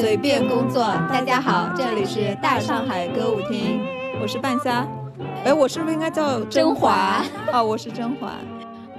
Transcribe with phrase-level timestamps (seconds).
[0.00, 0.82] 随便工作。
[1.10, 3.86] 大家好，这里是大上海歌舞厅，
[4.22, 4.88] 我是半夏。
[5.44, 7.22] 哎，我是不是应该叫甄嬛？
[7.52, 8.32] 啊，我是甄嬛。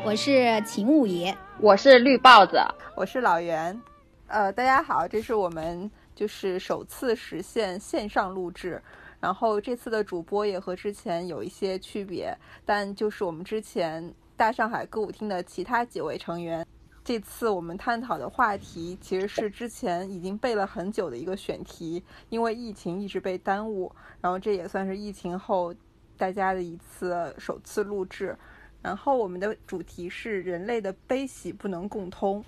[0.06, 2.62] 我是秦五爷，我是绿豹子，
[2.96, 3.82] 我是老袁。
[4.28, 8.80] 呃，大家好，这是我们就是首次实现线上录制。
[9.20, 12.32] 然后这次的主播也和之前有一些区别，
[12.64, 16.64] 但就是我们之前大上海歌舞厅的其他几位成员，
[17.04, 23.92] 这次我们探讨的话题其实是之前已经备了很久的一个选题，因为疫情一直被耽误，
[24.22, 25.74] 然后这也算是疫情后
[26.18, 28.38] 大家的一次首次录制。
[28.82, 32.44] 然后我们的主题是人类的悲喜不能共通。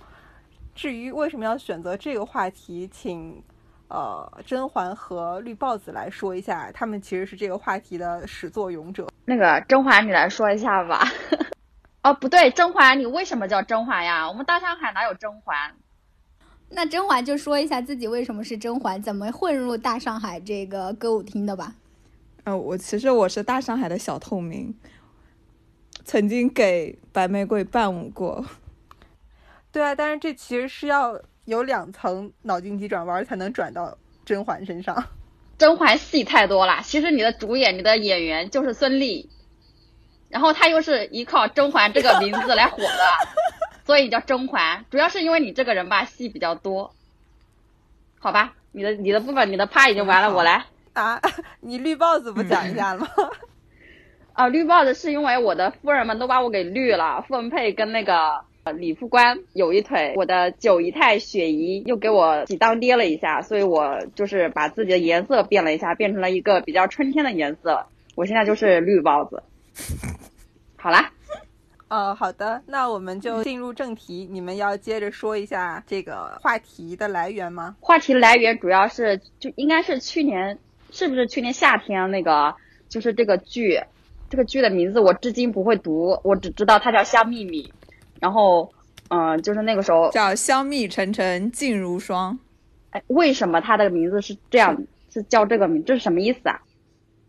[0.74, 3.44] 至于为什么要选择这个话题，请。
[3.90, 9.08] 呃，甄嬛和绿豹子来说一下，他们其实是这个话题的始作俑者。
[9.24, 11.06] 那个甄嬛，你来说一下吧。
[12.04, 14.30] 哦，不对，甄嬛，你为什么叫甄嬛呀？
[14.30, 15.74] 我们大上海哪有甄嬛？
[16.70, 21.76] 那甄嬛就说一下自己为什么是甄嬛，怎么混入大上海这个歌舞厅的吧。
[22.44, 24.76] 呃，我其实我是大上海的小透明，
[26.04, 28.46] 曾经给白玫瑰伴舞过。
[29.72, 31.20] 对啊，但是这其实是要。
[31.46, 35.10] 有两层脑筋急转弯才能转到甄嬛身上，
[35.58, 36.80] 甄嬛戏太多了。
[36.86, 39.28] 其实你的主演，你的演员就是孙俪，
[40.34, 42.98] 然后他又是依靠甄嬛这个名字来火的，
[43.86, 44.84] 所以叫甄嬛。
[44.90, 46.92] 主要是因为你这个人吧，戏比较多，
[48.20, 48.54] 好吧？
[48.72, 51.22] 你的你的部分，你的趴已经完了，我来啊！
[51.62, 53.08] 你绿帽子不讲一下吗？
[54.34, 58.42] 啊，绿帽子是因为我的夫人们都把我给绿了，傅文佩跟那个。
[58.78, 67.86] 李副官有一腿，我的九姨太雪姨又给我洗当爹了一下，所以我就是把自己的颜色变了一下，变成了一个比较春天的颜色。
[68.16, 69.44] 我现在就是绿帽子。
[70.78, 71.12] 好啦，
[71.88, 74.28] 呃，好的，那我们就进入正题。
[74.30, 77.76] 你们要接着说一下这个话题的来源吗？
[77.80, 80.58] 话题来源主要是就应该是去年，
[80.92, 82.56] 是不是去年夏天那个
[82.90, 83.80] 就是这个剧，
[84.30, 87.64] 这个剧的名字我至今不会读，我只知道它叫《香蜜蜜》。
[88.20, 88.72] 然后，
[89.10, 92.38] 嗯，就是那个时候叫香蜜沉沉烬如霜，
[92.92, 94.82] 哎，为什么它的名字是这样，
[95.12, 95.84] 是叫这个名？
[95.84, 96.62] 这是什么意思啊？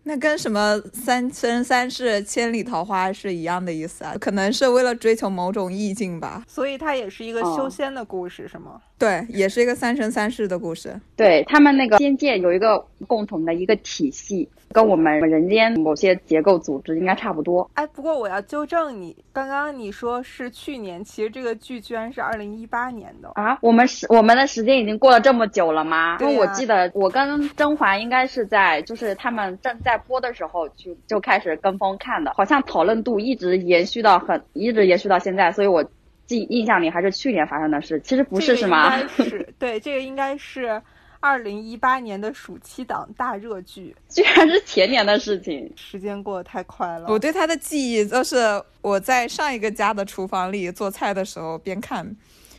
[0.06, 4.14] 那跟什么三生三世千里桃花是一样的意思啊？
[4.20, 6.44] 可能是为了追求某种意境吧。
[6.46, 8.80] 所以它也是一个修仙的故事，是吗？
[8.98, 10.98] 对，也是一个三生三世的故事。
[11.16, 14.48] 对他们那个仙界有一个共同的一个体系。
[14.72, 17.70] 跟我们人间某些结构组织应该差不多。
[17.74, 23.56] 哎，不过我要纠正你，刚刚你说是去年，其实这个剧居然是二零一八年的啊！
[23.62, 26.18] 我们时我们的时间已经过了这么久了吗？
[26.20, 35.84] 因为我记得我跟甄嬛应该是在就是他们正在播的时候就就开始跟风看的，好像讨论度一直延续到很一直延续到现在，所以我
[36.26, 38.00] 记印象里还是去年发生的事。
[38.04, 38.96] 其实不是是吗？
[39.08, 40.80] 是，对，这个应该是。
[41.20, 47.06] 二零一八年的暑期档大热剧，居然是前年的事情，时间过得太快了。
[47.08, 52.14] 我对他的记忆就是我在上一个家的厨房里做菜的时候，边看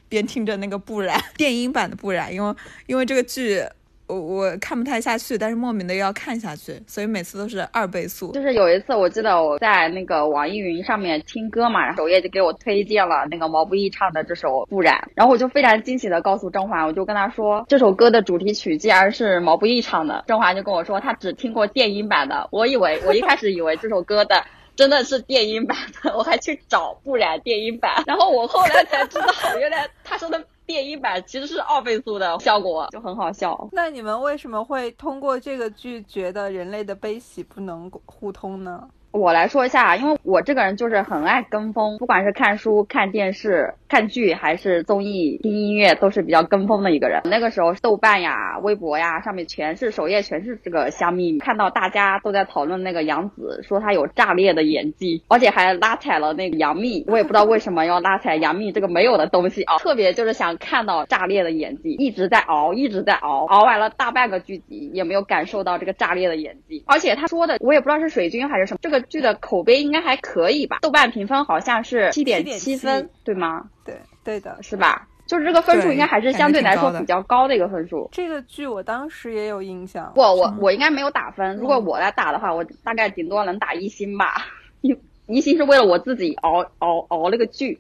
[0.09, 2.55] 边听着那个不染 电音版的不染，因为
[2.87, 3.63] 因为这个剧。
[4.07, 8.31] 我我看不太下去，但是莫名的又要看下去，所以每次都是二倍速。
[8.33, 20.23] 就是有一次，我记得我在那个网易云上面听歌嘛，首页就给我推荐了那个毛不易唱的这首《不染》，然后我就非常惊喜的告诉甄嬛，我就跟她说这首歌的主题曲竟然是毛不易唱的。
[20.27, 24.45] 甄嬛就跟我说她只听过电音版的，我以为我一开始以为这首歌的
[24.75, 30.43] 真的是电音版的，我还去找《不染》电音版，然后我后来才知道，原来他说的。
[30.65, 33.69] 变一百其实是二倍速的效果，就很好笑。
[33.71, 38.87] 那你们为什么会通过这个剧觉得人类的悲喜不能互通呢？
[39.15, 47.21] 我来说一下，因为我这个人就是很爱跟风，不管是看书、看电视、看剧，还是综艺、听音乐，都是比较跟风的一个人。
[47.23, 57.05] 那个时候，豆瓣呀、微博呀上面全是首页全是这个香蜜，看到大家都在讨论那个杨紫，说她有炸裂的演技，而且还拉踩了那个杨幂。
[57.07, 66.83] 我也不知道为什么要拉踩杨幂这个没有的东西啊，特别就是想看到炸裂的演技，一直在熬，一直在熬，熬完了大半个剧集也没有感受到这个炸裂的演技。
[66.85, 69.04] 而且他说的，我也不知道是水军还是什么，这个。
[69.09, 70.79] 剧的口碑应该还可以吧？
[70.81, 73.69] 豆瓣评分好像是七点七分，对吗？
[73.83, 75.07] 对，对的，是吧？
[75.25, 78.07] 就是这个分数应该还是相对来说比较高的一个分数。
[78.11, 80.11] 这个剧我当时也有印象。
[80.13, 81.55] 不，我我应该没有打分。
[81.57, 84.45] 如果我来打的话，我大概顶多能打一星吧。
[84.81, 87.79] 一一星是为了我自己熬熬熬了个剧。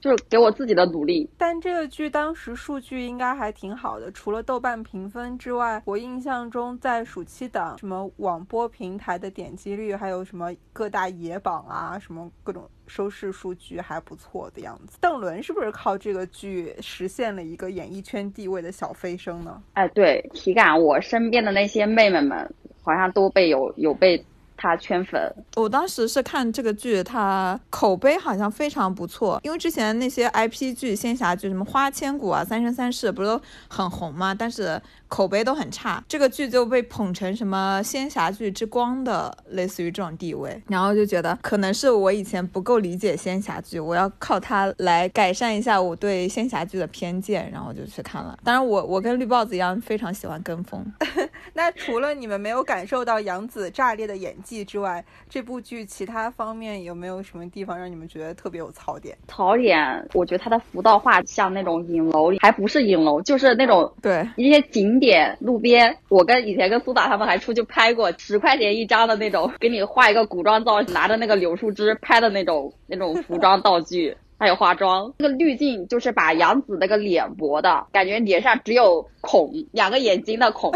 [0.00, 1.28] 就是给我自己的努力。
[1.36, 14.98] 但这个剧当时数据应该还挺好的，除了豆瓣评分之外，我印象中在暑期档什么网播平台的点击率，还有什么各大野榜啊，什么各种收视数据还不错的样子。
[15.00, 19.62] 邓伦是不是靠这个剧实现了一个演艺圈地位的小飞升呢？
[19.74, 24.24] 哎，对，体感我身边的那些妹妹们好像都被有有被。
[24.56, 29.38] 他圈粉，我当时是看这个剧，他口碑好像非常不错。
[29.42, 34.34] 因为之前那些 IP 剧、仙侠剧，什么《花千骨》啊、《三生三世》，不是都很红吗？
[34.34, 36.02] 但是口碑都很差。
[36.08, 40.60] 这个剧就被捧成什么仙侠剧之光的，类似于这种地位。
[40.68, 48.38] 然后就觉得可能是我以前不够理解仙侠剧，我要靠它来改善一下我对仙侠剧的偏见，然后就去看了。
[48.44, 50.84] 当然，我我跟绿帽子一样，非常喜欢跟风。
[51.54, 59.16] 那除了你们没有感受到杨紫炸裂的演技之外，这部剧其他方面有没有什么地方让你们觉得特别有槽点？
[59.26, 65.96] 槽点，我觉得它的浮道化像那种影楼，还不是影楼，就是那种对一些景点路边。
[66.08, 74.16] 我跟以前跟苏打他们还出去拍过，十块钱一张的那种， 给你画一个古装造型，拿着那个柳树枝拍的那种那种服装道具。
[74.38, 80.70] 还有化妆，那个滤镜就是把杨紫那个脸薄的感觉，脸上只有孔，两个眼睛的孔，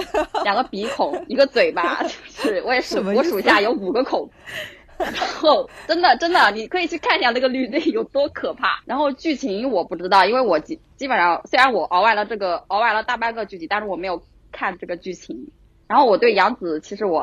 [0.45, 4.31] 两个鼻孔，一个嘴巴， 是我也数，我数下有五个孔。
[5.05, 8.83] 然后真的真的，你可以去看一下那个绿队有多可怕。
[8.87, 15.51] 然后剧情我不知道，因为我基基本上虽然我熬完了这个熬完了大半个剧集，但是我没有看这个剧情。
[15.87, 17.23] 然后我对杨紫其实我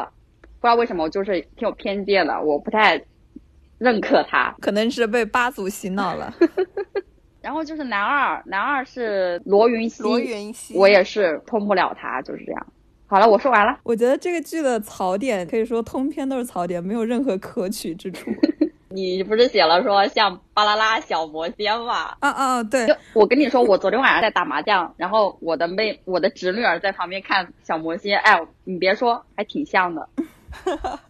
[0.59, 3.01] 不知道为什么，我就是挺有偏见的，我不太。
[3.79, 6.33] 认可她， 可能是被八组洗脑了。
[7.43, 12.67] 然后就是男二，男二是罗云熙，罗云熙，我也是通不了他，就是这样。
[13.07, 13.79] 好了，我说完了。
[13.83, 18.29] 我觉得这个剧的槽点可以说通篇都是槽点，没有任何可取之处。
[18.89, 22.15] 你不是写了说像巴啦啦小魔仙吗？
[22.19, 22.87] 啊啊，对。
[23.13, 30.09] 我跟你说，我昨天晚上在打麻将，然后我的妹，我的侄女儿在旁边看小魔仙，哎，你别说，还挺像的。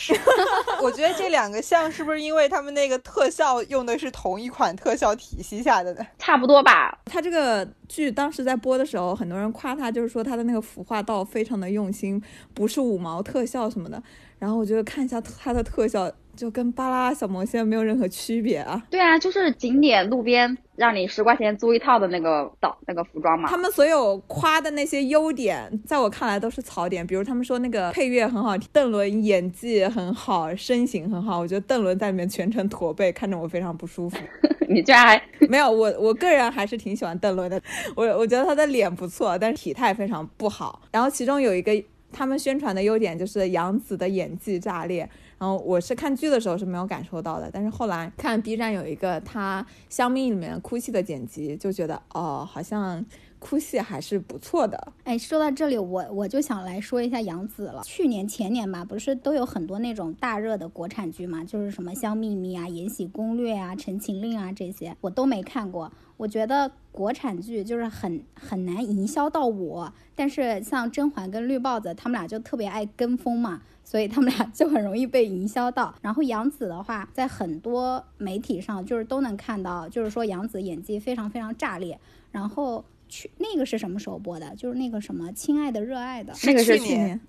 [0.00, 0.14] 是，
[0.80, 6.06] 我觉得这两个像是不是因为他们那个特效用的是同一款特效体系下的呢？
[6.20, 6.96] 差不多吧。
[7.06, 12.22] 他这个剧当时在播的时候，很多人夸他，就是说他的那个服化道非常的用心，
[12.54, 14.00] 不是五毛特效什么的。
[14.38, 16.08] 然后我觉得看一下他的特效。
[16.38, 18.80] 就跟巴拉小魔仙没有任何区别啊！
[18.88, 23.48] 对啊，就是景点路边让你十块钱租一套的那个导那个服装嘛。
[23.48, 27.04] 他们所有夸的那些优点，在我看来都是槽点。
[27.04, 31.40] 比如他们说那个配乐很好听，邓伦演技很好，身形很好。
[31.40, 34.16] 我觉得邓伦在里面全程驼背，看着我非常不舒服。
[34.70, 37.60] 你居然还没有我，我个人还是挺喜欢邓伦的。
[37.96, 40.82] 我我觉得他的脸不错，但是体态非常不好。
[40.92, 41.72] 然后其中有一个
[42.12, 45.10] 他们宣传的优点就是杨紫的演技炸裂。
[45.38, 53.04] 然后我是看剧的时候是没有感受到的，但是后来看 B 站有一个他香蜜里面哭泣的剪辑，就觉得哦，好像
[53.38, 54.92] 哭戏还是不错的。
[55.04, 57.82] 哎，说到这里，我我就想来说一下杨紫了。
[57.84, 65.90] 去年前年吧，不是都有很多那种大热的国产剧嘛，就是什么《香蜜蜜》啊、《延禧攻略》啊、《陈情令》啊这些，我都没看过。
[66.16, 73.62] 我觉得国产剧就是很很难营销到我，但是像甄嬛跟绿帽子，他们俩就特别爱跟风嘛。
[73.84, 75.94] 所以他们俩就很容易被营销到。
[76.02, 81.98] 然后杨紫的话，在很多媒体上就是都能看到，就是说杨紫演技非常非常炸裂。
[82.30, 84.54] 然后去那个是什么时候播的？
[84.56, 87.20] 就是那个什么《亲爱的热爱的》，那个是去年。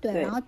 [0.00, 0.40] 对，然后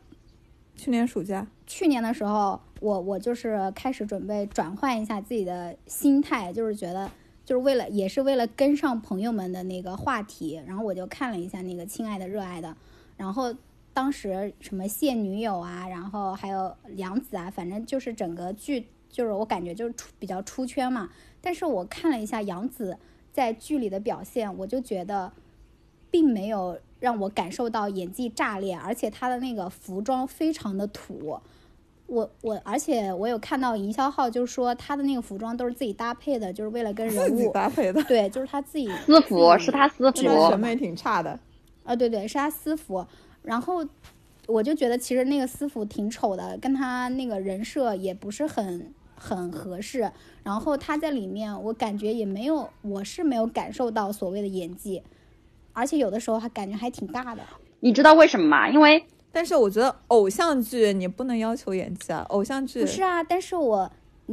[0.76, 7.10] 去年暑假，去年的时候，我我就是开始准备转换一下自己的心态，就是觉得
[7.44, 12.68] 就是为了也是为了跟上朋友们的那个话题，然后我就看了一下那个《亲爱的热爱的》，
[13.16, 13.54] 然后。
[13.96, 21.08] 当时什么现女友啊，然后还有杨紫啊，反正就是整个剧，就是我感觉就是出比较出圈嘛。
[21.40, 22.98] 但是我看了一下杨紫
[23.34, 25.32] 在剧里的表现，我就觉得
[26.08, 31.40] 并没有让我感受到演技炸裂，而且他的那个服装非常的土。
[32.06, 38.00] 我我而且我有看到营销号就是说他的那个服装都是自己搭配的，就是为了跟人物搭配的。
[38.04, 41.36] 对，就是他自己私服，是他私服，审美挺差的。
[41.82, 43.04] 啊，对对，是他私服。
[43.42, 43.84] 然后
[44.46, 50.10] 我就觉得其实那个私服挺丑的，跟他那个人设也不是很很合适。
[50.42, 55.02] 然后他在里面，我感觉也没有，我是没有感受到所谓的演技，
[55.72, 57.42] 而且有的时候还感觉还挺尬的。
[57.80, 58.68] 你知道为什么吗？
[58.68, 63.22] 因为但是我觉得偶像剧你不能要求演技啊，偶像剧不是啊。
[63.22, 63.90] 但是我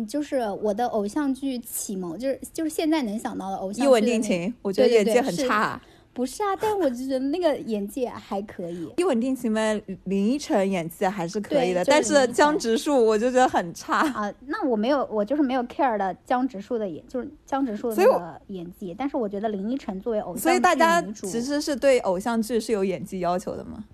[0.08, 3.84] 就是我的偶像剧启蒙，就是就是现在能想到的偶像剧。
[3.84, 5.82] 一吻定情，我觉得演技很差。
[6.14, 8.90] 不是啊，但我就觉得那个演技还可以。
[8.98, 14.00] 一吻定情呗，林依晨演技还是可以的，就是但是江直树我就觉得很差。
[14.10, 23.86] 啊，那我没有，我就是没有 care 的江直树的演，就是江直树的那个演技，但是我觉得林依晨作为偶像所以大家其实是对偶像剧是有演技要求的吗？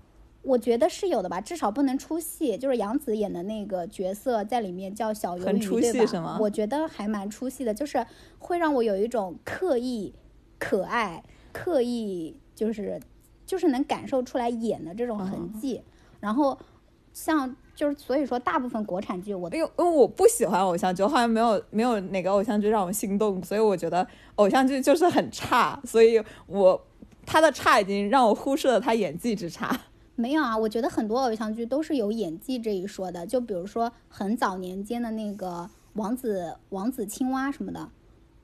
[0.42, 2.56] 我觉得是有的吧，至少不能出戏。
[2.56, 5.80] 就是杨紫演的那个角色在里面叫小鱿鱼，很出？
[5.80, 8.04] 戏是吗我觉得还蛮出戏的，就是
[8.38, 10.14] 会让我有一种刻意
[10.58, 11.22] 可爱、
[11.58, 13.00] 刻意就是
[13.44, 15.82] 就是能感受出来演的这种痕迹。
[16.20, 16.56] 然后
[17.12, 26.86] 像就是所以说，大部分国产剧我因为因为我不喜欢偶像剧，我好像没有没有哪个偶像剧让我心动，所以我觉得偶像剧就是很差，所以我
[27.26, 29.78] 他的差已经让我忽视了他演技之差。
[30.16, 37.88] 没有啊，我觉得很多偶像剧都是有演技这一说的，就比如说很早年间的那个王子王子青蛙什么的，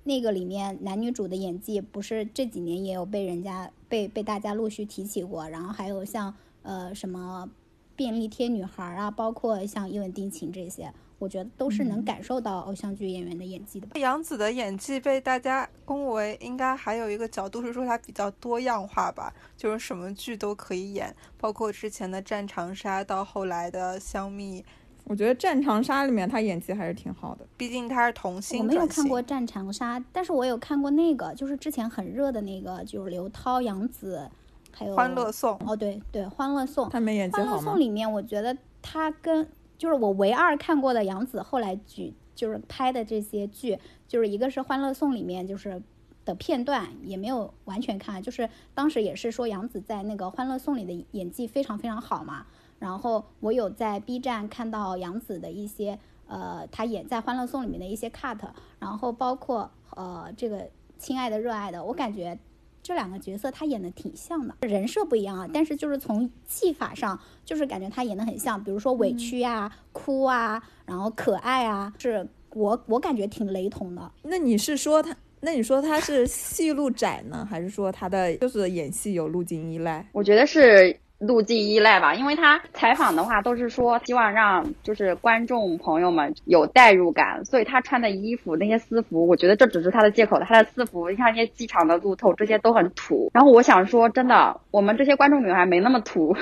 [0.04, 7.50] 那个里面男女主的演技不是这几年也有被人家被被大家陆续提起过，然后还有像呃什么
[7.96, 13.98] 便利贴女孩啊，包括像一吻定情这些，我觉得都是能感受到偶像剧演员的演技的吧。
[13.98, 24.60] 杨紫的演技被大家恭维，应该还有一个角度是说她比较多样化吧，就是什么剧都可以演，包括之前的《战长沙》到后来的《香蜜》，
[25.04, 27.46] 我觉得《战长沙》里面他演技还是挺好的。
[27.56, 34.26] 毕竟他是童星我没有看过《战长沙》，但是我有看过那个，就是之前很热的那个，就是刘涛、杨紫，
[34.72, 35.58] 还有欢乐颂》。
[35.70, 36.86] 哦，对对，《欢乐颂》。
[36.90, 37.78] 他们演技欢乐颂？
[37.78, 39.46] 里面，我觉得他跟
[39.76, 45.82] 就是我唯二看过的杨紫后来剧，就是拍的这些剧，就是一个是《欢乐颂》里面就是
[46.24, 52.46] 的片段，也没有完全看，就是当时也是说杨紫在那个《欢乐颂》里的演技非常非常好嘛。
[52.78, 58.38] 然后我有在 B 站看到杨紫的一些呃，她演在《欢乐颂》里面的一些 cut，
[58.78, 60.58] 然后包括呃这个
[60.98, 62.38] 《亲爱的热爱的》，我感觉
[62.82, 74.12] 这两个角色她演的挺像的，人设不一样啊，但是就是从技法上，就是感觉她演的很像，比如说委屈啊、哭啊，然后可爱啊，是我我感觉挺雷同的。
[74.22, 75.16] 那你是说她？
[75.40, 80.08] 那你说他是戏路窄呢，还是说他的就是演戏有路径依赖？
[80.12, 90.38] 我觉得是路径依赖吧，因为他采访的话都是说希望让就是观众朋友们有代入感，所以他穿的衣服那些私服，我觉得这只是他的借口。
[90.40, 93.30] 他的私服，你看那些机场的路透这些都很土。
[93.32, 96.36] 然后我想说，真的，我们这些观众女孩没那么土。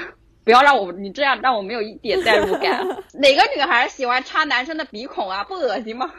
[0.44, 2.84] 不要让我你这样让我没有一点代入感。
[3.14, 5.44] 哪个女孩喜欢插男生的鼻孔啊？
[5.44, 6.10] 不恶心吗？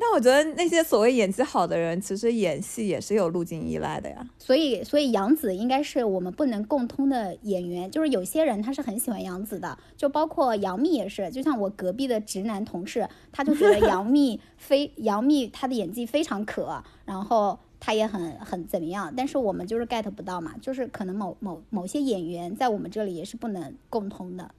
[0.00, 4.26] 但我觉得那些所谓演技好的人，其实演戏也是有路径依赖的呀。
[4.38, 7.90] 所以，所以杨紫应该是我们不能共通的演员。
[7.90, 11.30] 就是有些人他是很喜欢杨紫的，就包括杨幂也是。
[11.30, 19.12] 就像我隔壁的直男同事，他就觉得 杨幂非杨幂她的演技非常可，然后她也很很怎么样。
[19.14, 24.50] 但是我们就是 get 不到嘛，就是可能某某某些演员在我们这里也是不能共通的。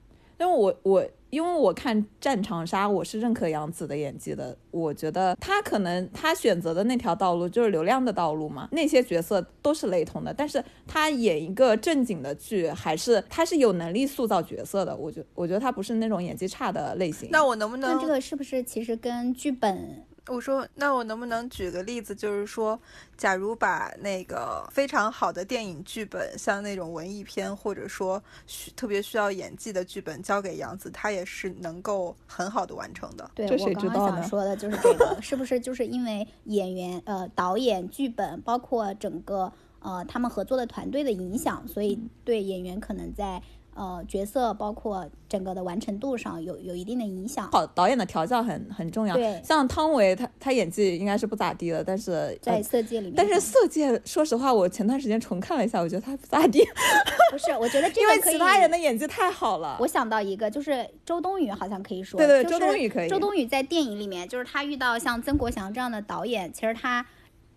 [0.41, 4.57] 因为我我因为我看《战长沙》，我是认可杨紫的演技的。
[4.71, 10.33] 我觉得她可能她选择的那条道路就是流量的道路嘛，那些角色都是雷同的。
[10.33, 14.98] 但是她演一个正经的剧，还是她是有能力塑造角色的。
[14.98, 17.29] 我觉我觉得她不是那种演技差的类型。
[17.31, 20.03] 那我能不能那这个是不是其实跟剧本？
[20.32, 22.80] 我说，那我能不能举个例子，就是说，
[23.18, 33.30] 假如把那个非常好的电影剧本，像那种文艺片，或者说需特别需要演技的剧本，交给杨紫，她也是能够很好的完成的。
[33.36, 43.42] 对这我刚刚想说的就是这个，是不是就是因为演员、呃导演、剧本，包括整个呃他们合作的团队的影响，所以对演员可能在
[43.74, 47.50] 呃角色包括整个的完成度上有有一定的影响。
[47.51, 49.16] 好导演的调教很很重要。
[49.16, 56.63] 对像汤唯，她她演技应该是不咋地的，但是在呃色戒里面，但是《色戒》，说实话，我前段时间重看了一下，我觉得他不咋地，
[57.32, 58.34] 不是，我觉得这个可以。
[58.34, 59.78] 为其他人的演技太好了。
[59.80, 67.06] 我想到一个，就是周冬雨好像可以说，对对就是周冬雨可以周冬雨在电影里面，就是她遇到像曾国祥这样的导演，其实她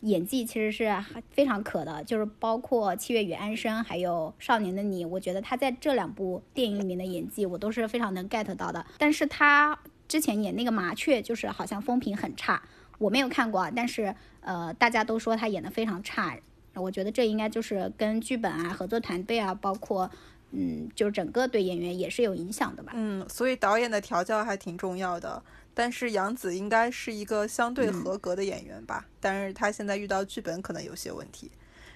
[0.05, 0.95] 演技其实是
[1.31, 8.85] 非常可的，就是包括《七月与安生》还有《少年的你》，我觉得他在这两部电影里面的演技，我都是非常能 get 到的。
[8.99, 12.63] 但是他之前演那个麻雀，就是好像风评很差，
[12.99, 16.39] 我没有看过啊，但是呃，大家都说他演的非常差。
[16.75, 20.11] 我觉得这应该就是跟剧本啊、合作团队啊，包括
[20.51, 22.93] 嗯，就是整个对演员也是有影响的吧。
[22.95, 25.43] 嗯，所以导演的调教还挺重要的。
[25.75, 31.51] 但是杨紫应该是一个相对合格的演员吧，但是她现在遇到剧本可能有些问题。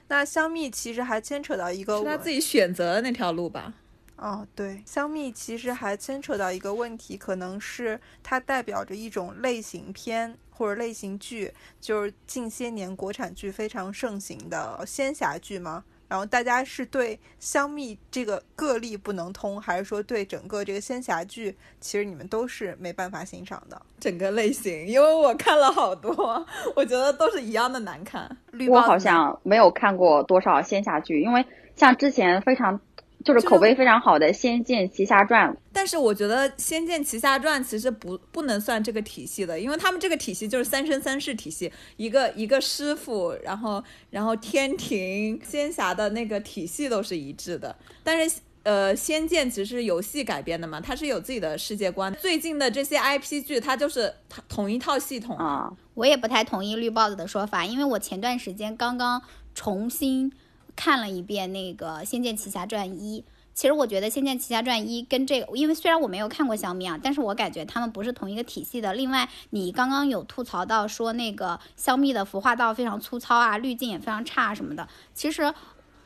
[0.09, 3.75] 那香蜜其实还牵扯到一个是她自己选择的那条路吧？
[4.17, 15.85] 哦，对，香蜜其实还牵扯到一个问题，可能是它代表着一种类型片或者类型剧，就是近些年国产剧非常盛行的仙侠剧吗？
[16.09, 23.81] 然后大家是对香蜜这个个例不能通，还是说对整个这个仙侠剧，其实你们都是没办法欣赏的？
[24.01, 28.37] 整个类型，因为我看了好多， 我觉得都是一样的难看。
[28.71, 31.45] 我好像没有看过多少仙侠剧，因为
[31.77, 32.81] 像之前非常。
[33.25, 47.75] 就是口碑非常好的《仙剑奇侠传》，但是我觉得《仙剑奇侠传》其实不不能算这个体系的，因为他们这个体系就是三生三世体系，一个一个师傅，然后然后天庭仙侠的那个体系都是一致的。
[48.05, 52.15] 但是呃，《仙剑》其实是游戏改编的嘛，它是有自己的世界观。
[52.15, 54.15] 最近的这些 IP 剧，它就是
[54.49, 55.73] 同一套系统啊。
[55.95, 59.21] 我也不太同意绿帽子的说法，因为我前段时间刚刚
[59.55, 60.33] 重新。
[60.79, 63.21] 看了一遍那个《仙剑奇侠传一》，
[63.53, 68.95] 其实我觉得《仙剑奇侠传一》跟这个，因为虽然我没有看过香蜜啊，但是我感觉他们不是同一个体系的。
[68.95, 74.87] 另外，你刚刚有吐槽到说那个香蜜的服化道非常粗糙啊，滤镜也非常差什么的。
[75.13, 75.53] 其实，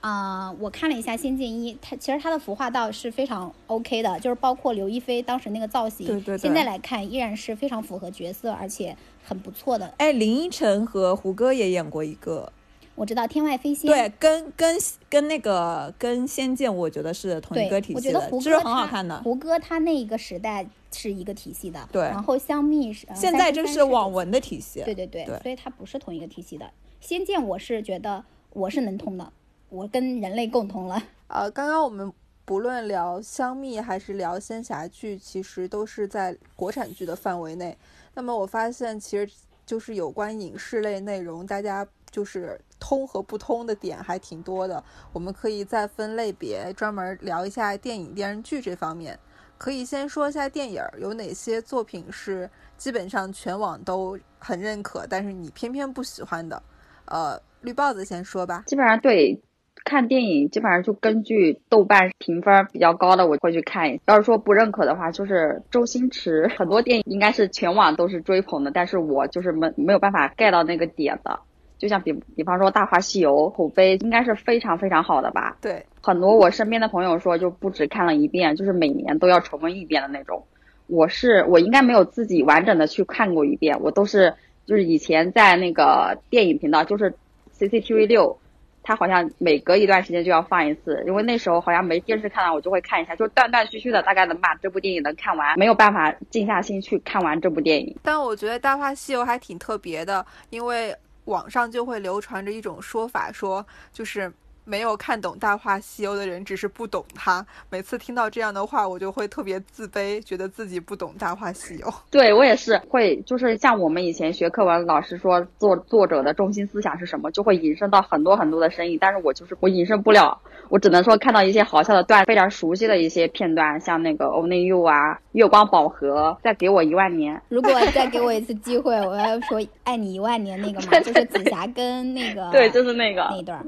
[0.01, 9.93] 呃，我看了一下《仙剑一》，它其实它的服化道是非常 OK 的，就是包括刘亦菲当时那个造型，对对对，现在来看依然是非常符合角色，而且很不错的。
[9.99, 12.51] 哎，林依晨和胡歌也演过一个。
[12.95, 14.77] 我知道天外飞仙，对，跟跟
[15.09, 19.21] 跟那个跟仙剑，我觉得是同一个体系的，其实很好看的。
[19.23, 22.03] 胡歌他那一个时代是一个体系的，对。
[22.03, 26.71] 然后香蜜是现在这是网文的体系，对对对，所以它不是同一个体系的。
[27.01, 28.23] 仙剑我是觉得
[28.53, 29.33] 我是能通的，
[29.71, 31.03] 我跟人类共通了。
[31.29, 32.13] 呃，刚刚我们
[32.45, 37.75] 不论聊香蜜还是聊仙侠剧，其实都是在国产剧的范围内。
[38.13, 39.27] 那么我发现，其实
[39.65, 41.89] 就是有关影视类内容，大家。
[42.13, 49.19] 就是通和不通的点还挺多的，我们可以再分类别专门聊一下电影电视剧这方面。
[49.59, 56.63] 可以先说一下电影有哪些作品是基本上全网都很认可，但是你偏偏不喜欢的。
[57.05, 58.65] 呃，绿帽子先说吧。
[58.67, 59.41] 基本上对
[59.85, 63.99] 看电影，基本上就根据豆瓣评分比较高的我会去看。
[64.07, 71.39] 要是说不认可的话，就是周星驰很多电影应该是全网都是追捧的，但是我就是没没有办法 get 到那个点的。
[71.83, 75.57] 就像比比方说《大话西游》，口碑应该是非常非常好的吧？
[75.61, 80.47] 对，很多我身边的朋友说，就不止看了一遍，就是每年都要重温一遍的那种。
[80.87, 84.33] 我是我应该没有自己完整的去看过一遍，我都是
[84.65, 87.13] 就是以前在那个电影频道，就是
[87.59, 88.39] CCTV 六，
[88.85, 97.97] 它好像每隔一段时间就要放一次，因为那时候好像没电视看了，我就会看一下，就断断续续的，大概能把这部电影能看完，没有办法静下心去看完这部电影。
[98.05, 100.95] 但我觉得《大话西游》还挺特别的，因为。
[101.25, 104.33] 网上就会流传着一种说法，说就是
[104.65, 107.45] 没有看懂《大话西游》的人只是不懂它。
[107.71, 111.87] 每次听到这样的话，我就会特别自卑，觉得自己不懂《大话西游》。
[112.11, 120.41] 对我也是会，就是像我们以前学课文，老师说作作者的中心思想是什么，就会引申到很多很多的深意，但是我就是我引申不了。
[120.69, 127.43] 我只能说看到一些好笑的段，非常熟悉的一些片段，像那个 Only You 啊，月光宝盒，再给我一万年。
[127.49, 133.63] 如果再给我一次机会，我要说爱你一万年那个嘛， 就是紫霞跟那个对，就是那个那段。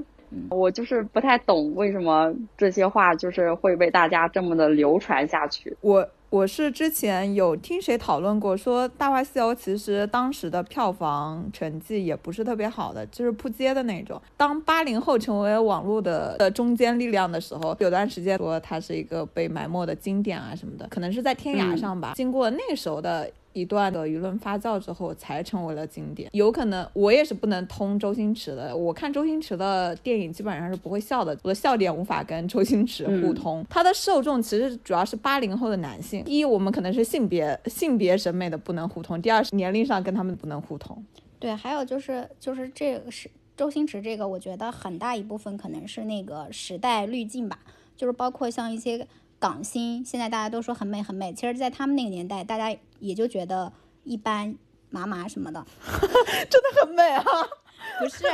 [0.51, 5.77] 我就是不太懂为什么这些话就是会被大家这么的流传下去。
[5.81, 6.09] 我。
[6.31, 14.21] 我是之前有听谁讨论过，说《大话西游》其实当时的票房成绩也不是特别好的，就是扑街的那种。
[14.37, 22.15] 当八零后成为网络的的中坚力量的时候，有段时间说它是一个被埋没的经典啊什么的，可能是在天涯上吧。
[22.17, 23.31] 经过那时候的。
[23.55, 26.29] 一段的舆论发酵之后，才成为了经典。
[26.35, 28.77] 有可能我也是不能通周星驰的。
[28.77, 33.65] 我看周星驰的电影基本上是不会笑的，我的笑点无法跟周星驰互通。
[33.71, 36.23] 他的受众其实主要是八零后的男性。
[36.27, 41.03] 一，我们可能是性别性别审美的不能互通；第二是年龄上跟他们不能互通。
[41.39, 47.59] 对，还有就是就是这个是周星驰这个，我觉得很大一部分可能是那个时代滤镜吧，
[47.97, 49.07] 就是包括像一些。
[49.45, 53.71] 港星现在大家都说很美很美，其实，在他们那个年代，大家也就觉得
[54.03, 54.57] 一般
[54.89, 55.63] 麻麻什么的，
[56.49, 57.23] 真的很美啊！
[58.01, 58.25] 不是，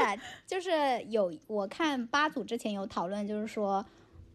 [0.47, 0.71] 就是
[1.09, 3.85] 有我看八组之前有讨论，就是说，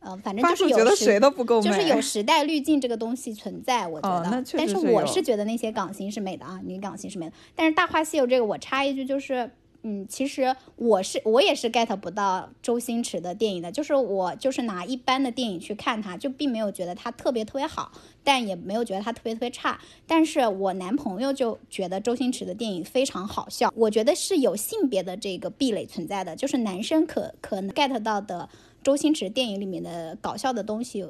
[0.01, 4.43] 呃，反正就是有谁都不够美，就是有时代滤镜这个东西存在，我觉得。
[4.57, 7.31] 但是我是觉得那些港星是美的啊，女港星是美的。
[7.55, 9.49] 但是《大话西游》这个，我插一句就是。
[9.87, 17.91] 嗯，其实我是我也是 get 不到周星驰的电影的，就是我就是拿一般的电影去看他，就并没有觉得他特别特别好，
[18.23, 19.79] 但也没有觉得他特别特别差。
[20.07, 28.49] 但是我男朋友就觉得周星驰的电影非常好笑，我觉得是有性别的这个壁垒存在的，就是男生可可能 get 到的
[28.81, 31.05] 周星驰电影里面的搞笑的东西。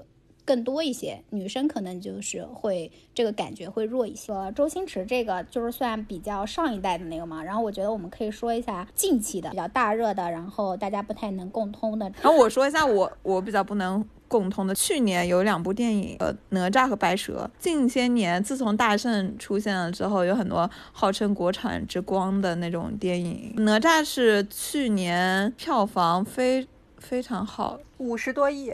[0.46, 4.32] 更多一些，女生可能就是会这个感觉会弱一些。
[4.32, 12.06] 呃，周星驰这个就是算比较上一代的那个嘛，然后我觉得我们可以说一下近期的比较大热的，然后大家不太能共通的。
[12.22, 17.50] 然后我说一下我我比较不能共通的，去年有两部电影，呃，哪吒和白蛇。
[17.58, 23.54] 近些年自从大圣出现了之后，有很多号称国产之光的那种电影。
[23.58, 28.74] 哪吒是去年票房非非常好，五十多亿。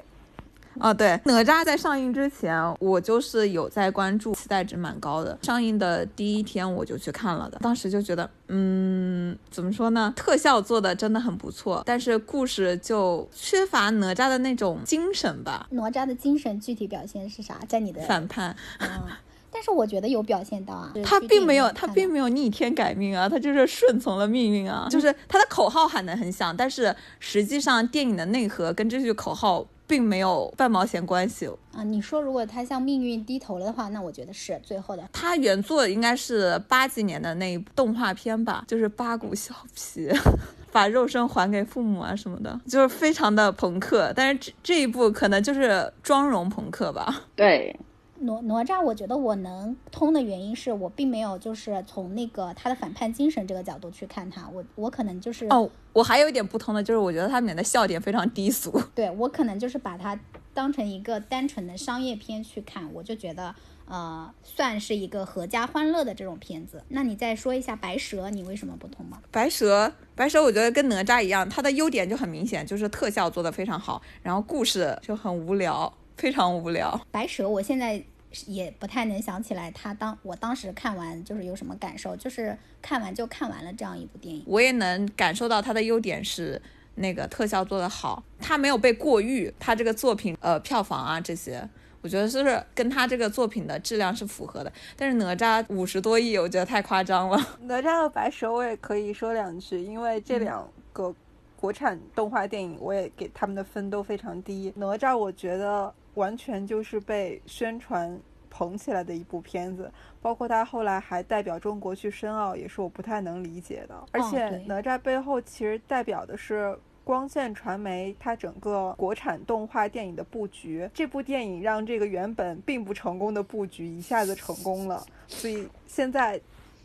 [0.80, 5.38] 啊，对，哪吒在上映之前，我就是有在关注，期待值蛮高的。
[5.42, 10.14] 上映的第一天我就去看了的，当时就觉得，嗯，怎么说呢？
[10.16, 15.68] 特效做的真的很不错，但是故事就缺乏哪吒的那种精神吧。
[15.72, 17.60] 哪吒的精神具体表现是啥？
[17.68, 18.56] 在你的反叛。
[18.80, 18.88] 嗯，
[19.52, 24.88] 但是我觉得有表现到啊，他并没有，他并没有逆天改命啊，他就是顺从了命运啊。
[24.90, 29.68] 就是他的口号喊得很响，但是实际上电影的内核跟这句口号。
[29.92, 31.84] 并没有半毛钱关系啊！
[31.84, 35.04] 你说如果他向命运低头了的话，那我觉得是最后的。
[35.12, 40.10] 他原作应该是八几年的那一部动画片吧， 就是八股削皮，
[40.72, 44.14] 把肉身还给父母啊什么的，就是非常的朋克。
[44.16, 47.24] 但是这这一部可能就是妆容朋克吧？
[47.36, 47.78] 对。
[48.22, 60.20] 哪哪吒，我觉得我能通的原因是我并没有就是从那个他的反叛精神这个角度去看他，我我可能就是哦，我还有一点不通的就是我觉得他里面的笑点非常低俗， 对我可能就是把它
[60.54, 63.56] 当成一个单纯的商业片去看，我就觉得
[63.88, 66.84] 呃算是一个合家欢乐的这种片子。
[66.90, 69.20] 那你再说一下白蛇，你为什么不通吗？
[69.32, 77.00] 白蛇，白蛇，我觉得跟哪吒一样，它的优点就很明显，就是特效做得非常好，然后故事就很无聊，非常无聊。
[77.12, 78.04] 白蛇，我现在。
[78.46, 84.44] 也不太能想起来，他当我当时看完就是有什么感受，就是看完就看完了这样一部电影。
[84.48, 86.62] 我也能感受到他的优点是
[86.96, 91.68] 那个特效做得好，他没有被过誉，他这个作品呃票房啊这些，
[92.02, 94.72] 我觉得就是跟他这个作品的质量是符合的。
[94.96, 97.38] 但是哪吒五十多亿，我觉得太夸张了。
[97.64, 101.14] 哪吒和白蛇我也可以说两句，因为这两个
[101.58, 104.72] 国产动画电影我也给他们的分都非常低。
[104.78, 105.94] 哪吒我觉得。
[106.16, 108.20] 完全就是被宣传
[108.50, 109.90] 捧起来的一部片子，
[110.22, 113.96] 包括他后来还代表中国去申奥，也是我不太能理解的。
[114.12, 120.90] 而且哪吒背后其实代表的是光线传媒，它整个国产动画电影的布局。
[120.94, 126.40] 这部电影让这个原本并不成功的布局一下子成功了，所以现在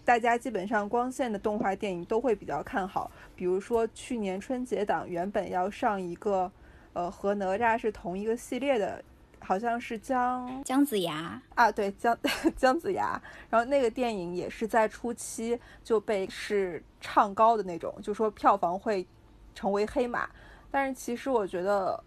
[0.04, 3.10] 大家基本上光线的动画电影都会比较看好。
[3.34, 6.50] 比如说去年春节档原本要上一个，
[6.92, 9.02] 呃，和哪吒是同一个系列的。
[9.46, 12.18] 好像是姜姜子牙啊，对姜
[12.56, 13.20] 姜子牙。
[13.48, 19.06] 然后那个电影也是在初期就被是唱高的那种，就说票房会
[19.54, 20.28] 成为黑马。
[20.70, 22.02] 但是其实我觉得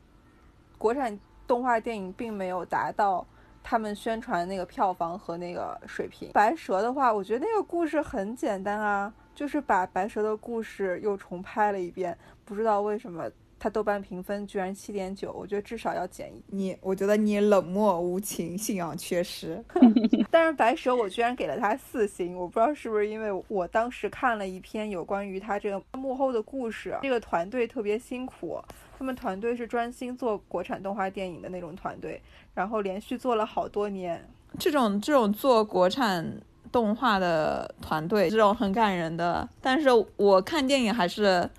[0.77, 3.25] 国产动画电影并没有达到
[3.63, 6.29] 他们宣传那个票房和那个水平。
[6.33, 13.31] 白蛇的话，我觉得那个故事很简单啊，就是把白蛇的故事又重拍了一遍，不知道为什么。
[13.59, 16.41] 它豆瓣评分居然七点九，我觉得至少要减一。
[16.47, 19.61] 你，我觉得你冷漠无情，信仰缺失。
[20.31, 26.97] 但是白蛇我居然给了它四星，我不知道是不是因为我当时看了一篇有关于它这个幕后的故事。
[27.01, 28.61] 这个团队特别辛苦，
[28.97, 32.21] 他们团队是专心做国产动画电影的那种团队，
[32.53, 34.25] 然后连续做了好多年。
[34.57, 36.39] 这种这种做国产
[36.71, 39.47] 动画的团队，这种很感人的。
[39.61, 41.49] 但是我看电影还是。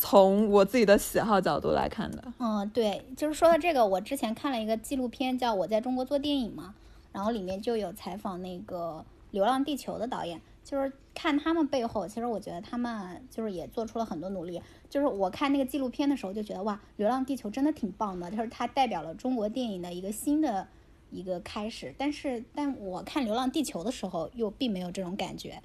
[0.00, 6.76] 从我自己的喜好角度来看的，嗯，对，就是说到这个，我之前看了一个纪录片，叫《我在中国做电影》嘛，
[7.12, 14.62] 然后里面就有采访那个《流浪地球》的导演，就是看他们背后，其实我觉得他们就是也做出了很多努力。
[14.88, 20.68] 就是我看那个纪录片的时候，就觉得哇，《流浪地球》真的挺棒的，就是它代表了中国电影的一个新的
[21.10, 21.92] 一个开始。
[21.98, 25.60] 但是，但我看《流浪地球》的时候，又并没有这种感觉。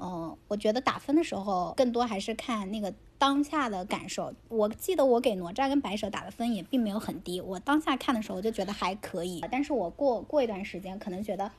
[0.00, 4.34] 嗯，我觉得打分的时候，更多还是看那个当下的感受。
[4.48, 9.40] 我记得我给哪吒跟白蛇打的分也并没有很低，我当下看的时候就觉得还可以。
[9.50, 11.50] 但是我过过一段时间，可能觉得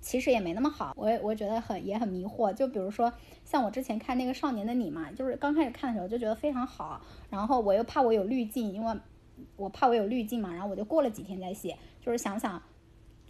[0.00, 0.94] 其实也没那么好。
[0.96, 2.52] 我也我觉得很也很迷惑。
[2.54, 3.12] 就比如说
[3.44, 8.96] 像我之前看那个《少年的你》嘛，就是刚开始看的时候就觉得非常好，然后我又怕我有滤镜，因为
[9.56, 12.62] 我怕我有滤镜嘛，然后我就过了几天再写，就是想想。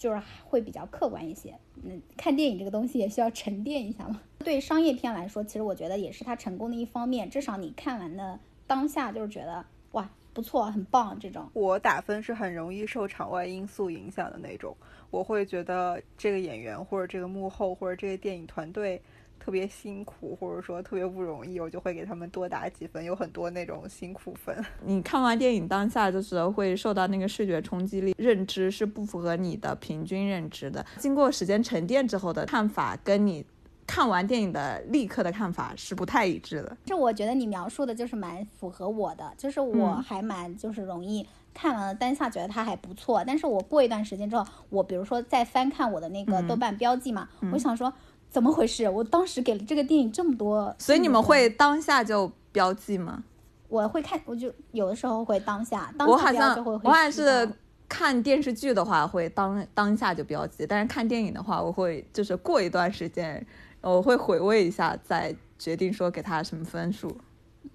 [0.01, 4.19] 就是会比较客观一些，嗯，看电影这个东西也需要沉淀一下嘛。
[4.43, 11.47] 对商业片来说，其实我觉得也是它成功的一方面，至少你看完的当下就是觉得哇不错，很棒这种。
[11.53, 14.75] 我打分是很容易受场外因素影响的那种，
[15.11, 19.03] 我会觉得这个演员或者这个幕后或者这个电影团队
[19.41, 24.55] 特别辛苦，或者说特别不容易，我就会给他们多打几分，有很多那种辛苦分。
[24.85, 30.85] 你看完电影当下就是会受到那个视觉冲击力，认知是不符合你的平均认知的。
[30.99, 33.45] 经过时间沉淀之后的看法，跟你
[33.87, 36.77] 看完电影的立刻的看法是不太一致的。
[36.85, 47.91] 这我觉得你描述的就是蛮符合我的，就是我还蛮就是容易看完了当下觉得它还不错，但是我过一段时间之后，我比如说再翻看我的那个豆瓣标记嘛，我想说。
[48.31, 48.89] 怎么回事？
[48.89, 53.25] 我当时给了这个电影这么多，所以你们会当下就标记吗？
[53.69, 57.49] 我会看，我就有的时候会当下，当我好像我好像是
[57.89, 63.45] 看电视剧的话会当当下就标记，但是看电影的话，我会就是过一段时间，
[63.81, 67.17] 我会回味一下，再决定说给他什么分数。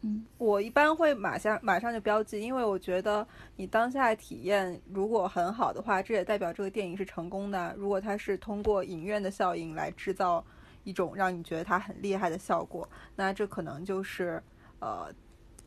[0.02, 7.74] 嗯，我一般会马上马上就标记，因为我觉得你当下体验如果很好的话，这也代表这个电影是成功的。
[7.76, 10.46] 如果它是通过影院的效应来制造
[10.84, 14.40] 一种让你觉得它很厉害的效果，那这可能就是
[14.80, 15.12] 呃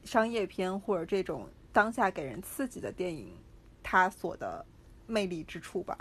[0.04, 3.32] 商业片或者这种当下给人刺激的电影
[3.82, 4.64] 它所的
[5.08, 5.98] 魅力之处吧。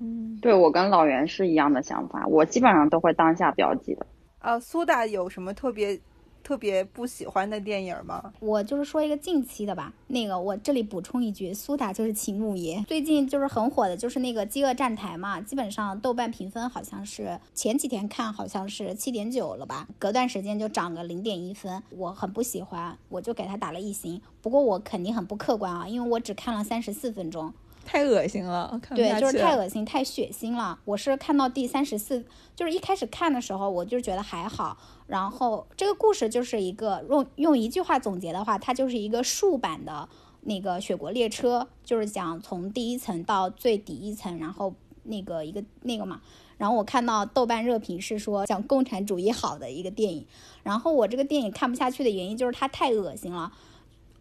[0.00, 4.06] 嗯，对我跟老袁是一样的想法，我基本上都会当下标记的。
[4.40, 5.98] 呃，苏打有什么特别？
[6.44, 8.32] 特别不喜欢的电影吗？
[8.38, 9.92] 我就是说一个近期的吧。
[10.08, 12.84] 那个我这里补充一句，苏打就是秦牧爷。
[12.86, 15.40] 最近就是很火的，就是那个《饥饿站台》嘛。
[15.40, 21.82] 基本上豆瓣评分好像是前几天看好像是七点九了吧，隔段时间就涨个零点一分。
[21.88, 24.20] 我很不喜欢，我就给他打了一星。
[24.42, 27.54] 不过我肯定很不客观啊，因为我只看了三十四分钟。
[27.84, 30.78] 太恶心了，对，就是太恶心、太血腥了。
[30.84, 32.24] 我是看到第三十四，
[32.56, 34.76] 就是一开始看的时候，我就觉得还好。
[35.06, 40.08] 然后这个故事就是一个用用一句话总结的话，它就是一个竖版的
[40.42, 46.20] 那个雪国列车，就是讲从第一层到最底一层，然后那个一个那个嘛。
[46.56, 50.26] 然后我看到豆瓣热评是说讲共产主义好的一个电影。
[50.62, 53.52] 然后我这个电影看不下去的原因就是它太恶心了。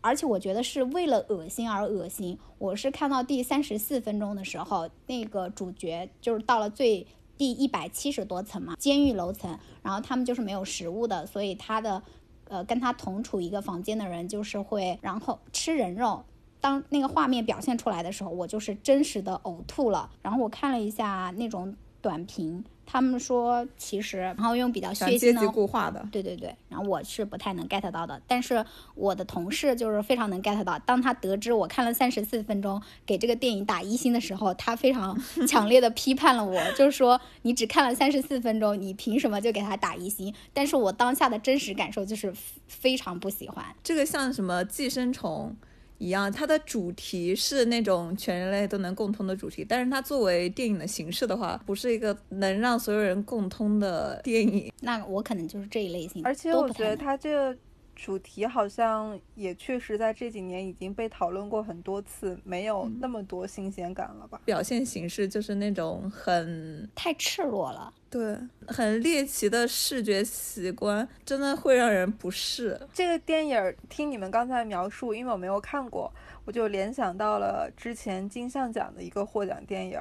[0.04, 2.38] 而且我觉得是为了恶心而恶心。
[2.58, 12.04] 我是看到第三十四分钟的时候，那个主角就是到了最第一百七十多层嘛，监狱楼层，然后他们就是没有食物的，所以他的
[12.50, 16.26] 呃跟他同处一个房间的人就是会然后吃人肉。
[16.60, 20.12] 当那个画面表现出来的时候，我就是真实的呕吐了。
[20.22, 22.63] 然后我看了一下那种短评。
[22.86, 28.63] 他们说，其实然后用比较血腥的固化的，对对对，然后我是不太能 get 到的，但是
[28.94, 30.78] 我的同事就是非常能 get 到。
[30.80, 40.32] 当他得知我看了三十四分钟，给这个电影打一星的时候，他非常 强烈的批判了我，就是说你只看了三十四分钟，你凭什么就给他打一星？
[40.54, 42.34] 但是我当下的真实感受就是
[42.68, 43.66] 非常不喜欢。
[43.82, 45.56] 这个像什么寄生虫？
[46.04, 54.72] 一样，它的主题是那种全人类都能共通的主题，但是它作为电影的形式的话，不是一个能让所有人共通的电影。
[54.82, 57.58] 那我可能就是这一类型，而且我觉得它这个。
[57.95, 64.41] 主题好像也确实在这几年已经被讨论过很多次，没有那么多新鲜感了吧？
[64.45, 72.79] 表现形式就是那种很太赤裸了，对，很猎奇的视觉习惯，真的会让人不适。
[72.93, 76.12] 这个电影听你们刚才描述，因为我没有看过，
[76.45, 79.99] 我就联想到了之前金像奖的一个获奖电影，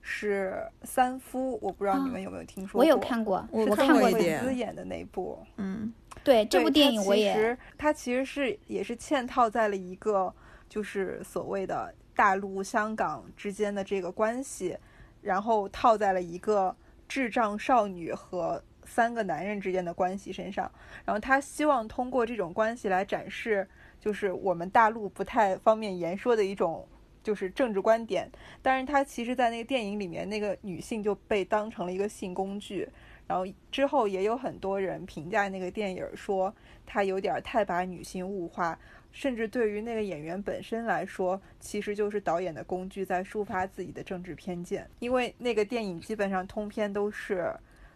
[0.00, 0.54] 是
[0.86, 2.80] 《三夫》，我不知道你们有没有听说过？
[2.80, 4.44] 我有看过，我看过一点。
[4.44, 5.92] 子演的那部，嗯。
[6.24, 10.32] 对这部电影，我也，其实它其实是也是嵌套在了一个
[10.68, 14.76] 就是所谓的大陆香港之间的这个关系，
[15.20, 16.74] 然后套在了一个
[17.08, 20.70] 智障少女和三个男人之间的关系身上，
[21.04, 23.66] 然后他希望通过这种关系来展示，
[24.00, 26.86] 就是我们大陆不太方便言说的一种
[27.22, 28.30] 就是政治观点，
[28.60, 32.88] 但是他其实，在那个电影里面，那个女性就被当成了一个性工具。
[33.32, 38.78] 然后之后也有很多人评价那个电影，说他有点太把女性物化，
[39.10, 44.86] 甚至对于那个演员本身来说，其实就是导演的工具，在抒发自己的政治偏见。
[44.98, 47.50] 因为那个电影基本上通篇都是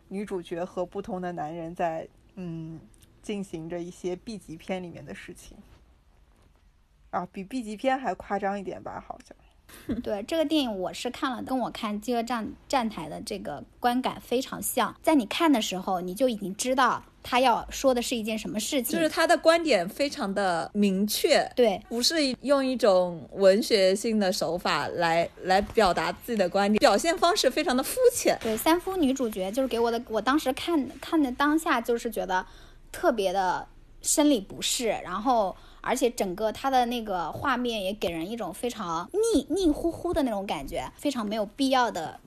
[0.09, 2.81] 女主角和不同的男人在嗯
[3.20, 5.59] 进行着一些 B 级片里面的事情，
[7.11, 9.37] 啊，比 B 级片还夸张一点吧，好像。
[10.02, 14.94] 对这个电影，我是看了，跟我看《饥饿站站台》的这个观感非常像。
[15.02, 28.37] 在你看的时候，你就已经知道他要说的是一件什么事情，就是他的观点非常的明确，对，不是用一种文学性的手法来来表达自己的观点，表现方式非常的肤浅。
[28.42, 32.44] 对，三夫女主角就是给我的，我当时看看的当下就是觉得
[32.90, 33.66] 特别的
[34.02, 35.57] 生理不适，然后。
[35.87, 42.18] 而且整个它的那个画面也给人一种非常腻腻乎乎的那种感觉，非常没有必要的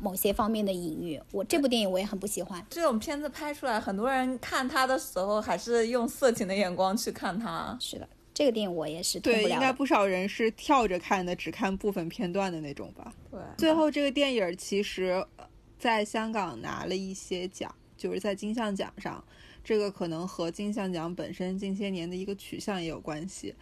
[0.00, 1.20] 某些方面的隐喻。
[1.32, 2.64] 我这部电影我也很不喜欢。
[2.70, 7.76] 这种片子拍出来，很多人看它的时候还是用色情的眼光去看它。
[7.80, 13.12] 是的，这个电影我也是对，应该不少人是跳着看的，只看部分片段的那种吧。
[13.28, 15.44] 对，最后这个电影其实呃
[15.80, 19.22] 在香港拿了一些奖，就是在金像奖上，
[19.68, 23.54] 这个可能和金像奖本身近些年的一个取向也有关系。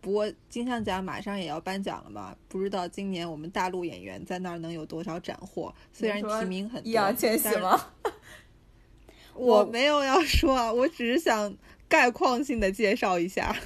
[0.00, 5.72] 不过金像奖马上也要颁奖了嘛，不知道今年我们大陆演员在那儿能有多少斩获。
[5.92, 7.80] 虽然提名很多，易烊千玺吗？
[9.36, 13.56] 我没有要说啊，我只是想概况性的介绍一下。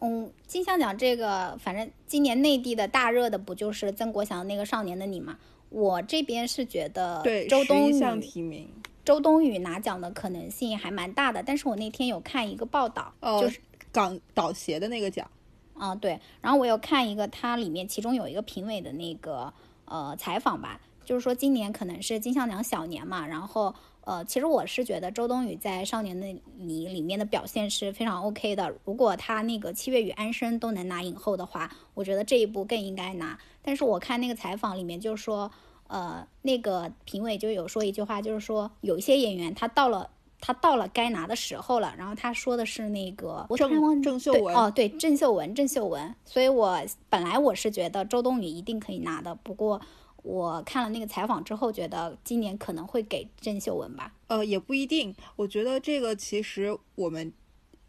[0.00, 5.38] 嗯，金像奖这个，反正今年内地的大热的不就是曾国祥那个《少年的你》嘛？
[5.68, 8.70] 我这边是觉得对，周冬11项雨提名，
[9.06, 11.42] 周冬雨拿奖的可能性还蛮大的。
[11.42, 13.58] 但是我那天有看一个报道，哦，就是
[13.90, 15.30] 港导协的那个奖。
[15.78, 19.52] 啊，对，然后我有看一个，它里面其中有一个评委的那个
[19.84, 33.38] 呃采访吧，就是说今年可能是金像奖小年嘛，然后呃，其实我是觉得周冬雨在《少年的你》里面的表现是非常 OK 的，如果她那个《七月与安生》都能拿影后的话，我觉得这一部更应该拿。
[33.60, 35.50] 但是我看那个采访里面就说，
[35.88, 40.10] 呃，那个评委就有说一句话，就是说有一些演员他到了。
[40.38, 46.14] 他到了该拿的时候了，然后他说的是那个郑记郑秀文哦，对，郑秀文，郑秀文。
[46.26, 49.80] 所以我本来我是觉得周冬雨一定可以拿的，不过
[50.22, 54.12] 我看了那个采访之后，觉得今年可能会给郑秀文吧。
[54.26, 55.16] 呃，也不一定。
[55.36, 57.32] 我觉得这个其实我们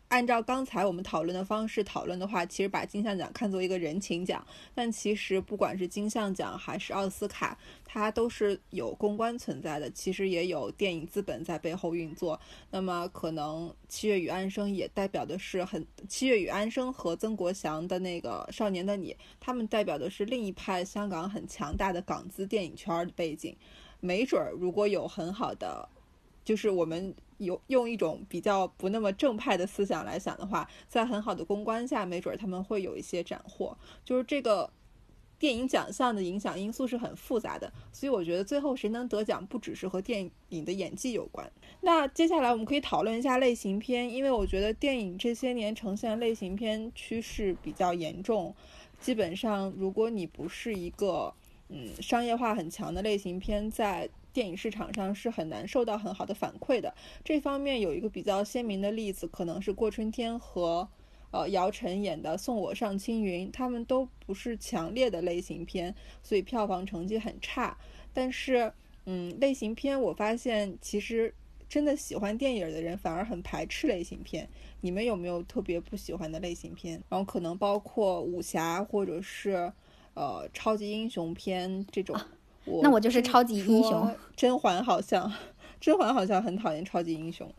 [0.10, 12.40] 按照刚才我们讨论的方式讨论的话，其实把金像奖看作一个人情奖，但其实不管是金像奖还是奥斯卡，它都是有公关存在的，其实也有电影资本在背后运作。
[12.72, 23.54] 那么可能《七月与安生》也代表的是很，《七月与安生》和曾国祥的那个《少年的你》，他们代表的是另一派香港很强大的港资电影圈的背景。
[24.00, 25.90] 没准儿如果有很好的
[26.46, 33.78] 就是我们有用一种比较不那么正派的思想来想的话，在很好的公关下，没准他们会有一些斩获。
[34.04, 34.70] 就是这个
[35.40, 41.52] 电影奖项的影响因素是很复杂的，所以我觉得最后谁能得奖，不只是和电影的演技有关。
[41.82, 48.56] 那接下来我们可以讨论一下类型片，因为我觉得电影这些年呈现类型片趋势比较严重。
[49.00, 51.32] 基本上，如果你不是一个
[51.70, 56.94] 嗯商业化很强的类型片，在电影市场上是很难受到很好的反馈的。
[57.24, 60.88] 这方面有一个比较鲜明的例子，可能是郭春天和
[61.32, 67.76] 呃姚晨演的《送我上青云》，他们都不是强烈的类型片，所以票房成绩很差。
[68.14, 68.72] 但是，
[69.08, 71.34] 嗯，类型片我发现其实
[71.68, 74.48] 真的喜欢电影的人反而很排斥类型片。
[74.82, 77.02] 你们有没有特别不喜欢的类型片？
[77.10, 79.74] 然后可能包括武侠或者是
[80.14, 82.16] 呃超级英雄片这种。
[82.68, 85.32] 我那我就是超级英雄 甄嬛好像，
[85.80, 87.50] 甄嬛好像很讨厌超级英雄。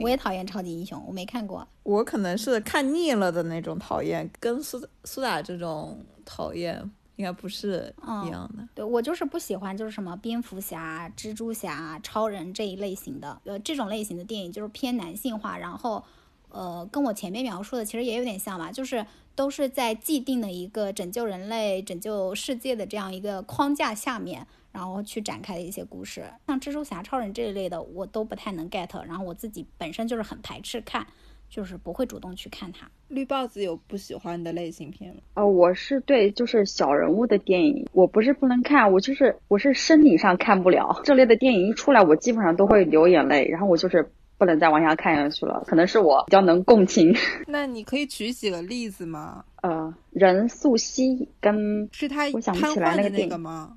[0.00, 1.66] 我也讨厌超级英雄，我没看过。
[1.82, 6.78] 我可能是看腻了的那种讨厌，跟苏苏打这种讨厌
[7.16, 7.92] 应该不是
[8.24, 8.68] 一样的。
[8.76, 16.04] 对我就是不喜欢，就是什么蝙蝠侠、蜘蛛侠、超人这一类型的，呃，这种类型的电影就是偏男性化，然后，
[16.50, 19.04] 呃，跟我前面描述的其实也有点像吧，就是
[19.38, 26.24] 都是在既定的一个拯救人类、拯救世界的这样一个框架下面，然后去展开的一些故事。
[26.48, 31.06] 像蜘蛛侠、超人这一类的，我都不太能 get，然后我自己本身就是很排斥看，
[31.48, 32.90] 就是不会主动去看它。
[33.06, 35.20] 绿帽子有不喜欢的类型片吗？
[35.34, 45.64] 呃，我是对就是小人物的电影，我不是不能看，我就是我是生理上看不了这类的电影一出来，我基本上都会流眼泪，然后我就是不能再往下看下去了。
[45.66, 47.14] 可能是我比较能共情。
[47.46, 49.44] 那你可以举几个例子吗？
[49.62, 53.76] 呃，任素汐跟是他我想不起来那那个电影个吗？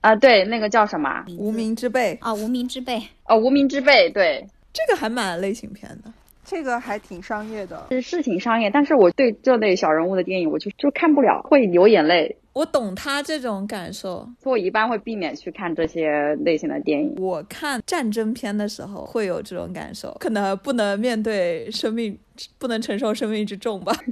[0.00, 1.24] 啊、对，那个叫什么？
[1.38, 6.12] 无名之辈啊，无名之辈，哦，无名之辈，对，这个还蛮类型片的。
[6.44, 7.86] 这个还挺商业的。
[7.90, 14.26] 是是挺商业，但是我对这类小人物的电影，我就就看不了，会流眼泪，我懂他这种感受。
[14.40, 17.14] 所以我一般会避免去看这些类型的电影。
[17.18, 22.18] 我看战争片的时候会有这种感受，可能不能面对生命，
[22.58, 23.92] 不能承受生命之重吧。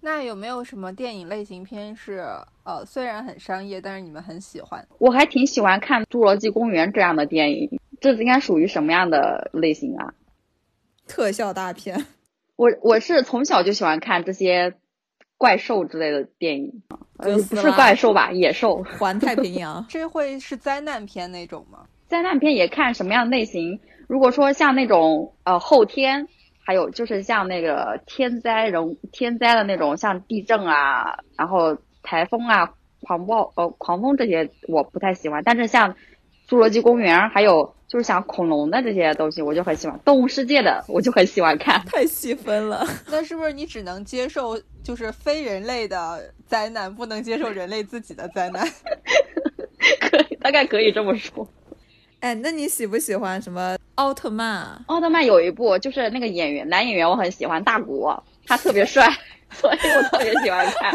[0.00, 2.24] 那有没有什么电影类型片是
[2.64, 4.86] 呃虽然很商业，但是你们很喜欢？
[4.98, 10.14] 我还挺喜欢看《侏罗纪公园》这样的电影，这应该属于什么样的类型啊？
[11.06, 12.06] 特效大片，
[12.56, 14.74] 我我是从小就喜欢看这些
[15.38, 16.82] 怪兽之类的电影，
[17.16, 18.84] 呃，不是怪兽吧，野兽。
[18.98, 21.86] 环太平洋 这会是灾难片那种吗？
[22.08, 23.80] 灾难片也看什么样类型。
[24.08, 26.26] 如果说像那种呃后天，
[26.64, 32.72] 还有就是像那个天灾人天灾的那种，像地震啊，然后台风啊、
[33.02, 35.94] 狂暴呃狂风这些我不太喜欢，但是像
[36.48, 41.82] 侏罗纪公园还有就是像恐龙的这些东西我就很喜欢，动物世界的我就很喜欢看。
[41.86, 42.86] 太细分了。
[43.10, 48.62] 那是不是你只能接受就是非人类的灾难，不能接受人类自己的灾难？
[50.00, 51.48] 可以，大概可以这么说。
[52.20, 54.84] 哎，那你喜不喜欢什么奥特曼？
[54.86, 58.12] 奥特曼有一部就是那个演员男演员我很喜欢大古，
[58.46, 59.08] 他特别帅，
[59.52, 60.92] 所以我特别喜欢看。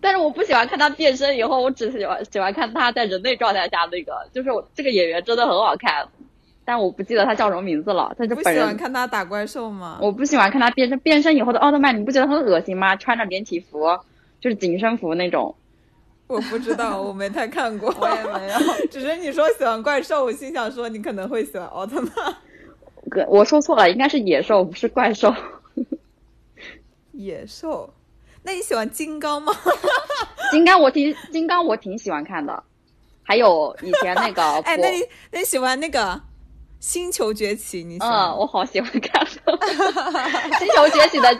[0.00, 6.08] 但是我不喜欢看他变身以后，我只喜欢喜欢看他在人类状态下那个，就是我这个演员真的很好看，
[6.64, 8.14] 但我不记得他叫什么名字了。
[8.18, 9.98] 他就不喜欢，看他打怪兽吗？
[10.00, 12.94] 我不喜欢看他变身，变身以后的奥特曼，你不觉得很恶心吗？
[12.96, 13.98] 穿着连体服，
[14.40, 15.54] 就是紧身服那种。
[16.26, 17.88] 我不知道，我没太看过。
[17.98, 18.86] 我也没有。
[18.90, 22.12] 只是你说喜欢怪兽，我心想说你可能会喜欢奥特曼。
[23.08, 25.34] 哥，我说错了，应该是野兽，不是怪兽。
[27.12, 27.94] 野兽，
[28.48, 29.52] 那你喜欢金刚吗？
[30.50, 32.64] 金刚我挺金刚我挺喜欢看的，
[33.22, 36.18] 还有以前那个 哎，那你那你喜欢那个
[36.80, 37.84] 星球崛起？
[37.84, 38.10] 你喜欢？
[38.10, 39.22] 嗯，我好喜欢看
[40.58, 41.30] 《星球崛起》的，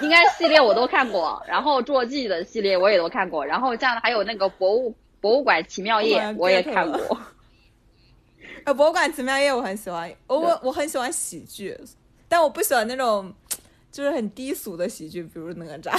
[0.00, 7.18] 应该系列我都看过，然后《侏罗纪》的系列我也都看过，然后这样还有那个博物博物馆奇妙夜我也看过。
[8.64, 11.78] 呃，博物馆奇妙夜我很喜欢，我我我很喜欢喜剧，
[12.26, 13.30] 但我不喜欢那种
[13.94, 15.96] 就是很低俗的喜剧，比如哪吒。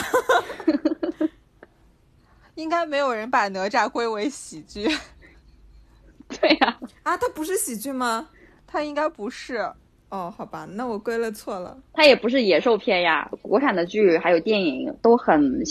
[2.56, 4.86] 应该没有人把哪吒归为喜剧，
[6.28, 8.28] 对呀、啊，它不是喜剧吗？
[8.68, 9.66] 他应该不是。
[10.10, 11.78] 哦，好吧，那我归了错了。
[11.94, 15.62] 它也不是野兽片呀，国产的剧还有电影都很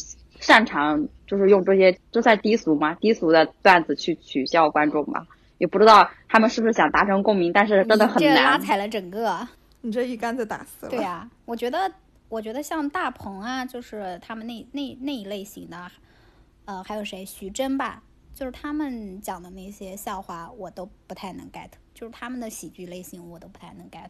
[0.41, 2.95] 擅长，就是用这些这算低俗吗？
[2.95, 5.27] 低俗的段子去取笑观众吧。
[5.59, 8.59] 也不知道他们是不是想达成共鸣，但是真的很难这拉。
[8.59, 9.47] 踩了整个。
[9.83, 10.91] 你这一竿子打死了。
[10.91, 11.93] 对呀、我觉得，
[12.29, 15.91] 我觉得像大鹏啊，就是他们那那那一类型的，
[16.65, 18.03] 呃，还有谁，徐峥吧，
[18.35, 24.09] 就是他们讲的那些笑话，我都不太能 get，就是他们的喜剧类型，我都不太能 get。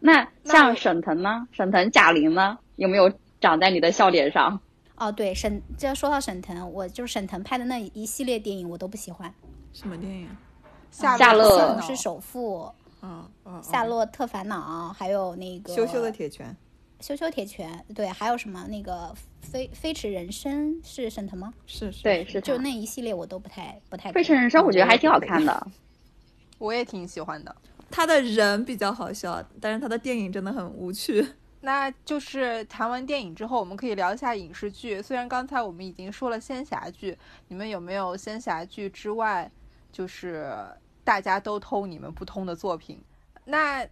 [0.00, 1.46] 那像沈腾呢？
[1.52, 2.58] 沈腾、贾玲呢？
[2.76, 4.60] 有没有长在你的笑点上？
[4.96, 9.32] 哦，对，沈，这说到沈腾，我就是沈腾拍的那一系列电影，我都不喜欢。
[9.72, 10.28] 什么电影？
[10.90, 16.56] 夏夏洛特烦恼是首富，嗯嗯，夏洛特烦恼，还有那个羞羞的铁拳。
[17.00, 21.54] 羞羞铁拳，对，还有什么那个飞飞驰人生是沈腾吗？
[21.66, 22.40] 是是，对，是。
[22.40, 24.10] 就那一系列我都不太不太。
[24.12, 25.66] 《飞驰人生》我觉得还挺好看的。
[26.58, 27.54] 我也挺喜欢的。
[27.90, 31.24] 他的人比较好笑，但是他的电影真的很无趣。
[31.62, 35.00] 那就是谈完电影之后，我们可以聊一下影视剧。
[35.00, 37.16] 虽然刚才我们已经说了仙侠剧，
[37.48, 39.50] 你们有没有仙侠剧之外，
[39.90, 40.52] 就是
[41.02, 43.00] 大家都通你们不通的作品？
[43.44, 43.86] 那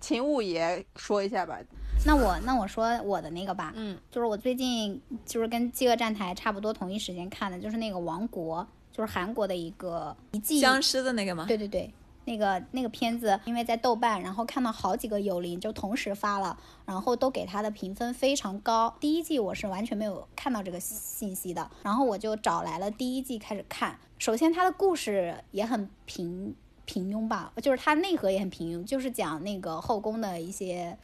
[0.00, 1.58] 秦五爷说一下吧。
[2.06, 8.60] 那我那我说我的那个吧，嗯，就是我最近就是跟《饥饿站台》差不多同一时间看的，就是那个《王国》，
[8.96, 11.46] 就是韩国的一个一季僵尸的那个吗？
[11.46, 11.90] 对对对，
[12.26, 18.94] 那个那个片子，因为在豆瓣，然后看到好几个友邻就同时发了，然后都给他的评分非常高。
[19.00, 23.98] 第一季我是完全没有看到这个信息的，然后我就找来了第一季开始看。
[24.18, 30.96] 首先，它的故事也很平平庸吧，就是它内核也很平庸，就是讲那个后宫的一些，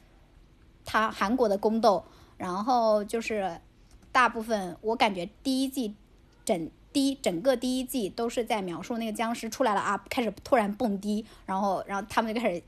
[0.84, 2.04] 他韩国的宫斗，
[2.36, 3.60] 然后就是
[4.12, 5.94] 大部分我感觉第一季
[6.44, 12.62] 整第一整个第一季都是在描述那个僵尸出来了啊，开始突然蹦迪，然后然后他们就开始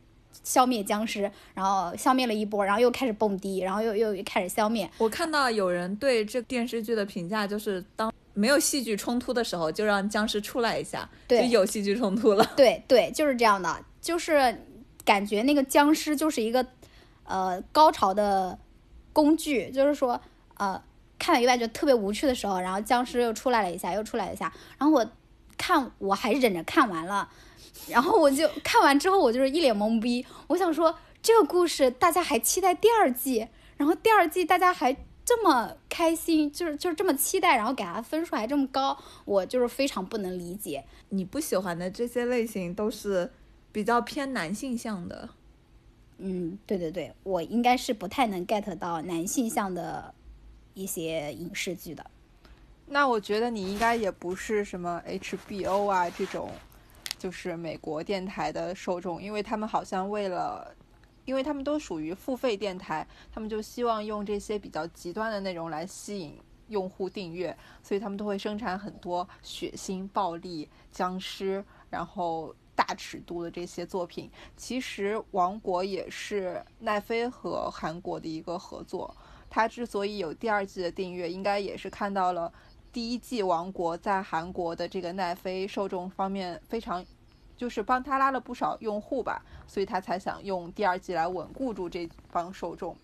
[0.45, 4.89] 消灭僵尸，然后消灭了一波，然后又开始蹦迪，然后又又开始消灭。
[4.99, 12.53] 我看到有人对这电视剧的评价就是，当没有戏剧冲突的时候，就让僵尸出来一下，就有戏剧冲突了。
[12.57, 14.67] 对对，就是这样的，就是
[15.05, 16.67] 感觉那个僵尸就是一个
[17.25, 18.59] 呃高潮的
[19.13, 20.21] 工具，就是说
[20.57, 20.83] 呃
[21.19, 25.07] 看到一半就特别无趣的时候，然后僵尸又出来了一下，又出来了一下，然后我
[25.59, 27.29] 看我还忍着看完了，
[27.89, 34.97] 然后我就看完之后我就是一脸懵逼，我想说这个故事大家还期待第二季，然后第二季大家还。
[35.25, 40.85] 这么开心，就是就是这么期待，然后给他分数还这么高，我就是非常不能理解。
[41.11, 43.31] 你不喜欢的这些类型都是
[43.71, 45.29] 比较偏男性向的。
[46.19, 50.13] 嗯，对对对，我应该是不太能 get 到男性向的
[50.75, 52.05] 一些影视剧的。
[52.87, 56.51] 那我觉得你应该也不是什么 HBO 啊这种，
[57.19, 60.75] 就是美国电台的受众，因为他们好像为了，
[61.25, 74.31] 因为他们都属于付费电台，他们就希望用这些比较极端的内容来吸引用户订阅，所以他们都会生产很多血腥、暴力、僵尸，然后大尺度的这些作品。
[74.57, 79.15] 其实《王国》也是奈飞和韩国的一个合作。
[79.51, 82.51] 它之所以有第二季的订阅，应该也是看到了
[82.91, 87.05] 第一季《王国》在韩国的这个奈飞受众方面非常，
[87.63, 92.97] 就是帮他拉了不少用户吧，所以他才想用第二季来稳固住这帮受众。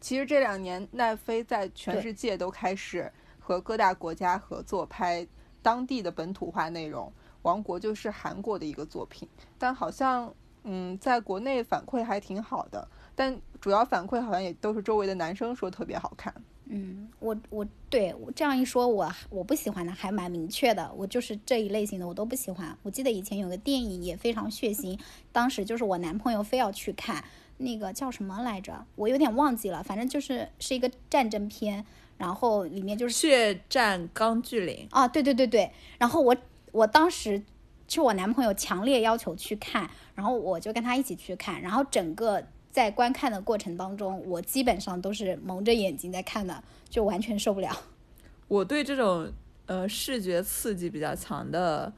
[0.00, 5.26] 其实这两年奈飞在全世界都开始和各大国家合作拍
[5.60, 7.06] 当地的本土化内容，
[7.42, 9.28] 《王国》就是韩国的一个作品，
[9.58, 10.32] 但好像
[10.62, 16.34] 嗯，在国内反馈还挺好的，但主要反馈好像也都是周围的男生说特别好看。
[16.70, 22.76] 嗯，我我对我这样一说，我我不喜欢的还蛮明确的，我就是这一类型的我都不喜欢。
[22.82, 24.98] 我记得以前有个电影也非常血腥，
[25.32, 27.24] 当时就是我男朋友非要去看，
[27.56, 28.84] 那个叫什么来着？
[28.96, 31.84] 我有点忘记了，反正就是是一个战争片，
[32.18, 36.36] 然后里面就是血战钢锯岭啊，对对对对，然后我
[36.72, 37.42] 我当时
[37.88, 42.46] 是我男朋友强烈要求去看，然后我就跟他一起去看，然后整个。
[42.70, 47.70] 在观看的过程当中，我基本上都是蒙着眼睛在看的，就完全受不了。
[48.48, 49.30] 我对这种
[49.66, 51.92] 呃视觉刺激比较强的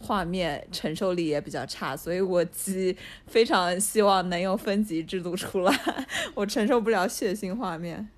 [0.00, 2.96] 画面承受力也比较差，所以我极
[3.26, 5.74] 非常希望能用分级制度出来，
[6.34, 8.08] 我承受不了血腥画面。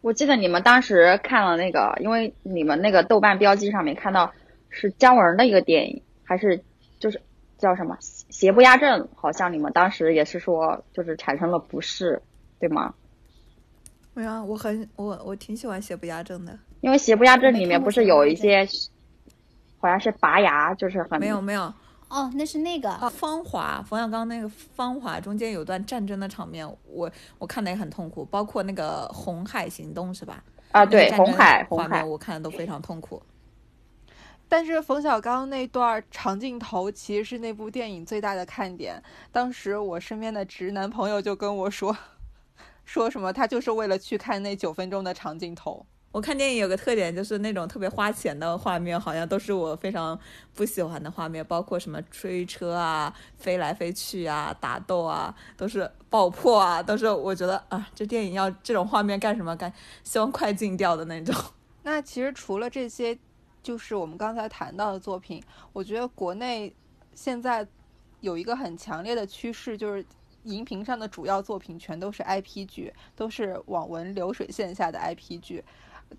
[0.00, 4.32] 我记得你们当时看了那个，因为你们那个豆瓣标记上面看到
[4.70, 6.62] 是姜文的一个电影，还是
[6.98, 7.20] 就是
[7.60, 7.96] 叫什么？
[8.00, 12.20] 邪不压正，好像你们当时也是说，就是产生了不适，
[12.58, 12.94] 对吗？
[14.14, 18.66] 没有，我很我我挺喜欢邪不压正的，因为邪不压正里面不是有一些，
[19.78, 21.72] 好像是拔牙，就是很没有没有
[22.08, 27.08] 哦，那是那个芳华冯小刚那个芳华中间有段战争的场面，我
[27.38, 30.42] 我看的也很痛苦，包括那个红海行动是吧？
[30.72, 33.22] 啊，对，红海红海，我看的都非常痛苦。
[34.50, 39.00] 但是冯小刚那段长镜头其实是那部电影最大的看点。
[39.30, 41.96] 当时我身边的直男朋友就跟我说，
[42.84, 45.86] 说什么他就是为了去看那九分钟的长镜头。
[46.10, 50.18] 我看电影有个特点，就是那种特别花钱的画面，好像都是我非常
[50.52, 59.54] 不喜欢的画面，包括什么追车啊、飞来飞去啊、打斗啊，都是爆破啊，都是我觉得啊，这电影要这种画面干什么？
[59.54, 59.72] 干
[60.02, 61.32] 希望快进掉的那种。
[61.84, 63.16] 那其实除了这些。
[63.62, 65.42] 就是我们刚才谈到的作品，
[65.72, 66.74] 我觉得国内
[67.14, 67.66] 现在
[68.20, 70.04] 有一个很强烈的趋势，就是
[70.44, 75.62] 荧屏上的主要作品全都是 IP 剧，都是网文流水线下的 IP 剧。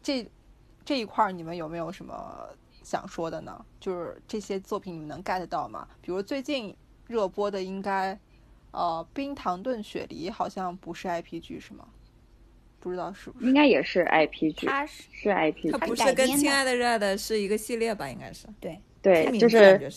[0.04, 0.30] 这
[0.86, 2.48] 这一块儿你们有没有什么
[2.84, 3.66] 想说的呢？
[3.80, 5.88] 就是这些作品你们能 get 到吗？
[6.02, 6.76] 比如最近
[7.08, 8.18] 热播的应该
[8.72, 11.88] 呃冰糖炖雪梨，好像不是 IP 剧是吗？
[12.82, 18.10] 不知道是不是应该也是 IP 剧，它是是 IP，它不是跟《亲爱的热爱的》是一个系列吧？
[18.10, 19.90] 应该是对对，就是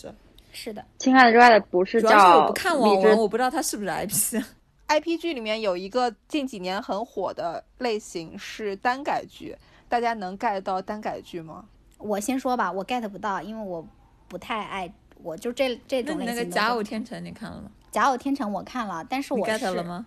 [0.52, 4.44] 是的，《亲爱的热爱的》不是叫我不看网文，我不知道它是不是 IP。
[4.86, 9.56] IP 剧里面有一个近几年很火的类型是单改剧，
[9.88, 11.64] 大家能 get 到单改剧吗？
[11.96, 13.84] 我先说吧，我 get 不到，因为我
[14.28, 16.42] 不太爱，我就这这种类型的。
[16.42, 17.70] 那个《假偶天成》你看了吗？
[17.94, 20.06] 《假偶天成》我看了，但是我 get 了吗？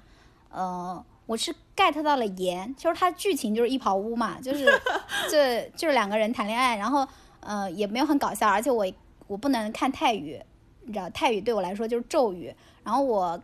[0.55, 1.03] 嗯。
[1.25, 4.65] 我是 get 到了盐，就是它剧情就是一跑屋嘛，就是
[5.29, 7.07] 这就是两个人谈恋爱，然后
[7.39, 8.85] 呃也没有很搞笑，而且我
[9.27, 10.41] 我不能看泰语，
[10.85, 12.53] 你知道泰语对我来说就是咒语。
[12.83, 13.39] 然后我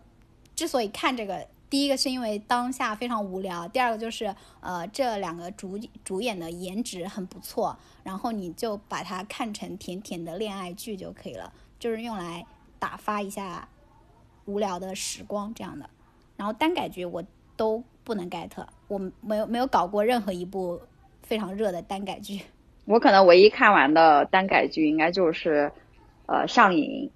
[0.56, 12.46] 之所以看这个，第一个是因为当下非常无聊，第二个就是呃这两个主主演的颜值很不错，然后你就把它看成甜甜的恋爱剧就可以了，就是用来
[12.80, 13.68] 打发一下
[14.46, 15.90] 无聊的时光这样的。
[16.36, 17.24] 然后单改剧我。
[17.56, 18.49] 都不能 get，
[18.88, 20.80] 我没有没有搞过任何一部
[21.22, 22.41] 非常热的单改剧。
[22.86, 25.72] 我可能唯一看完的单改剧应该就是
[26.26, 27.10] 呃上瘾，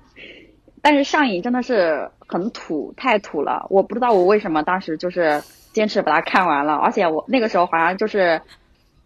[0.80, 3.66] 但是上瘾真的是很土，太土了。
[3.68, 5.42] 我不知道我为什么当时就是
[5.72, 8.40] 坚持把它看完了，而且我那个时候好像就是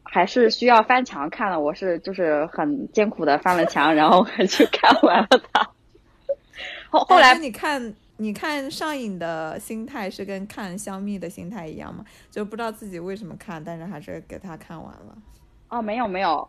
[0.02, 5.70] 还是需要翻墙看了，我是就是很艰苦的翻了墙，然后还去看完了它。
[6.90, 7.94] 后后来你看。
[8.18, 12.04] 你看上瘾的心态是跟看香蜜的心态一样吗？
[12.30, 15.16] 就不知道自己为什么看，但是还是给他看完了。
[15.68, 16.48] 哦，没有没有，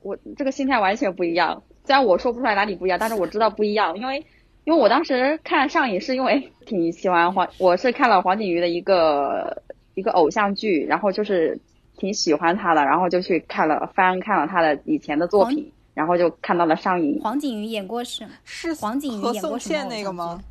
[0.00, 1.62] 我这个心态完全不一样。
[1.84, 4.24] 虽然我说不出来哪里不一样，但是我知道不一样，因为
[4.64, 9.62] 因为我当时看上瘾是因为挺喜欢黄，我是看了黄景瑜的一个
[9.94, 11.60] 一个偶像剧，然后就是
[11.98, 17.20] 挺喜欢他的，然后就去看了翻看了他的以前的作品，然后就看到了上瘾。
[17.20, 20.42] 黄景瑜演过是是黄景瑜演过什么那个吗？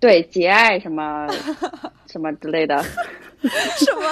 [0.00, 1.26] 对节爱什么
[2.06, 2.82] 什么之类的，
[3.42, 4.02] 什么？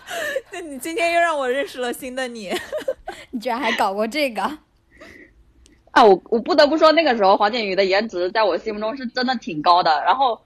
[0.52, 2.52] 那你今天又让我认识了新的你，
[3.30, 4.42] 你居然还搞过这个？
[5.90, 10.02] 啊，我我不得不说，那个时候黄景瑜的颜值在我心目中是真的挺高的。
[10.04, 10.40] 然后，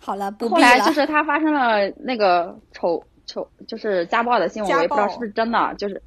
[0.00, 6.02] 好了，不后来就是他发生了那个丑丑，就是家暴的新闻，我也不知道是不是真的，就是。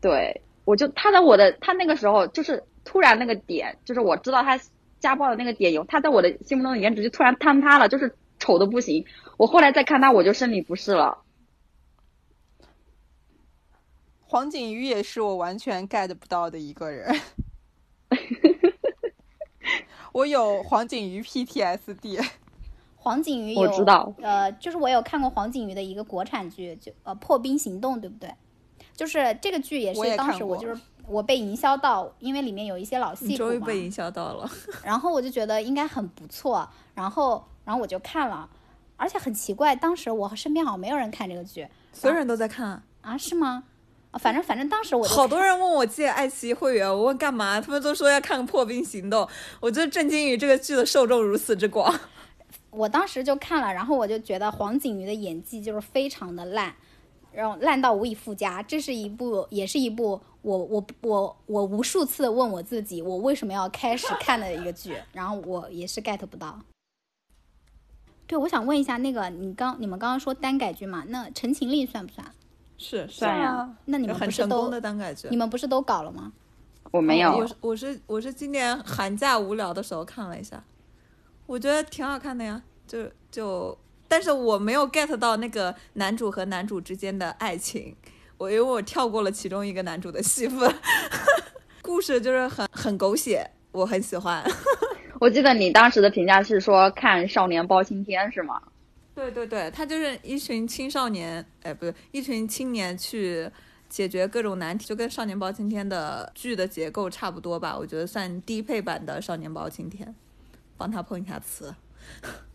[0.00, 4.56] 对，我就他在我的他那个时候就是突然那个点，就是我知道他
[5.06, 9.06] 家暴的那个点有他在我的心目中的颜值就突然坍塌了，就是丑的不行。
[9.36, 11.18] 我后来再看他，我就生理不适了。
[14.22, 17.14] 黄景瑜也是我完全 get 不到的一个人，
[20.10, 22.28] 我有黄景瑜 PTSD。
[22.96, 28.34] 黄景瑜有我知道呃，就是我有看过黄景瑜的一个国产剧，就呃《破冰行动》，对不对？
[28.96, 30.74] 就是这个剧也是当时我就是
[31.08, 34.50] 我被营销到，因为里面有一些老戏骨嘛，终于被营销到了。
[34.82, 38.48] 然后我就觉得应该很不错，然后然后我就看了，
[38.96, 43.64] 而且很奇怪，当时我身边好像没有人看这个剧所有人都在看，啊，是吗？
[44.10, 47.60] 啊，反正反正当时我好多人问我借爱奇艺会员，我问干嘛？
[47.60, 49.24] 他们都说要看《破冰行动》，
[49.60, 51.92] 我就震惊于这个剧的受众如此之广。
[52.70, 56.74] 我当时就看了，然后我就觉得黄景瑜的演技就是非常的烂，
[57.36, 58.62] 然后烂到无以复加。
[58.62, 66.58] 这是一部，也是一部我我我我无数次问我自己，我为什么要开始看的一个剧，然后我也是 get 不到。
[68.26, 71.04] 对，我想问一下，那个你刚你们刚刚说单改剧嘛？
[71.08, 72.26] 那《陈情令》算不算？
[72.78, 75.36] 是算呀啊，那你们不是都很成功的单改剧你。
[75.36, 76.32] 们不是都搞了吗？
[76.90, 80.64] 我没有，我是我是我是今年寒假无聊的时候看了一下，
[81.46, 82.62] 我觉得挺好看的呀。
[82.86, 83.76] 就就，
[84.08, 87.94] 但是我没有 get 到那个男主和男主之间的爱情，
[88.38, 90.74] 我因为我跳过了其中一个男主的戏份，
[91.82, 94.44] 故事就是很很狗血，我很喜欢。
[95.20, 98.60] 我记得你当时的评价是说看《少年包青天》是吗？
[99.14, 103.50] 对对对，他就是一群青少年，哎，不对，一群青年去
[103.88, 107.74] 解决各种难题，就跟《少年包青天》的剧的结构差不多吧。
[107.74, 110.06] 我觉得算低配版的《少年包青天》，
[110.76, 111.74] 帮他碰一下瓷。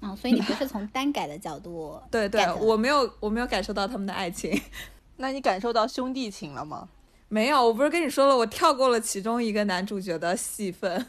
[0.02, 4.60] 嗯， 所以你不是从单改的角度 对对我没有我没有感受到他们的爱情，
[5.18, 6.88] 那你感受到兄弟情了吗？
[7.28, 7.66] 没有。
[7.66, 11.06] 我不是跟你说了，我跳过了其中一个男主角的戏份，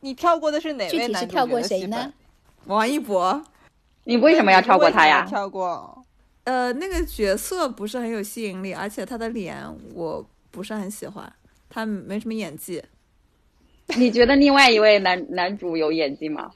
[0.00, 2.12] 你跳过的是哪位男主跳过谁角的戏份呢？？
[2.66, 3.42] 王一博。
[4.04, 5.24] 你为什么要跳过他呀？
[5.26, 6.04] 跳过。
[6.44, 9.56] 呃，那个角色不是很有吸引力，而且他的脸
[9.94, 11.32] 我不是很喜欢，
[11.70, 12.82] 他没什么演技。
[13.96, 16.50] 你觉得另外一位男男主有演技吗？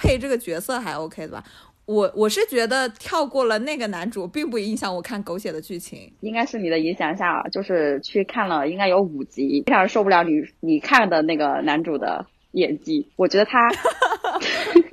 [0.00, 1.44] 配这个角色还 OK 的吧？
[1.84, 6.10] 我我是觉得跳过了那个男主，并不影响我看狗血的剧情。
[6.20, 10.30] 应该是你的影响下，就是去看了，应该有五集，非常受不了你
[10.60, 13.06] 你看的那个男主的演技。
[13.16, 13.58] 我觉得他，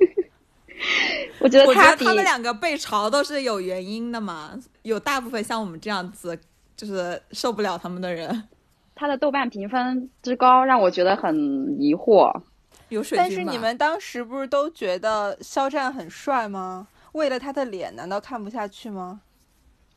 [1.38, 6.36] 我觉得我觉得他们两个被嘲都是有原因的嘛，有大部分像我们这样子
[6.76, 8.48] 就是受不了他们的人，
[8.96, 11.36] 他的豆瓣评分之高，让我觉得很
[11.80, 12.42] 疑惑。
[12.88, 16.88] 有水军但是你们当时不是都觉得肖战很帅吗？
[17.12, 19.20] 为了他的脸，难道看不下去吗？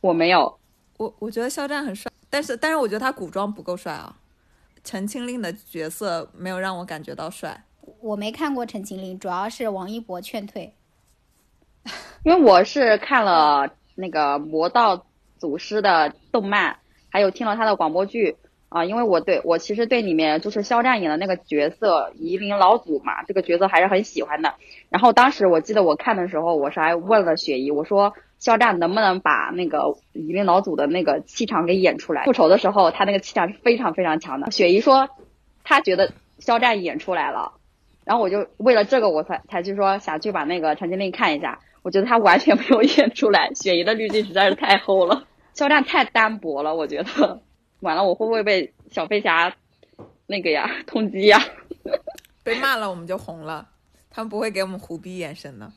[0.00, 0.58] 我没有，
[0.96, 4.16] 我我觉得肖战很帅，但是但是我觉得他古装不够帅啊。
[4.84, 7.64] 陈情令的角色没有让我感觉到帅，
[8.00, 10.74] 我没看过《陈情令》，主要是王一博劝退。
[12.24, 15.06] 因为我是看了那个《魔道
[15.38, 16.76] 祖师》的动漫，
[17.10, 18.36] 还有听了他的广播剧
[18.72, 24.54] 啊、因为我对我其实对里面就是肖战演的那个角色夷陵老祖嘛，这个角色还是很喜欢的。
[24.88, 32.24] 然后当时我记得我看的时候，我是还问了雪姨，我说肖战能不能把那个夷陵老祖的那个气场给演出来？
[32.24, 34.50] 复仇的时候，他那个气场是非常非常强的。
[34.50, 35.08] 雪姨说，
[35.64, 37.52] 他觉得肖战演出来了，
[38.04, 41.60] 然后我就为了这个我才才去说想去把那个《陈情令》看一下。
[41.82, 47.42] 我觉得他完全没有 演出来，雪姨的滤镜实在是太厚了，肖战太单薄了，我觉得。
[47.82, 49.54] 完了，我会不会被小飞侠
[50.26, 51.38] 那个呀 通缉呀？
[52.42, 53.68] 被骂了我们就红了，
[54.10, 55.70] 他们不会给我们虎逼眼神的。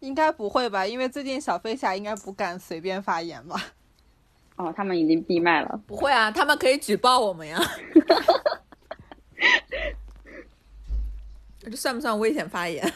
[0.00, 0.86] 应该不会吧？
[0.86, 3.60] 因为最近小飞侠应该不敢随便发言吧？
[4.56, 5.80] 哦，他们已经闭麦了。
[5.86, 7.58] 不会啊，他们可以举报我们呀。
[11.60, 12.92] 这算不算危险发言？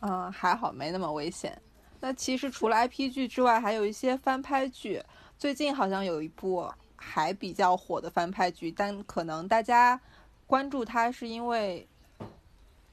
[0.00, 1.60] 嗯，还好没那么危险。
[2.00, 5.02] 那其实除了 IP 剧之外，还有一些翻拍剧。
[5.38, 10.00] 最近好像有一部还比较火的翻拍剧，但可能大家
[10.46, 11.86] 关注它是因为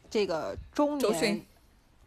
[0.10, 1.42] 这个中年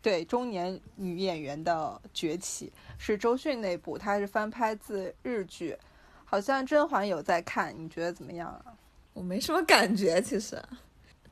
[0.03, 5.76] 对中年女演员的崛起，是周迅那部，它是翻拍自日剧。
[6.24, 8.74] 好像甄嬛有在看，你觉得怎么样啊？
[9.12, 10.61] 我没什么感觉，其实。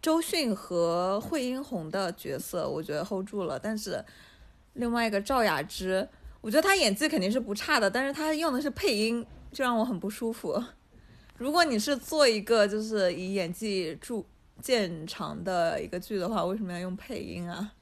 [0.00, 4.04] 周迅和惠英红的角色，我觉得 hold 住了，但是
[4.74, 6.08] 另外一个赵雅芝，
[6.42, 10.62] 我觉得他演技肯定是不差的，但是他用的是配音，就让我很不舒服。
[11.38, 14.22] 如果你是做一个就是以演技著
[14.60, 17.72] 见长的一个剧的话，为什么要用配音啊？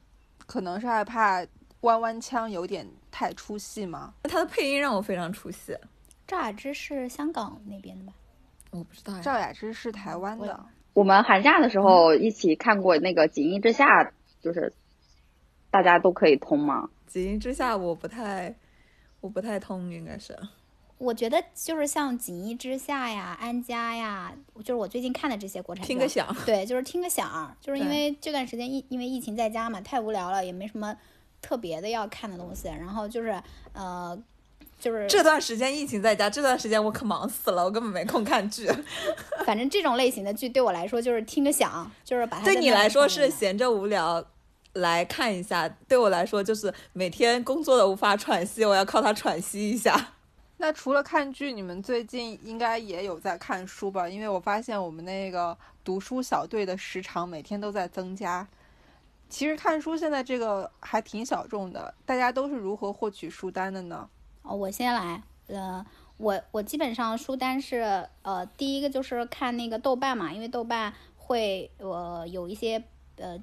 [0.47, 1.45] 可能是害怕
[1.81, 4.13] 弯弯腔有点太出戏吗？
[4.25, 5.77] 他的配音让我非常出戏。
[6.27, 8.13] 赵雅芝是香港那边的吧？
[8.71, 9.21] 我不知道呀。
[9.23, 14.05] 赵雅芝是台湾的，我们寒假的时候一起看过那个《锦衣之下》，
[14.43, 14.73] 就是
[15.71, 16.89] 大家都可以通吗？
[17.11, 18.55] 锦衣之下我不太，
[19.21, 20.39] 我不太通，应该是。
[20.97, 30.95] 我觉得就是像《锦衣之下》呀、安家呀，就是我最近看的这些国产剧啊，听个响，对，就是听个响，就是因为这段时间疫因为疫情在家嘛，太无聊了，也没什么
[31.43, 33.43] 特别的要看的东西，然后就是
[33.73, 34.17] 呃，
[34.79, 38.69] 就是这段时间疫情在家，这段时间我可忙死了，我根本没空看剧。
[39.47, 44.23] 反正这种类型的剧对我来说就是听个响，就是把它对你来说是闲着无聊
[44.75, 50.14] 来看一下，对我来说就是每天工作的无法喘息，我要靠它喘息一下。
[50.59, 54.09] 那除了看剧，你们最近应该也有在看书吧？
[54.09, 58.47] 因为我发现我们那个读书小队的时长每天都在增加。
[59.29, 64.09] 其实看书现在这个还挺小众的，大家都是如何获取书单的呢？
[64.43, 65.85] 哦，我先来，呃，
[66.16, 72.83] 我我基本上书单是，呃，第一个就是看那个豆瓣嘛，因为豆瓣会呃有一些
[73.16, 73.41] 呃，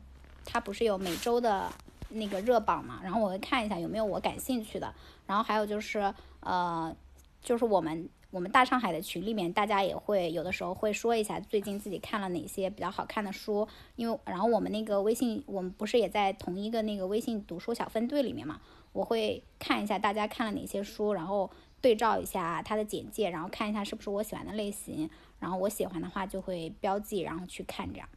[0.50, 1.70] 它不是有每周的
[2.10, 4.94] 那个热榜嘛，然后我会看一下有没有我感兴趣的，
[5.26, 6.96] 然后还有就是呃，
[7.42, 13.68] 就是我们我们大上海的群里面，大家也会有的时候会说一下最近自己看了哪些比较好看的书，
[13.98, 18.62] 因为然后我们那个微信，我们不是也在同一个那个微信读书小分队里面嘛，
[18.94, 28.08] 我会看一下大家看了哪些书，然后对照一下它的简介，然后看一下是不是我喜欢的类型，然后我喜欢的话就会标记，然后去看这样。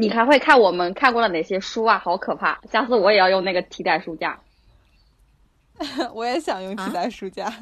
[0.00, 1.98] 你还会看我们看过的哪些书啊？
[1.98, 2.60] 好可怕！
[2.70, 4.38] 下次我也要用那个替代书架。
[6.14, 7.52] 我也想用替啊代书架。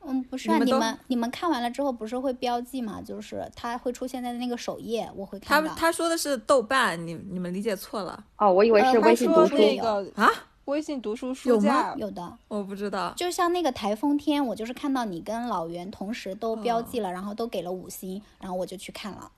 [0.00, 3.02] 嗯，不是啊，你们你们你们看完了之后不是会标记吗？
[3.04, 5.74] 就是它会出现在那个首页，我会看到。
[5.74, 9.58] 他说的是豆瓣，你你们理解错了哦，我以为是微信读书。
[9.58, 10.30] 那个啊？
[10.64, 13.12] 微信读书书架，有的，我不知道。
[13.14, 19.30] 就像那个台风天，我就是看到你跟老袁同时都标记了，然后都给了五星，然后我就去看了。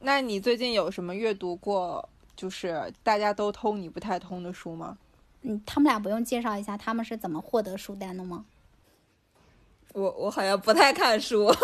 [0.00, 4.96] 那你最近有什么阅读过就是大家都通你不太通的书吗？
[5.42, 8.44] 嗯，他们俩不用介绍一下他们是怎么获得书单的吗？
[9.94, 11.52] 我我好像不太看书。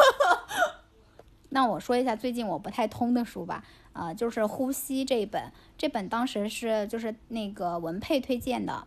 [1.51, 8.85] 那我说一下最近我不太通的书吧，呃，就是《呼吸》这一本，这本当时是就是那个文佩推荐的，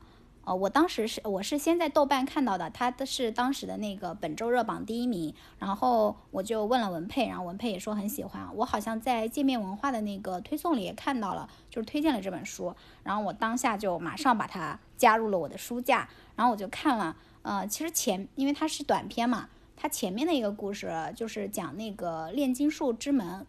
[0.48, 12.74] 呃，我当时是我是先在豆瓣看到的，它的是当时的那个本周热榜第一名，然后我就问了文佩，然后文佩也说很喜欢，我好像在界面文化的那个推送里也看到了，就是推荐了这本书，
[13.04, 19.50] 然后我当下就马上把它加入了我的书架，然后我就看了，呃，其实前因为它是短篇嘛。
[19.76, 23.46] 它前面的一个故事就是讲那个炼金术之门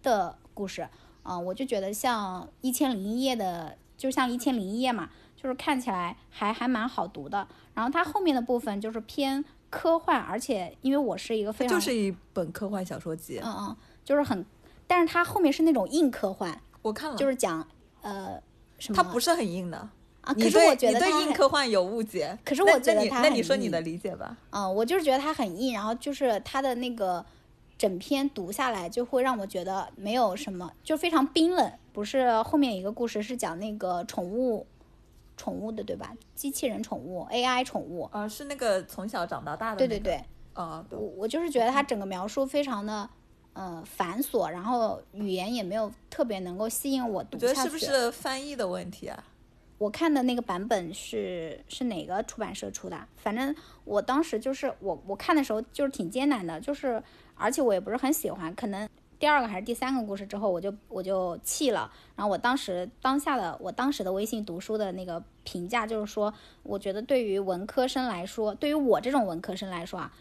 [0.00, 0.88] 的故事，
[1.24, 5.10] 啊、我就觉得像《一千零一夜》的，就像《一千零一夜》嘛，
[5.46, 7.46] 就是看起来还还蛮好读的。
[7.72, 14.44] 然后它后面的部分就是偏科幻，而且因为我是一个非常就是一本科幻小说集，嗯嗯，就是很，
[14.88, 17.64] 但是它后面是那种硬科幻，我看了，就是讲
[18.02, 18.42] 呃
[18.80, 19.88] 什么它不是很硬的。
[20.22, 22.36] 啊，可是我觉你对硬科幻有误解。
[22.44, 24.36] 可是我觉得它那你说你的理解吧。
[24.50, 27.24] 嗯，我就是觉得它很硬，然后就是它的那个
[27.78, 31.72] 整篇读下来，就会让我觉得没有什么，就非常冰冷。
[31.92, 34.66] 不是后面一个故事是讲那个宠物，
[35.36, 36.12] 宠物的对吧？
[36.34, 38.08] 机器人宠物，AI 宠物。
[38.12, 40.20] 呃，是那个从小长到大的、对对对，，
[40.54, 43.08] 啊，对我我就是觉得它整个描述非常的。
[43.58, 47.70] 呃，繁琐，然后语言也没有特别能够吸引我读我觉得下去。
[47.70, 49.24] 是不是翻译的问题啊？
[49.78, 53.08] 我看的那个版本是是哪个出版社出的？
[53.16, 57.02] 反正我当时就是我我看的时候就是挺艰难的，就是
[57.34, 58.86] 而且我也不是很喜欢，可能
[59.18, 61.90] 第二个还是第三个故事之后我就我就弃了。
[62.14, 70.12] 然后我当时当下的我当时的微信读书的那个评价就是说，我觉得对于文科生来说，对于我这种文科生来说啊，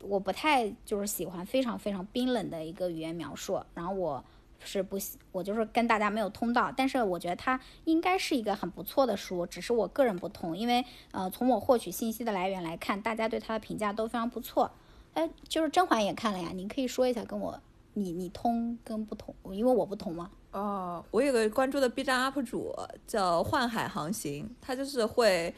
[0.00, 4.24] 我不太就是喜欢非常非常冰冷的一个语言描述，然后我。
[4.60, 14.72] 是不喜，我就是跟大家没有通道，但是我觉得它应该是一个很不错的书，只是我个人不通，因为呃，从我获取信息的来源来看，大家对它的评价都非常不错。
[15.14, 17.60] 哎，就是甄嬛也看了呀，你可以说一下跟我
[17.98, 20.30] 你你通跟不通，因为我不通嘛。
[20.52, 22.74] 哦，我有个关注的 B 站 UP 主
[23.06, 25.54] 叫幻海航行，他就是会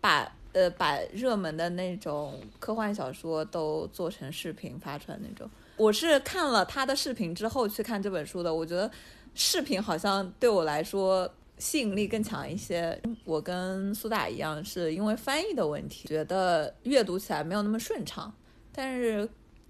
[0.00, 5.48] 把呃把热门的那种科幻小说都做成视频发出来那种。
[5.76, 8.90] 我是看了他的视频之后去看这本书的，我觉得
[9.34, 11.28] 视频好像对我来说
[11.58, 13.00] 吸引力更强一些。
[13.24, 18.32] 我跟苏打一样，是因为翻译的问题，觉得阅读起来没有那么顺畅，
[18.72, 19.28] 但是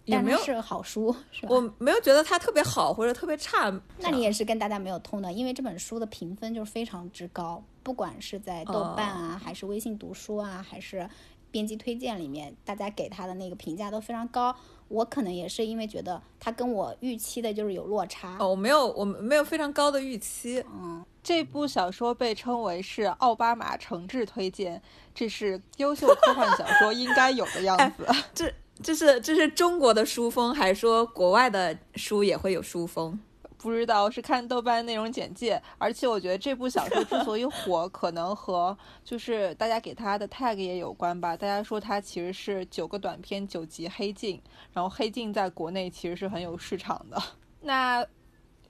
[0.08, 1.48] 也没有但是好书，是吧？
[1.50, 3.72] 我没有觉得它特别好或者特别差。
[3.98, 11.08] 那你也是跟大家没有通的，因为这本书的评分就是非常之高，不管是在豆瓣啊，还是微信读书啊，还是
[11.50, 14.54] 编辑推荐里面，大家给它的那个评价都非常高。
[14.88, 18.38] 我可能也是因为觉得它跟我预期的就是有落差。
[18.38, 20.64] 哦，我没有，我没有非常高的预期。
[20.66, 24.80] 嗯，这部小说被称为是奥巴马诚挚推荐，
[25.14, 28.06] 这是优秀科幻小说应该有的样子。
[28.34, 28.50] 这
[28.82, 33.18] 这是这是中国的书风，还是说国外的书也会有书风？
[33.56, 41.36] 不知道是看豆瓣内容简介，而且我觉得这部小说之所以火，可能和就是大家给它的 tag 也有关吧。
[41.36, 44.40] 大家说它其实是九个短篇九集黑镜，
[44.72, 47.20] 然后黑镜在国内其实是很有市场的。
[47.62, 48.06] 那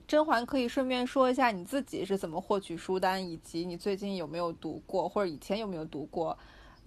[0.07, 6.35] 甄嬛可以顺便说一下你自己是怎么获取书单，以及你最近有没有读过，或者以前有没有读过？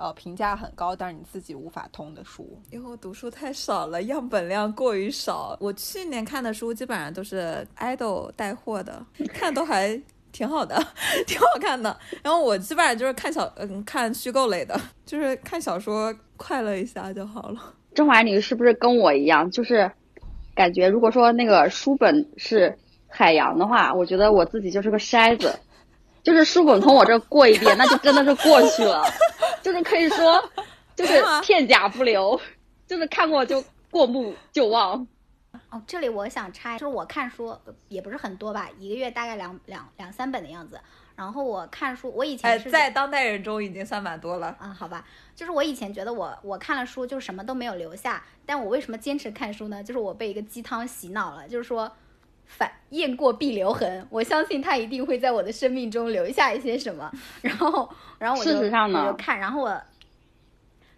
[0.03, 5.57] 呃，评价很高，但是你自己无法通的书，因为我读书太少了，样本量过于少。
[5.61, 9.01] 我去年看的书基本上都是 idol 带货的，
[9.33, 9.97] 看都还
[10.33, 10.77] 挺好的，
[11.25, 11.97] 挺好看的。
[12.21, 14.77] 然后我基本上就是看小，嗯，看虚构类的，
[15.07, 17.73] 就是看小说快乐一下就好了。
[17.95, 19.89] 甄嬛，你是不是跟我一样，就是
[20.53, 22.77] 感觉如果说那个书本是
[23.07, 25.55] 海洋的话，我觉得我自己就是个筛子。
[26.23, 29.05] 就是书本从我这过一遍，那就真的是过去了，
[29.61, 30.43] 就是可以说，
[30.95, 32.41] 就是片甲不留，
[32.87, 35.07] 就是看过就过目就忘。
[35.69, 37.59] 哦，这里我想插，就是我看书
[37.89, 40.81] 也不是很多吧，一个月大概两两两三本的样子。
[41.17, 44.57] 然后我看书，我以前是在当代人中已经算蛮多了。
[44.59, 45.05] 啊，好吧，
[45.35, 49.83] 就是我以前觉得我我看了书就什么都没有留下，但我为什么坚持看书呢？
[49.83, 51.91] 就是我被一个鸡汤洗脑了，就是说。
[52.55, 57.11] 反雁过必留痕，我相信他一定会在我的生命中留下一些什么。
[57.41, 57.89] 然后，
[58.19, 58.69] 然后我就我就
[59.17, 59.83] 看，然后我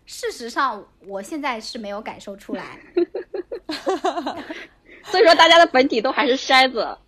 [0.05, 2.81] 事实上我现在是没有感受出来。
[5.05, 6.99] 所以说，大家的本体都还是筛子，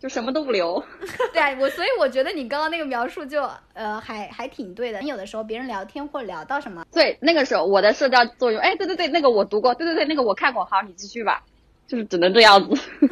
[0.00, 0.82] 就什么都不留。
[1.32, 5.00] 对啊，我所以我觉得你刚刚那个描述就呃还还挺对的。
[5.00, 10.64] 你有的时候别人聊天或者聊到什么，对那个时候我的社交作用，哎，对对对，那个我读过，对对对，那个我看过。
[10.64, 11.44] 好，你继续吧。
[11.86, 12.74] 就是只能这样子，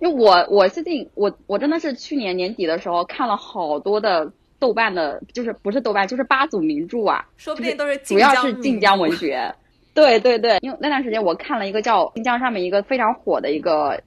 [0.00, 9.54] 因为我我最近我我真的是去年年底的时候看了好多的豆瓣的，就是不是豆瓣就是八组名著啊，说不定都是主要是晋江文学，
[9.94, 14.02] 对对对，因为那段时间我看了一个叫晋江上面一个非常火的一个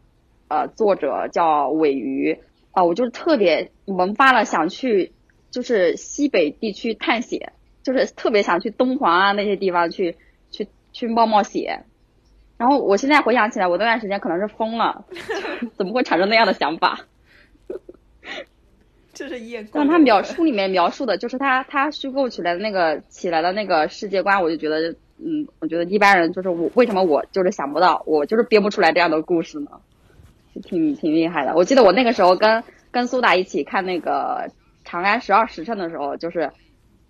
[0.47, 2.39] 呃作者叫尾鱼。
[2.71, 5.11] 啊，我就是特别萌发了想去
[5.49, 7.51] 就是西北地区探险，
[7.83, 10.15] 就是特别想去敦煌啊那些地方去。
[11.01, 11.83] 去冒冒险，
[12.59, 15.03] 然后我现在回想起来，我那段时间可能是疯了，
[15.75, 16.99] 怎么会产生那样的想法？
[19.11, 19.65] 这是夜。
[19.73, 29.71] 但他描述里面描述的就是他他虚构起来的那个起来的那个世界观，我就觉得，嗯，我觉得一般人就是我为什么我就是想不到，我就是编不出来这样的故事呢？
[30.63, 31.55] 挺挺厉害的。
[31.55, 34.47] 我记得我那个时候跟跟苏打一起看那个
[34.85, 36.51] 《长安十二时辰》的时候，就是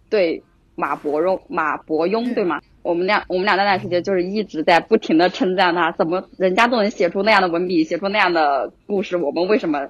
[0.09, 0.41] 对
[0.75, 2.61] 马伯庸马伯庸对吗？
[2.83, 9.87] 我们俩，我们俩那段时间就是一直在不停的称赞他，怎么人家都能写出那样的文笔，写出那样的故事，我们为什么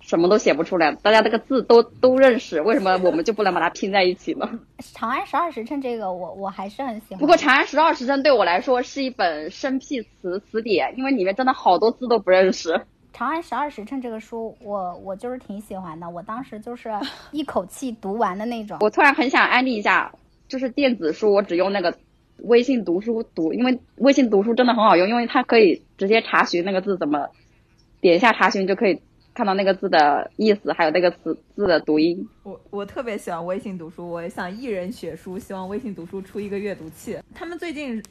[0.00, 0.90] 什么都写不出来？
[0.96, 4.58] 大家这个字都都认识，为什么我们就不能把它拼在一起呢？
[4.92, 7.18] 长安十二时辰这个，我我还是很喜欢。
[7.20, 12.80] 不过长安十二时辰对我来说是一本生僻词词典，因为里面真的好多字都不认识。
[13.12, 16.90] 长安十二时辰这个书，我我就是挺喜欢的，我当时就是
[17.30, 18.78] 一口气读完的那种。
[18.80, 20.12] 我突然很想安利一下，
[20.48, 21.94] 就是电子书，我只用那个。
[22.42, 27.28] 微信读书读，因为微信读书真的很好用，因为它可以直接查询那个字怎么，
[28.00, 29.00] 点一下查询就可以
[29.32, 32.28] 看到那个字的意思，还有那个词字的读音。
[32.42, 37.16] 我我特别喜欢微信读书，我也想一人写书，希望微信读书出一个阅读器。
[37.32, 38.02] 他们最近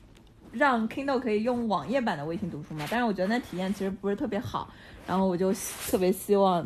[0.52, 4.70] 让 Kindle 可以用网页版的微信读书嘛，但是我觉得那体验其实不是特别好，
[5.06, 5.52] 然后我就
[5.90, 6.66] 特别希望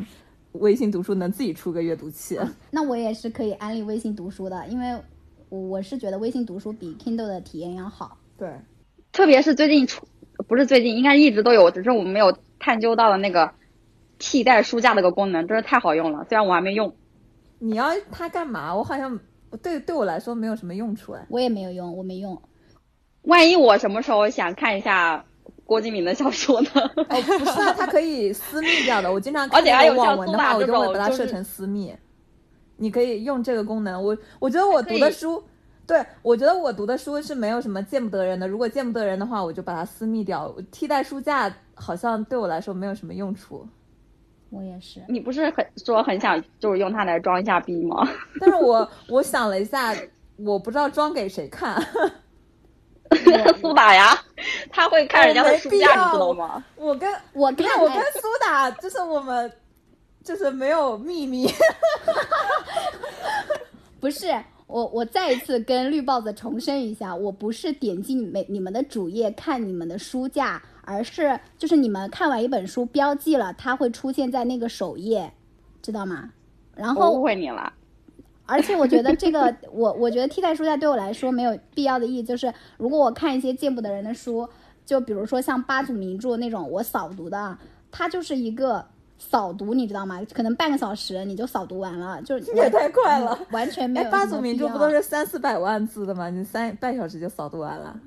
[0.52, 2.38] 微信读书能自己出个阅读器。
[2.70, 4.96] 那我也是可以安利微信读书的，因为。
[5.48, 8.48] 我我是觉得微信读书比 Kindle 的体验要好，对，
[9.12, 10.06] 特别是最近出，
[10.48, 13.52] 不是最近，应该一直都有，只是我们没有探究到的那个
[14.18, 16.26] 替代书架那个功能，真是太好用了。
[16.28, 16.94] 虽然我还没用，
[17.58, 18.74] 你要它干嘛？
[18.74, 19.18] 我好像
[19.62, 22.42] 对对我来说没有什么用处哎，我也没有用，我没用。
[23.22, 25.24] 万一我什么时候想看一下
[25.64, 26.68] 郭敬明的小说呢？
[26.74, 29.12] 哦，不是啊，它可以私密掉的。
[29.12, 31.94] 我经常而且还有网文的话，我就会把它设成私密。
[32.76, 35.42] 你可以用这个功能，我我觉得我读的书，
[35.86, 38.46] 对我觉得我读的书是没有什么见不得人的。
[38.46, 43.66] 如果见不得人的话，我就把它私密掉，替代书架好像对我来说没有什么用处。
[44.50, 48.06] 我也是，你不是很说很想就是用它来装一下逼吗？
[48.40, 49.94] 但是我我想了一下，
[50.36, 51.82] 我不知道装给谁看。
[53.60, 54.16] 苏打呀，
[54.70, 56.62] 他会看人家的书架，你知道吗？
[56.76, 59.50] 我跟我看我跟苏打就是我们。
[60.26, 61.46] 就是没有秘密，
[64.06, 64.28] 不是
[64.68, 75.32] 我我再一次跟绿豹子重申一下，我不是点击你们你们的主页看你们的书架，而是就是你们看完一本书标记了，它会出现在那个首页，
[75.82, 76.30] 知道吗？
[76.76, 77.72] 然后误会你了。
[78.44, 84.48] 而且我觉得这个， 我我觉得替代书架对我来说没有必要的意义，就是如果我看一些见不得人的书，
[84.84, 87.58] 就比如说像八组名著那种我扫读的啊，
[87.90, 88.86] 它就是一个
[89.18, 90.20] 扫读，你知道吗？
[90.34, 93.38] 可能半个小时你就扫读完了，就也太快了。
[93.50, 94.10] 完全没哎，有。
[94.10, 94.90] 八组名著不都？
[94.90, 96.28] 是三四百万字的吗？
[96.30, 97.98] 你三半小时就扫读完了。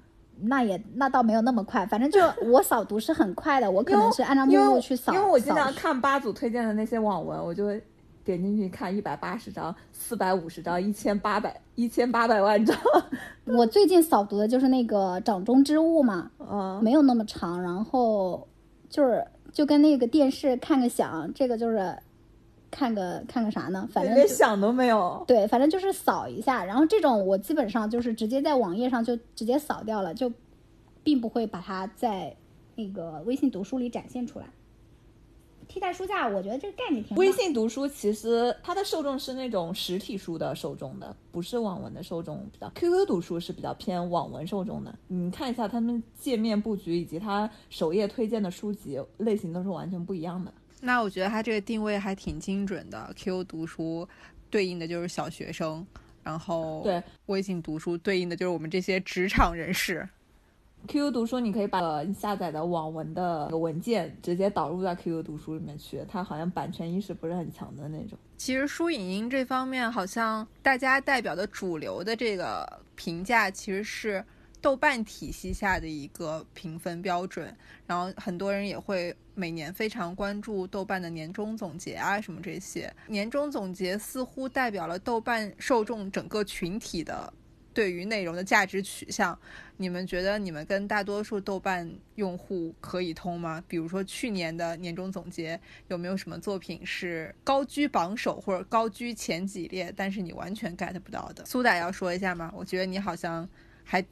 [0.42, 5.14] 那也那倒没有那么快，反正就 我扫读是很快的，我可能是按照目录去扫。
[5.14, 7.84] 因为我经常看八组推荐的那些网文，我就会
[8.24, 12.78] 点进去看一百八十章、四百五十章、一千八百一千八百万章。
[13.44, 18.48] 我最近扫读的就是那个《掌中之物》嘛，嗯，没有那么长，然后
[18.90, 21.98] 就是就跟那个电视看个响，这个就是
[22.72, 23.88] 看个看个啥呢？
[23.92, 25.24] 反正连响都没有。
[25.28, 30.32] 对，反正就是扫一下，然后这种我基本上就是直接在网页上就直接扫掉了，就
[31.04, 32.36] 并不会把它在
[32.76, 34.46] 那个微信读书里展现出来。
[35.70, 37.20] 替代书架，我觉得这个概念挺好。
[37.20, 42.68] 微信读书其实它的受众是那种实体书的受众的，不是网文的受众比较。
[42.72, 44.94] QQ 读书是比较偏网文受众的。
[45.08, 50.52] 你看一下他们界面布局以及它首页推荐的书籍类型都是完全不一样的。
[50.82, 53.14] 那我觉得它这个定位还挺精准的。
[53.16, 54.08] Q 读书
[54.50, 55.86] 对应的就是小学生，
[56.24, 60.10] 然后对微信读书对应的就是我们这些职场人士。
[60.88, 68.18] QQ 读书，你可以把你下载的网文的文件直接导入到 QQ 读书里面去，它好像版权意识不是很强的那种。
[68.38, 74.24] 其实书影音这方面，好像大家代表的主流的这个评价，其实是
[74.62, 77.56] 豆瓣体系下的一个评分标准。
[77.86, 82.92] 然后很多人也会每年非常关注豆瓣的年终总结啊什么这些。
[83.08, 87.32] 年终总结似乎代表了豆瓣受众整个群体的
[87.80, 89.40] 对于内容的价值取向。
[89.78, 93.64] 你们觉得你们跟大多数豆瓣用户可以通吗？
[93.70, 95.58] 比如说去年的年终总结，
[95.88, 101.46] 有没有什么作品是高居榜首或者高居前几列，但是你完全 get 不到的？
[101.46, 102.52] 苏打要说一下吗？
[102.54, 103.48] 我觉得你好像
[103.86, 104.06] 还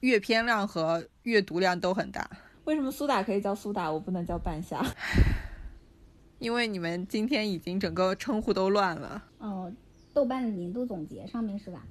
[0.00, 2.26] 阅片量和阅读量都很大，
[2.64, 4.82] 为什么苏打可以叫苏打，我不能叫半夏？
[6.40, 9.22] 因为你们今天已经整个称呼都乱了。
[9.36, 9.70] 哦，
[10.14, 11.84] 豆瓣的年度总结上面是吧？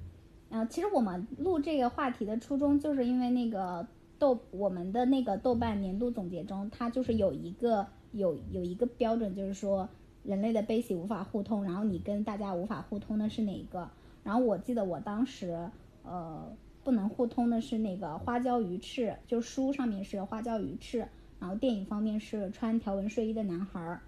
[0.52, 3.86] 呃，其实我们录这个话题的初衷，就是因为那个
[4.18, 9.88] 豆我们的那个豆瓣年度总结中，它就是有一个有有一个标准，就是说
[10.22, 13.88] 人类的悲喜无法互通，然后你跟大家无法互通的是哪一个？
[14.22, 15.70] 然后我记得我当时
[16.02, 21.08] 呃不能互通的是那个花椒鱼翅，就书上面是花椒鱼翅，
[21.40, 24.02] 然后电影方面是穿条纹睡衣的男孩儿。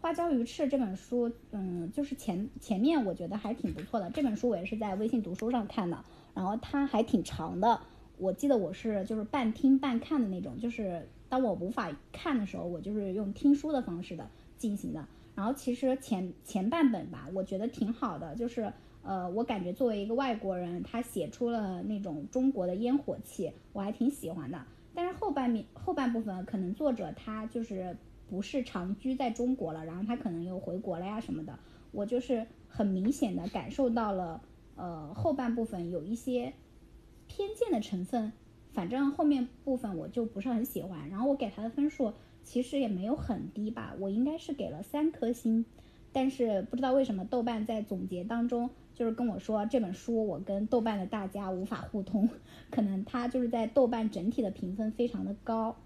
[0.00, 4.08] 花椒鱼翅这本书，嗯，就是前前面我觉得还挺不错的。
[4.10, 7.80] 这本书我也是在微信读书上看的，然后它还挺长的。
[8.16, 15.06] 我记得我是就是半听半看的那种，就是当我无法看的时候，我就是用听书的方式的进行的。
[15.34, 18.72] 然后其实前前半本吧，我觉得挺好的，就是
[19.02, 24.60] 呃，我感觉作为一个外国人，他写出了那种中国的烟火气，我还挺喜欢的。
[24.94, 27.96] 但是后半面后半部分，可能作者他就是
[28.28, 31.58] 不是长居在中国了，然后他可能又回国了呀什么的，
[31.92, 34.42] 我就是很明显的感受到了，
[34.76, 36.52] 呃，后半部分有一些
[37.26, 38.32] 偏见的成分，
[38.72, 41.08] 反正后面部分我就不是很喜欢。
[41.08, 42.12] 然后我给他的分数
[42.44, 45.64] 其实也没有很低吧，我应该是给了三颗星，
[46.12, 52.28] 但是不知道为什么豆瓣在总结当中就是跟我说这本书我跟豆瓣的大家无法互通，
[52.70, 55.76] 可能他就是在豆瓣整体的评分非常的高。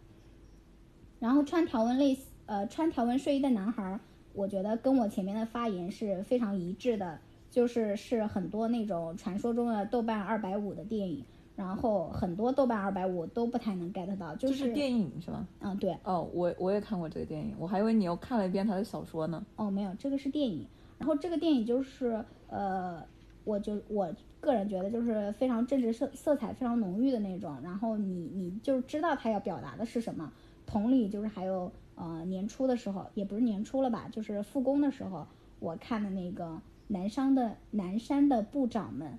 [1.20, 4.00] 然后穿条纹类呃穿条纹睡衣的男孩儿，
[4.32, 7.18] 我觉得跟我前面的发言是非常一致的，
[7.50, 11.24] 就是是很多那种传说中的豆瓣二百五的电影，
[11.56, 15.46] 然后很多豆瓣二百五都不太能 get 到，就就是是电影是吗？
[15.60, 19.44] 嗯对哦，我我也看过这个电影，我还以为你又看了一遍他的小说呢。
[19.56, 20.66] 哦没有这个是电影，
[20.98, 23.02] 然后这个电影就是呃
[23.44, 30.32] 我就我个人觉得就是非常政治色色彩非常浓郁的那种，然后你你就知道他要表达的是什么。
[30.64, 35.26] 同理，就是还有呃年初的时候，也不是年初了吧，就是复工的时候，
[35.60, 39.18] 我看的那个南山的南山的部长们，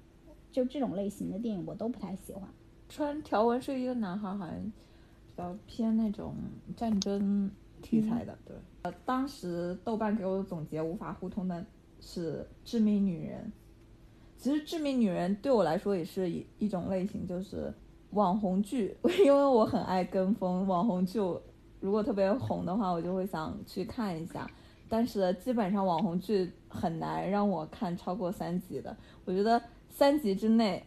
[0.51, 2.43] 就这种类型的电影我都不太喜欢。
[2.89, 4.71] 穿条纹睡衣的男孩好像
[5.26, 6.36] 比较偏那种
[6.76, 7.49] 战争
[7.82, 8.55] 题材的，对。
[8.84, 11.65] 呃，当时豆瓣给我的总结无法互通的
[11.99, 13.39] 是《致命女人》。
[14.38, 17.74] 其实《致命女人》对我来说也是一一种类型，就是
[18.11, 18.95] 网红剧，
[19.26, 21.19] 因为我很爱跟风网红剧，
[21.84, 24.49] 如果特别红的话，我就会想去看一下。
[24.88, 28.95] 但是基本上网红剧很难让我看超过三集的。
[29.25, 30.81] 我觉得三集之内，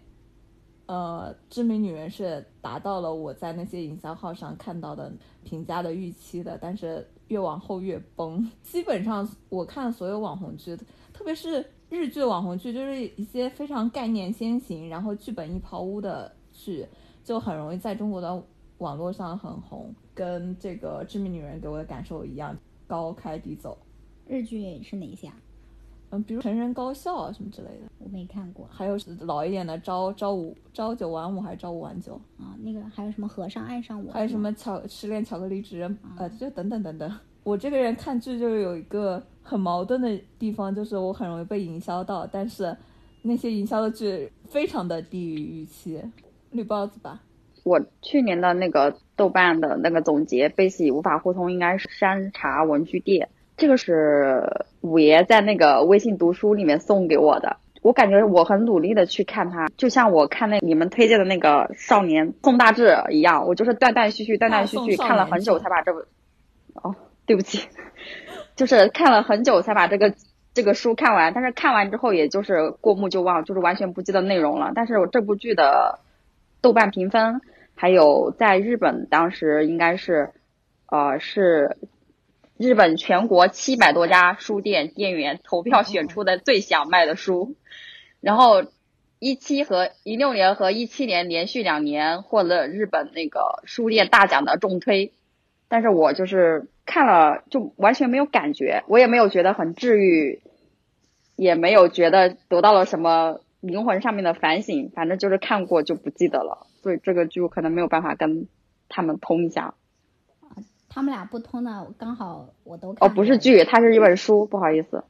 [0.87, 5.13] 呃，《知名女人》是达到了我在那些营销号上看到的
[5.45, 8.51] 评价的预期的，但是越往后越崩。
[8.63, 10.75] 基本上我看所有网红剧，
[11.13, 16.87] 特别是日剧网红剧，就是一些非常概念先行，然后剧本一抛污的剧，
[17.23, 18.43] 就很容易在中国的
[18.79, 19.95] 网络上很红。
[20.15, 22.57] 跟这个《致命女人》给我的感受一样，
[22.87, 23.77] 高开低走。
[24.27, 25.37] 日剧是哪些啊？
[26.11, 28.67] 嗯，比如《成人高校》啊什么之类的，我没看过。
[28.71, 32.57] 还有老一点的《朝朝五朝九晚五》还是《朝五晚九》啊？
[32.63, 34.11] 那个还有什么《和尚爱上我》？
[34.13, 35.93] 还有什么《巧失恋巧克力职人》？
[36.17, 37.19] 呃，就等等等等。
[37.43, 42.77] 我这个人看剧就是有一个很矛盾的地方，就是我很容易被营销到，但是
[43.23, 46.03] 那些营销的剧非常的低于预期。
[46.53, 47.21] 绿包子吧。
[47.67, 53.29] 我去年的那个豆瓣的那个总结，悲喜无法互通，应该是山茶文具店。
[53.57, 57.57] 这个是五爷在那个微信读书里面送给我的。
[57.83, 66.05] 我感觉我很努力的去看它，就像我看那你们推荐的那个少年宋大志一样，我就是断断续续、断断续续看了很久才把这本。
[66.75, 66.95] 哦，
[67.27, 67.67] 对不起，
[68.55, 70.15] 就是看了很久才把这个
[70.55, 74.71] 这个书看完，但是看完之后也就是过目就忘，就是完全不记得内容了。
[74.73, 75.99] 但是我这部剧的
[76.61, 77.41] 豆瓣评分。
[77.77, 80.31] 还有在日本，当时应该是，
[80.87, 81.77] 呃，是
[82.57, 87.55] 日本全国七百多家书店店员投票选出的最想卖的书，
[88.23, 88.65] 然后
[89.19, 95.13] 一七和一六年和一七年连续两年获得日本那个书店大奖的重推，
[95.69, 100.41] 但是我就是看了就完全没有感觉，我也没有觉得很治愈，
[101.37, 106.67] 也没有觉得得到了什么灵魂上面的反省，反正就是看过就不记得了。
[106.87, 108.47] 所以这个剧我可能没有办法跟
[108.89, 109.75] 他们通一下。
[110.39, 110.55] 啊，
[110.89, 113.11] 他们俩不通的刚好我都看。
[113.11, 115.03] 哦，不是剧，它是一本书，不好意思。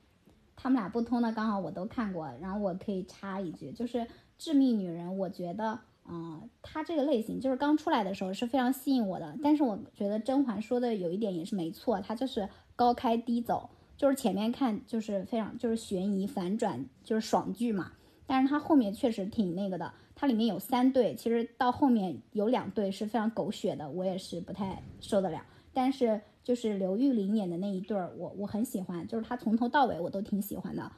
[0.57, 3.99] 他们俩不通的刚好我都看过，然后我可以插一句，就是
[4.39, 13.69] 《致命女人》，我觉得，嗯，它这个类型就是刚出来的时候是非常吸引我的，但是我觉得甄嬛说的有一点也是没错，它就是高开低走，
[13.99, 17.93] 就是前面看就是非常就是悬疑反转就是爽剧嘛，
[18.27, 19.93] 但是它后面确实挺那个的。
[20.19, 25.45] 它里面有三对，其实到后面有两对是非常狗血的，我也是不太受得了。
[25.75, 30.91] 但是就是刘玉玲演的那一对儿，我我很喜欢，就是她从头到尾我都挺喜欢的。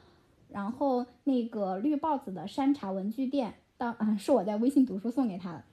[0.47, 5.63] 然后那个绿帽子的山茶文具店，当啊是我在微信读书送给他的。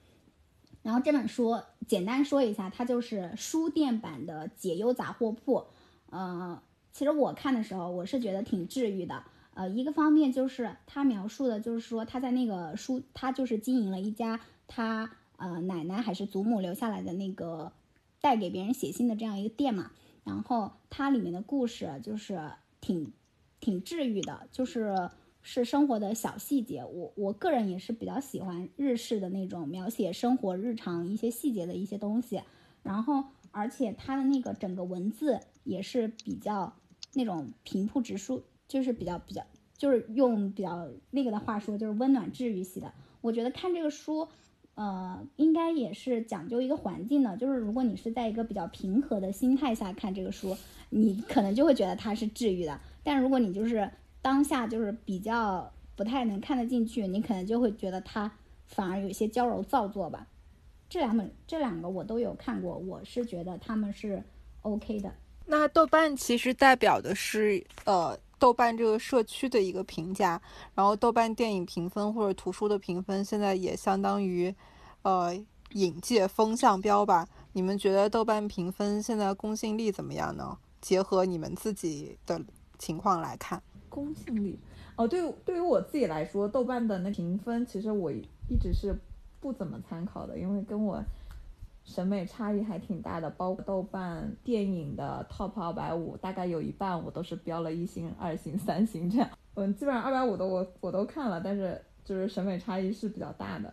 [0.82, 5.64] 然后这本书简单说一下，它就是书店版的解忧杂货铺。
[6.10, 6.60] 呃，
[6.92, 9.22] 其实我看的时候，我是觉得挺治愈的。
[9.56, 14.38] 呃，一个方面就是他描述的，就是说他在那个书，他就是经营了一家
[14.68, 17.72] 他呃奶奶还是祖母留下来的那个
[18.20, 19.90] 带给别人写信的这样一个店嘛。
[20.24, 22.50] 然后它里面的故事就是
[22.82, 23.14] 挺
[23.58, 25.08] 挺治愈的，就是
[25.40, 26.84] 是生活的小细节。
[26.84, 32.42] 我我个人也是比较喜欢日式的那种描写生活日常一些细节的一些东西。
[32.82, 36.74] 然后而且它的那个整个文字也是比较
[37.14, 38.44] 那种平铺直述。
[38.68, 39.42] 就是比较比较，
[39.76, 42.92] 就是用比较那个的话说，就是温暖治愈系的。
[43.20, 44.28] 我觉得看这个书，
[44.74, 47.36] 呃，应该也是讲究一个环境的。
[47.36, 50.56] 就是如果你是在一个比较平和的心态下看这个书，
[50.90, 52.80] 你可能就会觉得它是治愈的。
[53.02, 53.90] 但如果你就是
[54.22, 58.30] 当下就是比较不太能看得进去，你可能就会觉得它
[58.66, 60.26] 反而有一些娇柔造作吧。
[60.88, 64.22] 这两本这两个我都有看过，我是觉得他们是
[64.62, 65.12] OK 的。
[65.46, 68.18] 那豆瓣其实代表的是呃。
[68.38, 70.40] 豆瓣这个社区的一个评价，
[70.74, 74.54] 然后豆瓣电影评分或者图书的评分，现在也相当于，
[75.02, 75.34] 呃，
[75.72, 77.26] 影界风向标吧。
[77.52, 80.58] 你们觉得豆瓣评分现在公信力怎么样呢？
[80.80, 82.40] 结合你们自己的
[82.78, 84.58] 情况来看，公信力
[84.96, 88.94] 哦，对，对于我自己来说，豆瓣的那评分其实我一直是
[89.40, 91.02] 不怎么参考的，因为跟我。
[91.86, 99.30] 审美差异还挺大的，包括豆瓣电影的 Top 二百五，大概有一半我都是标了一星、二星、 三星这样。
[99.54, 103.72] 嗯，基本上二百五的我我都看了，但是就是审美差异是比较大的。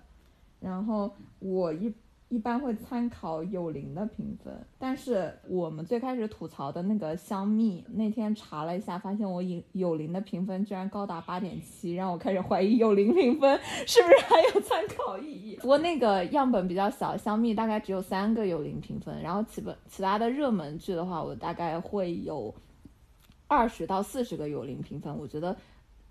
[0.61, 1.93] 然后我一。
[2.33, 15.57] 一般会参考有灵的评分，但是我们最开始吐槽的那个香蜜，那天查了一下，发现我有有灵的评分居然高达八点七，让我开始怀疑有灵评分是不是还有参考意义。
[15.57, 22.51] 不过那个样本比较小，香蜜大概只有三个有灵评分，然后其本其他的热门剧的话，我大概会有
[23.45, 25.15] 二十到四十个有灵评分。
[25.15, 25.55] 我觉得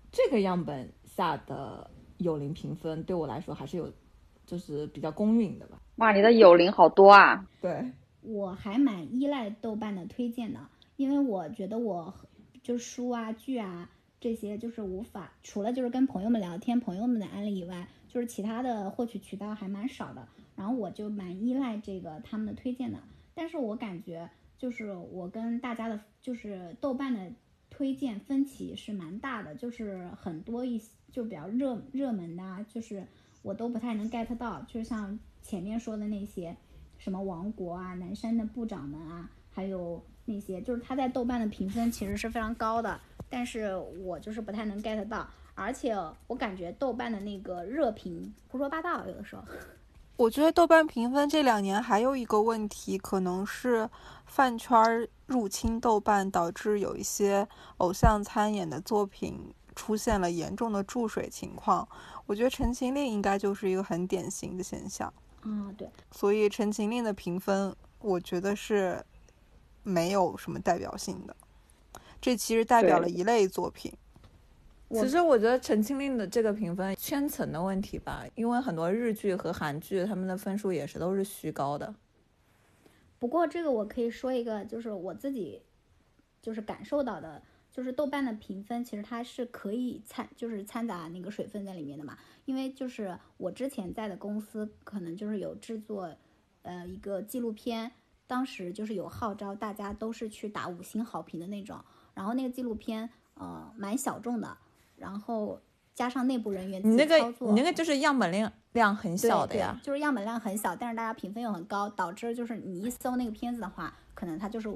[0.09, 3.91] 这个样本下的有灵评分对我来说还是有。
[4.45, 5.79] 就是比较公允的吧。
[5.97, 7.47] 哇，你的友邻好多啊！
[7.61, 7.91] 对，
[8.21, 10.59] 我还蛮依赖豆瓣的推荐的，
[10.95, 12.13] 因为我觉得我
[12.63, 13.89] 就书啊、剧啊
[14.19, 20.27] 这些就是无法，除了就是跟朋友们聊天、朋友们的案例以外，就是其他的获取渠道还蛮少的。
[20.55, 22.97] 然后我就蛮依赖这个他们的推荐的。
[23.35, 27.31] 但是我感觉就是我跟大家的，就是豆瓣的
[27.69, 33.05] 推荐分歧是蛮大的，就是很多一就比较热热门的，就是
[33.41, 34.61] 我都不太能 get 到。
[34.67, 36.55] 就像前面说的那些
[36.97, 42.99] 什么王国啊、南山的部长们啊，还有那些，就是他在豆瓣的评分其实是非常高的。
[43.29, 45.95] 但是我就是不太能 get 到，而且
[46.27, 49.43] 我感觉豆瓣的那个热评胡说八道，有的时候。
[50.15, 53.89] 我觉得豆瓣评分这两年还有一个问题，可能是
[54.27, 57.47] 饭圈入侵豆瓣，导致有一些
[57.77, 61.87] 偶像参演的作品出现了严重的注水情况。
[62.27, 65.11] 我觉得《陈情令》应该就是一个很典型的现象。
[65.45, 65.89] 嗯，对。
[66.11, 69.03] 所以《陈情令》的评分，我觉得是
[69.83, 71.35] 没有什么代表性的。
[72.21, 73.91] 这其实代表了一类作品。
[74.89, 81.93] 其实我觉得《陈情令》的这个评分圈层的问题吧，因为很多日剧和韩剧他们的分数也是都是虚高的。
[83.17, 85.63] 不过这个我可以说一个，就是我自己
[86.41, 87.41] 就是感受到的，
[87.73, 92.15] 就是豆瓣的评分其实它是可以掺，就是掺杂那个水分在里面的嘛。
[92.45, 96.15] 因为就是我之前在的公司可能就是有制作
[96.61, 97.91] 呃一个纪录片，
[98.27, 101.83] 当时就是有号召大家都是去打五星好评的那种。
[102.13, 104.55] 然后那个纪录片，呃，蛮小众的，
[104.97, 105.59] 然后
[105.95, 114.69] 加上内部人员你那个你那个就是样本量量很小的呀，就是样本量很小，但是大家评分又很高，导致就是你一搜那个片子的话，可能它就是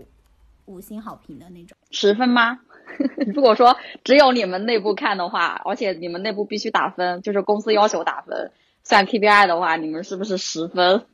[0.66, 1.78] 五星好评的那种。
[1.92, 2.60] 十分吗？
[3.34, 8.52] 如果说只有你们内部看的话，而且你们内部必须打分，就是公司要求打分，
[8.84, 11.06] 算 KPI 的话，你们是不是十分？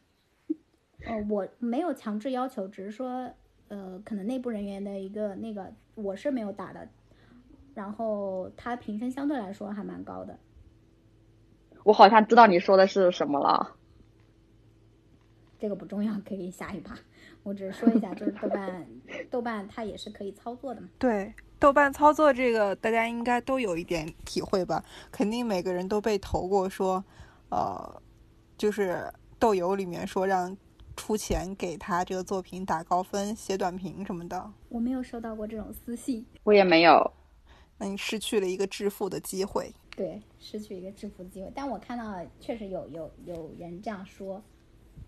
[1.05, 3.29] 呃，我没有强制要求，只是说。
[3.69, 6.87] 呃，可能内部人员的一个那个，我是没有打的，
[7.73, 10.37] 然后他评分相对来说还蛮高的。
[11.83, 13.75] 我好像知道你说的是什么了。
[15.57, 16.91] 这个不重要，可以下一把。
[17.41, 18.85] 我只是说一下，就是豆瓣，
[19.31, 20.89] 豆瓣它也是可以操作的嘛。
[20.99, 21.33] 对，
[21.63, 24.83] 豆瓣操作这个大家应该都有一点体会吧？
[25.09, 27.01] 肯定每个人都被投过，说，
[27.47, 28.01] 呃，
[28.57, 29.09] 就是
[29.39, 30.53] 豆油里面说让。
[30.95, 37.11] 出钱给他这个作品打高分、写短评什么的，我没有收到过这种私信，我也没有。
[37.79, 41.51] 那你失去了一个致富的机会，对，失去一个致富的机会。
[41.55, 44.39] 但我看到确实有有有人这样说，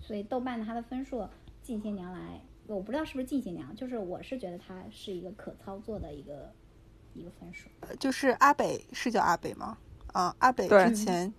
[0.01, 1.23] 所以豆瓣它的分数
[1.61, 6.51] 近些年来，我不知道是不是近些年，就是我是觉得它是一个可操作的一个
[7.13, 7.69] 一个分数。
[7.99, 9.77] 就是阿北是叫阿北吗？
[10.13, 11.33] 啊，阿北之前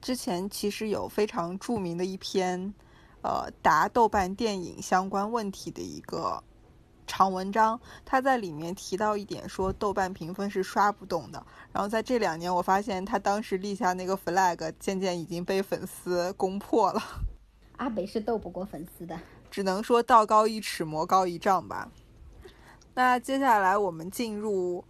[0.00, 2.74] 之前其实有非常著名的一篇。
[3.20, 6.40] 呃，答豆瓣电影相关问题的一个
[7.04, 11.46] 长文章，他在里面提到一点，说豆瓣评分是刷不动的。
[11.72, 17.02] 然后在这两年，我发现他当时立下那个 flag，渐渐已经被粉丝攻破了。
[17.78, 19.18] 阿北是斗不过粉丝的，
[19.50, 21.90] 只能说道高一尺，魔高一丈吧。
[22.94, 24.84] 那接下来我们进入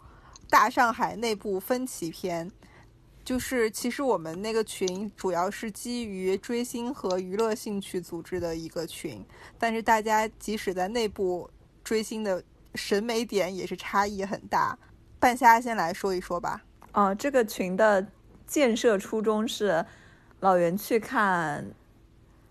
[0.48, 2.51] 大上海内部分歧篇。
[3.24, 9.22] 就是其实我们那个群主要是基于追星和娱乐兴趣组织的一个群，
[9.59, 11.51] 但是大家即使在内部
[11.85, 12.43] 追星的
[12.74, 14.78] 审美点也是差异很大。
[15.18, 16.62] 半夏先来说一说吧。
[16.93, 18.06] 哦，这个群的
[18.47, 19.85] 建设初衷是
[20.40, 21.62] 老袁去看《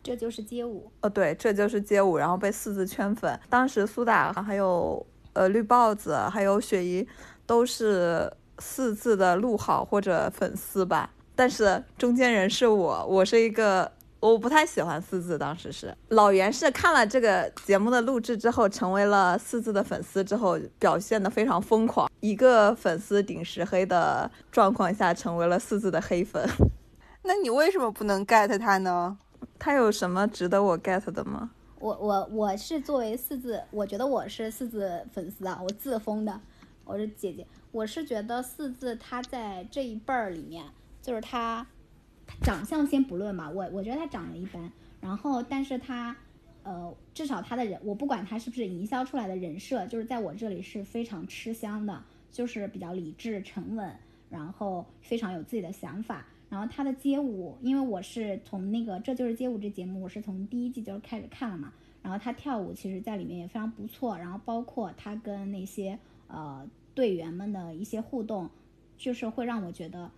[0.08, 0.90] 这就是街舞》。
[1.06, 3.40] 哦，对，《这就是街舞》，然后被四字圈粉。
[3.50, 7.08] 当时苏打还有呃绿帽子还有雪姨
[7.46, 8.32] 都是。
[8.60, 15.38] 四字的录好或者粉丝吧，但是中间人是我，我是一个我不太喜欢四字。
[15.38, 26.44] 当时是老袁是看了这个节目的录制之后，成为了四字的粉丝之后，表现的非常疯狂，一个粉丝顶十黑的状况下，成为了四字的黑粉。
[27.22, 29.16] 那你为什么不能 get 他呢？
[29.60, 31.52] 他有什么值得我 get 的吗？
[31.80, 36.42] 我我我是作为四字，我觉得我是四字粉丝啊，我自封的，
[36.86, 37.46] 我是姐姐。
[37.72, 40.66] 我是觉得四字他在这一辈儿里面，
[41.02, 41.68] 就是他
[42.42, 46.16] 长相先不论吧，我我觉得他长得一般，然后但是他
[46.64, 52.02] 呃至少他的人，我不管他是不是营销出来的人设，就是在我这里是非常吃香的，
[52.32, 53.96] 就是比较理智沉稳，
[54.32, 65.98] 然后非常有自己的想法，然后他的街舞，因为我是从那个这就是街舞这节目，我是从第一季就开始看了嘛，然后他跳舞其实在里面也非常不错，然后包括他跟那些
[66.28, 66.68] 呃。
[66.98, 68.50] 队员们的一些互动，
[68.98, 70.10] 就是会让我觉得，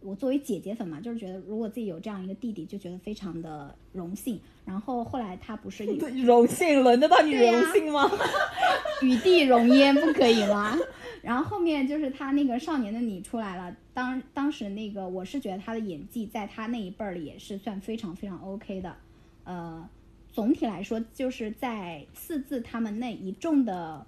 [0.00, 4.40] 我作为姐姐粉嘛，就是觉得如果自己有这样一个弟弟，就觉得非常的荣幸。
[4.64, 5.84] 然后后来他不是
[6.26, 8.10] 荣幸，轮得到你荣幸吗？
[9.02, 10.76] 与地容焉不可以吗？
[11.22, 18.96] 然后后面就是他那个少年的你出来了，当当时那个我是觉得他的演技在他那一辈儿里也是算非常非常 OK 的，
[19.44, 19.88] 呃，
[20.32, 24.06] 总体来说就是在四字他们那一众的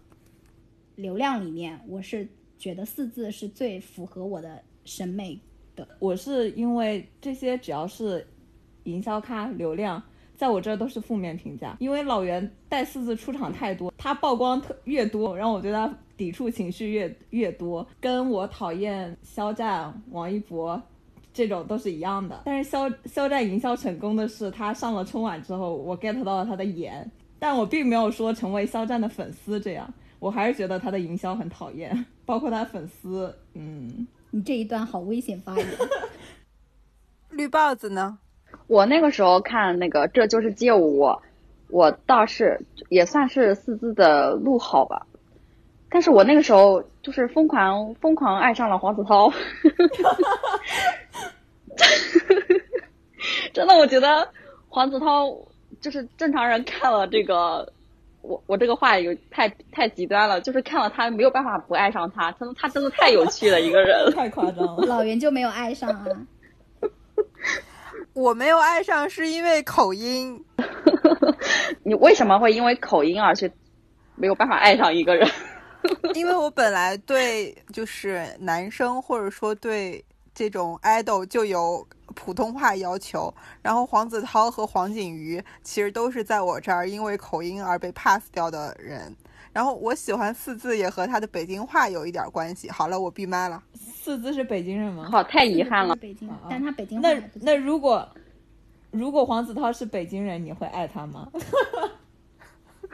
[0.97, 2.27] 流量里面，我是
[2.59, 5.39] 觉得四字是最符合我的审美
[5.75, 5.87] 的。
[5.99, 8.27] 我是因为这些只要是
[8.85, 10.03] 营销咖流量，
[10.37, 15.93] 在我这儿都是负面评价，因为老袁带四字出场太多，他曝光特越多，让我对他
[16.23, 20.81] 抵触情绪越越多，跟我讨厌肖战、王一博
[21.35, 22.43] 这种都是一样的。
[22.45, 34.07] 但是肖肖战营销成功的是，他上了春晚之后，我 get 到了他的颜，但我并没有说成为肖战的粉丝这样，我还是觉得他的营销很讨厌， 包括他粉丝，嗯。
[34.31, 35.67] 你这一段好危险发言。
[37.31, 38.17] 绿帽子呢？
[38.69, 41.01] 我那个时候看那个《这就是街舞》，
[41.69, 45.05] 我倒是也算是四字的路好吧。
[45.93, 49.31] 但是我那个时候就是疯狂疯狂爱上了黄子韬，
[53.53, 54.27] 真的，我觉得
[54.69, 55.47] 黄子韬
[55.83, 57.71] 就是正常人看了这个，
[58.23, 64.11] 我我这个话有太太极端了，就是看了他没有办法不爱上他，真的他真的太有趣了一个人。
[64.17, 64.87] 太夸张了。
[64.87, 66.07] 老袁就没有爱上啊？
[68.15, 70.43] 我没有爱上是因为口音，
[71.85, 73.53] 你为什么会因为口音而去
[74.17, 75.29] 没有办法爱上一个人？
[76.15, 80.05] 因为我本来对就是男生或者说对
[80.35, 83.33] 这种 idol 就有普通话要求，
[83.63, 89.15] 然后黄子韬和黄景瑜其实都是在我这儿因为口音而被 pass 掉的人。
[89.53, 92.71] 然后我喜欢四字也和他的北京话有一点关系。
[92.71, 93.63] 好了，我闭麦了。
[93.75, 95.09] 四字是北京人吗？
[95.11, 95.95] 好，太遗憾了。
[95.97, 98.09] 北京，但他北京话那那如果
[98.91, 101.29] 如果黄子韬是北京人，你会爱他吗？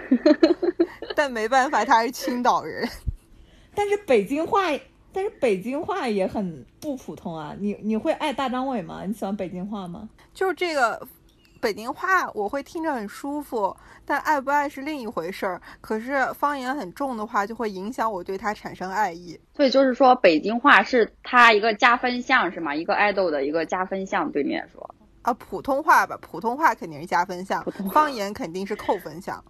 [1.15, 2.89] 但没办法，他是青岛人。
[3.75, 4.63] 但是北京话，
[5.13, 7.55] 但是北京话也很不普通啊。
[7.59, 9.05] 你你会爱大张伟吗？
[9.07, 10.09] 你喜欢北京话吗？
[10.35, 11.01] 就是这个
[11.61, 15.61] 北京话，我会听着很舒服，但爱不爱是另一回事儿。
[15.81, 19.39] 可是方言很重的话，就会影响我对他产生爱意。
[19.57, 22.75] 所以就是说，北京话是他一个加分项是吗？
[22.75, 24.95] 一个爱豆的一个加分项，对你来说。
[25.23, 27.63] 啊，普通话吧，普通话肯定是加分项
[27.93, 29.45] 方言肯定是扣分项。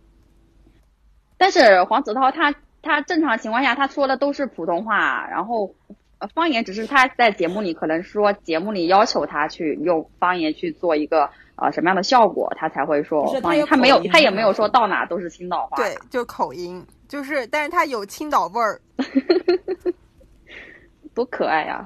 [1.39, 5.74] 但是黄子韬他他正常情况下他说的都是普通话，然后
[6.19, 13.65] 呃方言只是他在节目里可能说节目里要求他去用方言去做一个呃什么样的效果，他才会说不是方言。
[13.65, 15.77] 他他没有他也没有说到哪都是青岛话。
[15.77, 18.81] 对，就口音，就是，但是他有青岛味儿。
[21.15, 21.85] 多可爱呀、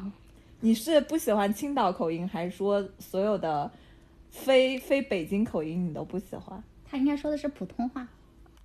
[0.60, 3.70] 你是不喜欢青岛口音，还是说所有的
[4.30, 6.62] 非非北京口音你都不喜欢？
[6.90, 8.06] 他应该说的是普通话。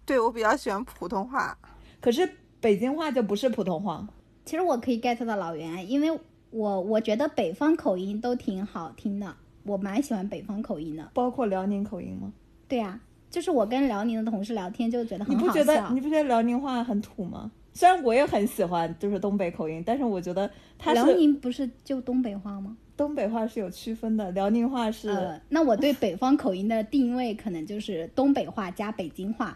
[0.08, 1.56] 对我比较喜欢普通话。
[2.00, 2.28] 可是
[2.62, 4.08] 北京话就不是普通话。
[4.46, 6.18] 其实我可以 get 到老袁，因为
[6.50, 11.12] 我我觉得北方口音都挺好听的，我蛮喜欢北方口音的。
[11.14, 12.32] 包括辽宁口音吗？
[12.70, 12.98] 对呀、
[13.30, 15.54] 就是我跟辽宁的同事聊天就觉得你很好笑。
[15.54, 16.02] 你不觉得你。
[16.02, 17.52] 不觉得辽宁话很土吗？
[17.74, 22.78] 虽然我也很喜欢就是东北口音，但是我觉得它辽宁不是就东北话吗？
[22.96, 29.56] 东北话是有区分的，辽宁话是、呃，那我对北方口音的定位可能就是东北话加北京话。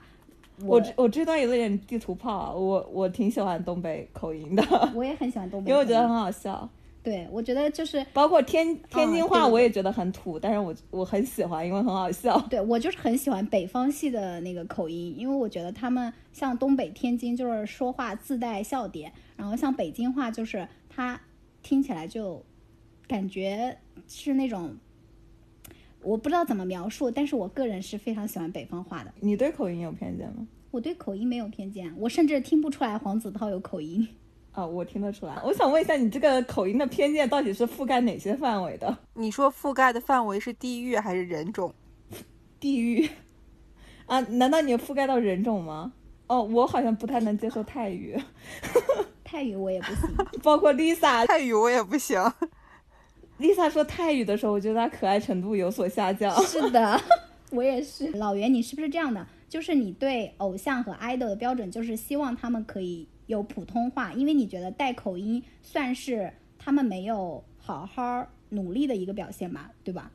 [0.66, 4.64] 我这我这段有点地图炮啊，我我挺喜欢东北口音的，
[4.96, 6.70] 我也很喜欢东北，因为我觉得很好笑。
[7.04, 12.40] 对，我觉得就是包括天天津话我也觉得很土，但是我我很喜欢，因为很好笑。
[12.48, 21.20] 对我就是很喜欢北方系的那个口音，因为我觉得他们像东北、天津就是说话自带笑点，然后像北京话就是它
[21.64, 22.40] 听起来就
[23.08, 23.76] 感觉
[24.08, 24.76] 是那种
[26.04, 29.14] 我不知道怎么描述，但是我个人是非常喜欢北方话的。
[29.20, 30.48] 你对口音有偏见吗？
[30.72, 34.08] 我对口音没有偏见，我甚至听不出来黄子韬有口音。
[34.52, 35.42] 啊、我听得出来。
[35.46, 38.98] 我想问一下，你这个口音的偏见到底是覆盖哪些范围的？
[39.14, 41.74] 你说覆盖的范围是地域还是人种？
[42.60, 43.10] 地域
[44.08, 44.20] 啊？
[44.22, 45.94] 难道你覆盖到人种吗？
[46.28, 48.18] 哦，我好像不太能接受泰语，
[49.24, 51.26] 泰语我也不行， 包括 Lisa。
[51.28, 52.18] 泰语我也不行。
[53.42, 56.34] Lisa 说泰语的时候，我觉得她可爱程度有所下降。
[56.46, 57.02] 是的，
[57.52, 58.12] 我也是。
[58.12, 59.26] 老袁，你是不是这样的？
[59.50, 70.10] 就是你对偶像和 idol 的标准，就是希望他们可以有普通话，因为你觉得带口音算是他们没有好好努力的一个表现吧，对吧？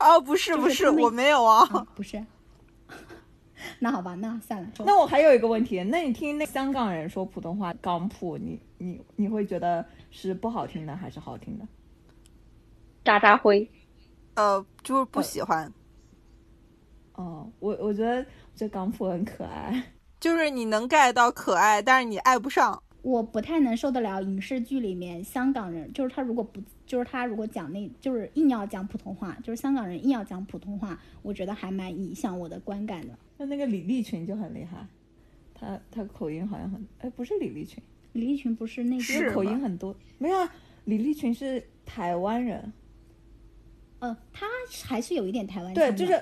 [0.00, 1.60] 哦，不是不是，就是我没有啊。
[1.70, 2.24] 啊，不是。
[3.78, 4.68] 那好吧，那算了。
[4.86, 11.64] 那我还有一个问题，那你听那香港人说普通话港普，你你你会觉得是不好听的还是好听的？
[13.04, 13.68] 渣渣灰，
[14.34, 15.72] 呃，就是不喜欢。
[17.14, 19.82] 哦，我我觉得我觉得港普很可爱。
[20.20, 22.82] 就是你能 get 到可爱，但是你爱不上。
[23.02, 33.18] 我不太能受得了影视剧里面香港人，就是他如果不，就是他如果讲那，就是硬要讲普通话，就是香港人硬要讲普通话，我觉得还蛮影响我的观感的。
[33.38, 34.86] 那那个李立群就很厉害，
[35.54, 37.82] 他他口音好像很，哎，不是李立群，
[38.12, 40.52] 李立群不是那个口音很多，没有啊，
[40.84, 42.70] 李立群是台湾人，
[44.00, 44.46] 呃，他
[44.84, 46.20] 还是有一点台湾对，就是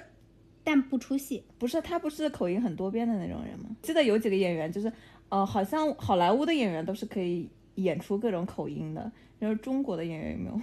[0.62, 3.70] 但不出戏，不是他不是口音很多变的那种人吗？
[3.82, 4.92] 记得有几个演员就是。
[5.30, 10.60] 呃，好像好莱坞的演员都是可以演出各种口音的，然后中国的演员有没有？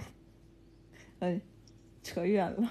[1.20, 1.40] 呃，
[2.02, 2.68] 扯远了。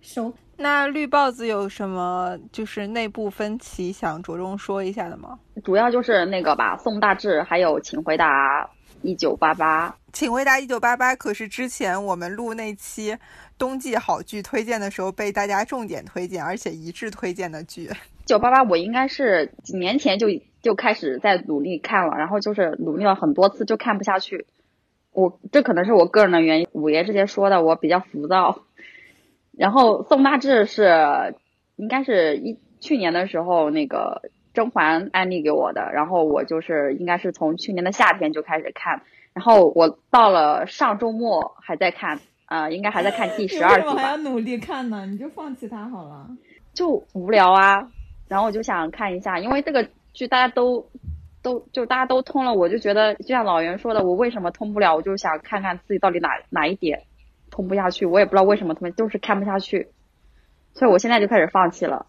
[0.00, 0.32] 收。
[0.56, 5.38] 那绿帽子有什么就是内部分歧想着重说一下的吗？
[5.62, 8.66] 主要就是那个吧，宋大志还有请回答
[9.02, 9.94] 一九八八。
[10.12, 13.16] 请回答一九八八可是之前我们录那期
[13.58, 17.90] 冬季好剧推荐的时候被大家重点推荐而且一致推荐的剧。
[18.24, 20.28] 九八八我应该是几年前就。
[20.62, 24.46] 就开始在努力看了，然后就是努力了很多次就看不下去。
[25.12, 26.66] 我这可能是我个人的原因。
[26.72, 28.62] 五爷之前说的我比较浮躁。
[29.52, 31.36] 然后宋大志是
[31.76, 34.22] 应该是一去年的时候那个
[34.56, 39.02] 甄嬛安利给我的，然后我就是应该是从去年的夏天就开始看，
[39.32, 43.94] 然后我到了上周末还在看，呃，应该还在看第十二集吧。
[43.94, 45.06] 还要努力看呢？
[45.06, 46.26] 你就放弃它好了。
[46.74, 47.88] 就无聊啊，
[48.26, 49.88] 然后我就想看一下，因为这个。
[50.16, 50.88] 剧大家都
[51.42, 54.96] 都就大家都通了，我就觉得就像老袁说的，我为什么通不了？
[54.96, 57.02] 我就想看看自己到底哪哪一点
[57.50, 59.88] 通不下去，我也不知道为什么他们，就是看不下去，
[60.72, 62.06] 所以我现在就开始放弃了。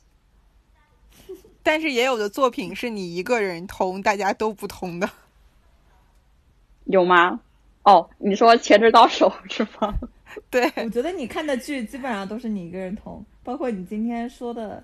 [1.67, 5.09] 但是也有的作品是你一个人通，大家都不通的，
[6.85, 7.41] 有吗？
[7.83, 9.93] 哦，你说《全职高手》 是吗？
[10.49, 14.81] 对，我觉得你看的剧基本上都是你一个人通，包括你今天说的。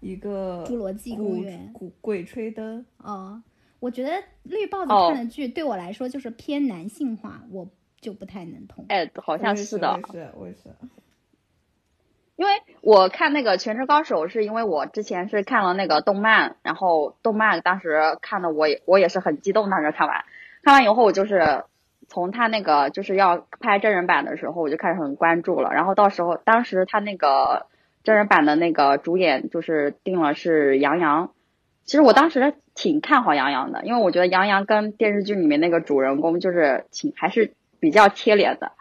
[0.00, 3.42] 一个侏罗纪公园，鬼鬼吹灯哦，
[3.80, 7.66] 我觉得绿帽子看的剧对我来说就是偏男性化，我
[8.02, 8.84] 就不太能通。
[8.90, 10.64] 哎，好像是的，是，我也是。
[12.36, 20.24] 因为我看那个《全职高手》，是因为我之前是看了那个动漫，然后动漫当时看的，我也我也是很激动，当时看完，
[20.62, 21.64] 看完以后我就是
[22.08, 27.66] 从他那个就是要拍真人版的时候，我就开始很关注了，然后到时候当时他那个。
[28.04, 31.30] 真人版的那个主演就是定了是杨洋，
[31.86, 38.72] 其实我当时挺看好杨洋的，因为我觉得杨洋跟电视剧里面那个主人公就是挺还是比较贴脸的。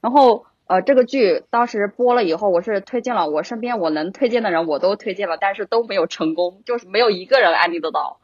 [0.00, 8.20] 然后呃，这个剧当时播了以后，我是推荐了我身边我能推荐的人我都推荐了，但是都没有成功，就是没有一个人安利得到。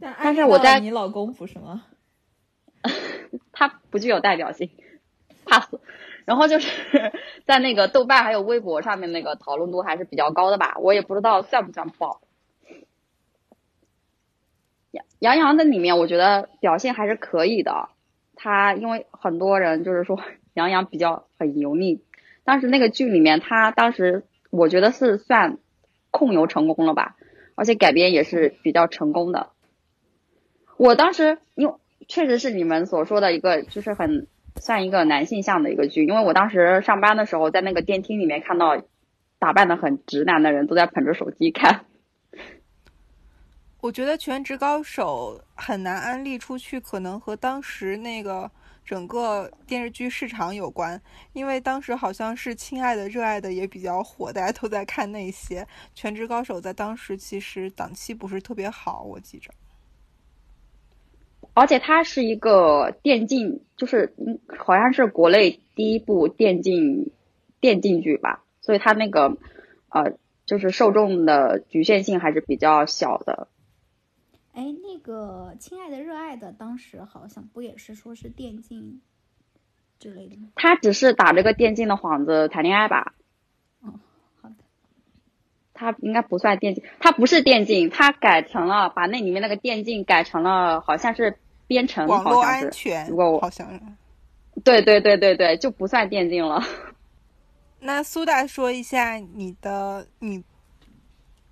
[0.00, 1.84] 但是我在你老公不是吗？
[3.52, 4.70] 他不具有代表性
[5.44, 5.68] ，pass。
[6.24, 7.12] 然后就是
[7.44, 12.22] 在那个豆瓣还有微博上面那个讨论度还是比较高的吧，我也不知道算不算爆。
[14.90, 17.90] 杨杨洋在里面我觉得表现还是可以的，
[18.36, 20.18] 他因为很多人就是说
[20.54, 22.00] 杨洋比较很油腻，
[22.44, 25.58] 当时那个剧里面他当时我觉得是算
[26.10, 27.16] 控油成功了吧，
[27.54, 29.50] 而且改编也是比较成功的。
[30.78, 31.74] 我当时因为
[32.08, 34.26] 确实是你们所说的一个就是很。
[34.56, 38.80] 算一个男性向的一个剧，因为我当时上班的时候，在那个电梯里面看到
[39.40, 41.86] 打扮的很直男的人都在捧着手机看。
[43.80, 48.48] 我觉得《全职高手》很难安利出去，可能和当时那个
[48.84, 51.00] 整个电视剧市场有关，
[51.32, 55.62] 因为当时好像是《亲爱的》《热爱的》也比较火，大家都在看那些。
[55.94, 59.50] 《全职高手》在当时其实档期不是特别好，我记着。
[61.54, 67.12] 而且它是一个电竞，就是嗯，好像是国内第一部电竞
[67.60, 69.36] 电竞剧吧，所以它那个
[69.88, 73.48] 呃，就是受众的局限性还是比较小的。
[74.54, 79.00] 哎，那个亲爱的热爱的，当时好像不也是说是电竞
[79.98, 80.48] 之类的吗？
[80.54, 83.14] 他只是打着个电竞的幌子谈恋爱吧？
[83.82, 83.92] 哦，
[84.40, 84.54] 好的。
[85.74, 91.38] 他应该不算电竞，他不是电竞，他改成了把那里面那个电竞改成了好像是。
[91.66, 93.66] 编程网络安全，如果我好像，
[94.62, 96.62] 对对对对对，就不算电竞了。
[97.80, 100.44] 那苏大说一下你的你，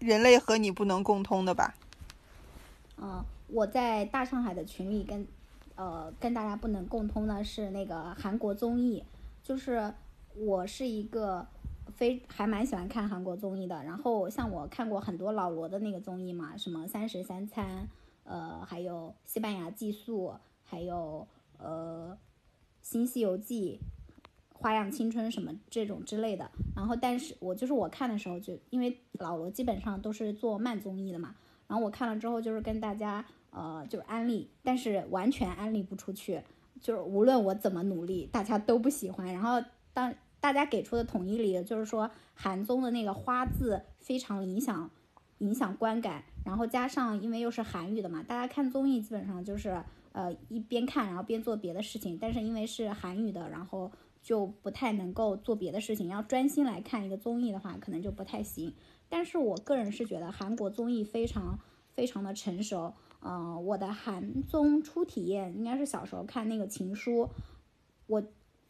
[0.00, 1.74] 人类和你不能共通的吧？
[3.02, 5.26] 嗯，我在大上海的群里跟
[5.74, 9.02] 呃跟大家不能共通的是那个韩国综艺，
[9.42, 9.92] 就是
[10.36, 11.46] 我是一个
[11.96, 13.82] 非还蛮喜欢看韩国综艺的。
[13.82, 17.88] 然后像我看过很多老罗的那个综艺嘛，什么三十三餐。
[18.24, 21.26] 呃，还有西班牙寄宿，还有
[21.58, 22.16] 呃
[22.80, 23.80] 新西游记、
[24.52, 26.48] 花样青春什么这种之类的。
[26.76, 31.34] 然后，但是我就是我看的时候，就因为老罗基本上都是做慢综艺的嘛。
[31.73, 36.43] 然后我看了之后，就是跟大家呃，就是安利，但是完全安利不出去，
[36.82, 39.32] 就是无论我怎么努力，大家都不喜欢。
[39.32, 39.59] 然后
[39.94, 44.90] 当大家给出的统一理由就是说，韩综的那个花字非常影响
[45.39, 49.82] 影响观感，然后加上因为又是韩语的嘛，大家看综艺基本上就是
[50.12, 53.90] 呃一边看然后边做别的事情，但是因为是韩语的，然后
[54.20, 58.74] 就不太能够做别的事情，要专心来看一个综艺的话，可能就不太行。
[59.12, 61.59] 但是我个人是觉得韩国综艺非常
[61.93, 62.94] 非常的成熟。
[63.20, 67.24] 嗯，我的韩综初体验应该是小时候看那个《情书》，
[68.06, 68.22] 我，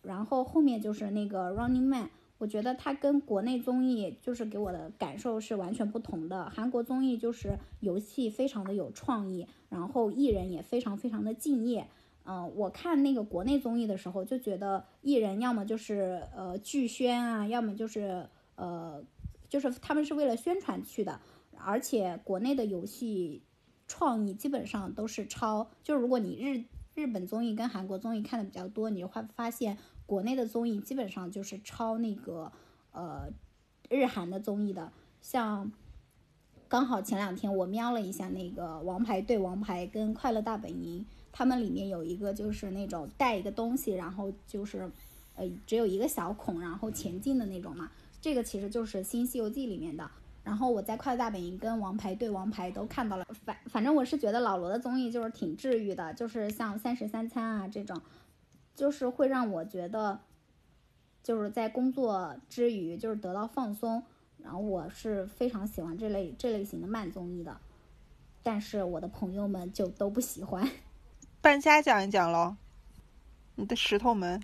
[0.02, 2.06] 然后后面就是那个《Running Man》，
[2.38, 6.50] 我觉得它跟国内综艺就是给我的感受是完全不同的。
[6.50, 11.86] 韩国综艺就是游戏非常的有创意，然后艺人也非常非常的敬业。
[12.24, 19.02] 嗯，我看那个国内综艺的时候就觉得艺人要么就是呃剧宣啊，要么就是呃
[19.52, 21.20] 就是他们是为了宣传去的，
[21.58, 23.42] 而且国内的游戏。
[23.88, 26.64] 创意基本上都是抄，就如果你日
[26.94, 29.76] 日本综艺跟韩国综艺看的比较多，你就会发现
[30.06, 32.50] 国内的综艺基本上就是抄那个
[32.92, 33.28] 呃
[33.90, 34.90] 日韩的综艺的。
[35.20, 35.70] 像
[36.68, 41.00] 刚好前两天我瞄了一下那个《王牌对王牌》跟《快乐大本营》，
[41.30, 44.90] 他们里面有一个就是那种带一个东西，然后就是
[45.34, 47.90] 呃只有一个小孔，然后前进的那种嘛。
[48.22, 50.10] 这个其实就是《新西游记》里面的。
[50.44, 58.00] 然后我在《快乐大本营》跟《王牌对王牌》都看到了，反反正我是觉得老罗的综艺就是挺治愈的，就是像《三十三餐》啊这种，
[58.74, 60.18] 就是会让我觉得，
[61.22, 64.02] 就是在工作之余就是得到放松。
[64.38, 67.60] 然后我是非常喜欢这类这类型的慢综艺的，
[68.42, 70.68] 但是我的朋友们就都不喜欢。
[71.40, 72.56] 半家讲一讲喽，
[73.54, 74.42] 你的石头门。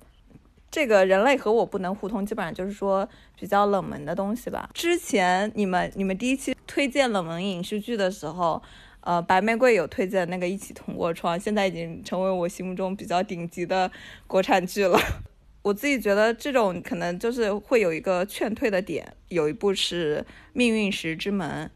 [0.71, 3.09] 这个人类和我不能互通，基本上就是说
[3.39, 4.69] 比较冷门的东西吧。
[4.75, 8.63] 之前你们你们第一期推荐冷门影视剧的时候，
[9.01, 13.91] 呃，白玫瑰有推荐那个《一起同过窗》，现在已经成为我心目中比较顶级的
[14.27, 14.99] 国产剧了。
[15.63, 19.15] 我自己觉得这种可能就是会有一个劝退的点。
[19.29, 21.67] 有一部是《命运石之门》，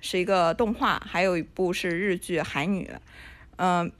[0.00, 2.90] 是一个动画，还有一部是日剧《海女》，
[3.56, 3.92] 嗯。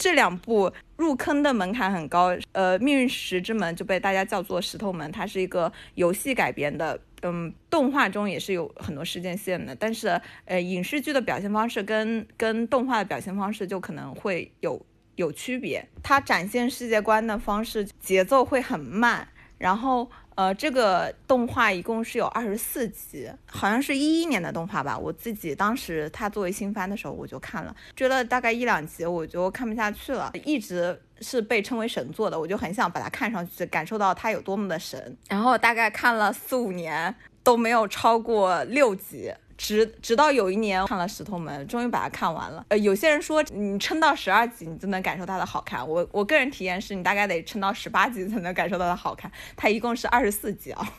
[0.00, 14.80] 这两部入坑的门槛很高，呃，《命运石之门》就被大家叫做石头门，它是一个游戏改编的，嗯，动画中也是有很多事件线的，但是，呃，影视剧的表现方式跟跟动画的表现方式就可能会有
[15.16, 19.28] 有区别，它展现世界观的方式节奏会很慢，
[19.58, 20.10] 然后。
[20.40, 24.96] 呃，这个动画一共是有二十四集，好像是一一年的动画吧。
[24.98, 30.32] 我自己当时它作为新番的时候，我就看了，追了大概一两集，我就看不下去了。
[30.46, 35.14] 一直是被称为神作的，我就很想把它看上去，感受到它有多么的神。
[35.28, 39.30] 然后大概看了四五年都没有超过六集。
[39.60, 42.64] 直直到有一年看了《石头门》，终于把它看完了。
[42.68, 45.86] 呃，有些人说你撑到十二集，你就能感受它的好看。
[45.86, 49.30] 我我个人体验是，你大概得撑到十八集才能感受到它好看。
[49.56, 50.94] 它一共是二十四集啊。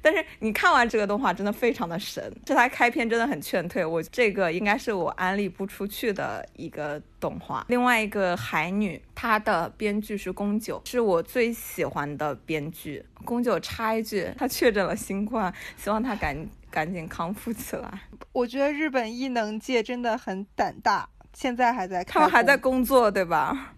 [0.00, 3.84] 但是你看完这个动画真的非常的神，是它开篇真的很劝退。
[3.84, 7.64] 我这个应该是我安利不出去的一个动画。
[7.68, 13.04] 另外一个《海女》，它的编剧是宫九，是我最喜欢的编剧。
[13.24, 18.00] 宫九插一句，他确诊了新冠，希望他赶赶紧康复起来。
[18.32, 23.72] 我觉得日本艺能界真的很胆大，现在还在，他们还在工作，对吧？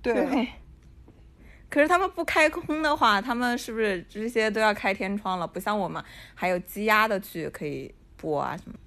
[0.00, 0.46] 对。
[1.68, 5.48] 可是他们不开空的话，他们是不是这些都要开天窗了？
[5.48, 6.00] 不像我们
[6.36, 8.78] 还有积压的剧可以播啊什么？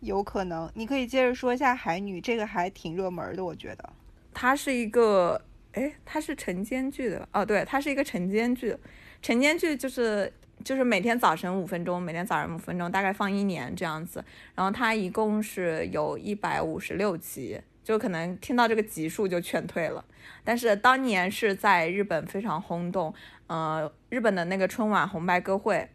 [0.00, 3.88] 有可能，你可以接着说一下《海女》，这个还挺热门的，我觉得。
[4.34, 5.40] 它是一个，
[5.74, 8.76] 哎，它是晨间剧的哦，对，它是一个晨间剧。
[9.22, 10.32] 晨间剧就是
[10.64, 14.24] 就是每天早晨五分钟，每天早上五分钟，大概放一年这样子。
[14.54, 17.60] 然后它一共是有一百五十六集。
[17.82, 20.04] 就可能听到这个集数就劝退了，
[20.42, 23.14] 但是当年是在日本非常轰动，
[23.46, 25.88] 呃，日本的那个春晚红白歌会，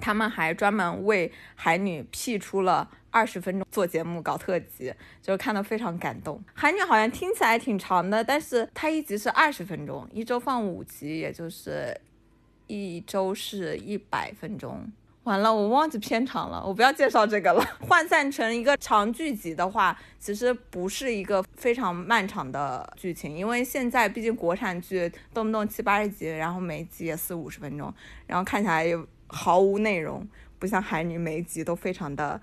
[0.00, 6.42] 他们还专门为海女辟出了二十分钟做节目搞特辑，就看得非常感动。
[6.54, 11.94] 海女好像听起来挺长的，但是它一集是二十分钟，一周放五集，也就是
[12.72, 14.90] 一周是一百分钟。
[15.24, 17.62] 完了，我忘记片长了，我不要介绍这个了。
[17.86, 27.92] 换算成一个长剧集的话，其实不是一个非常漫长的剧情，因为现在毕竟国产剧动不动七八十集，然后每集也四五十分钟，
[28.26, 30.26] 然后看起来又毫无内容，
[30.58, 32.40] 不像海女每一集都非常的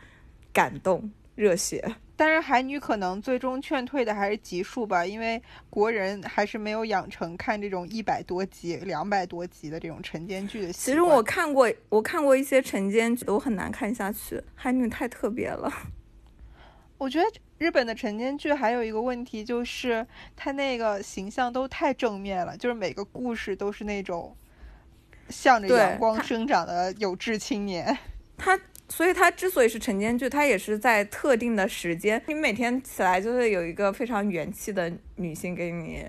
[0.54, 1.96] 感动热血。
[2.20, 5.40] 但是海女可能最终劝退的还是集数吧，因为
[5.70, 10.84] 国人还是没有养成看这种一百多集、两百多集的这种晨间剧的习惯。
[10.86, 14.42] 其实我看过，我看过一些晨间剧，我很难看下去。
[14.56, 15.72] 海女太特别了。
[16.98, 17.26] 我觉得
[17.60, 20.04] 日本的晨间剧还有一个问题就是，
[20.36, 24.36] 他那个形象都太正面了，就是每个故事都是那种
[25.30, 27.96] 向着阳光生长的有志青年。
[28.36, 36.08] 他，所以它之所以是晨间剧，它也是在特定的时间，你每天起来就会有一个非常元气的女性给你。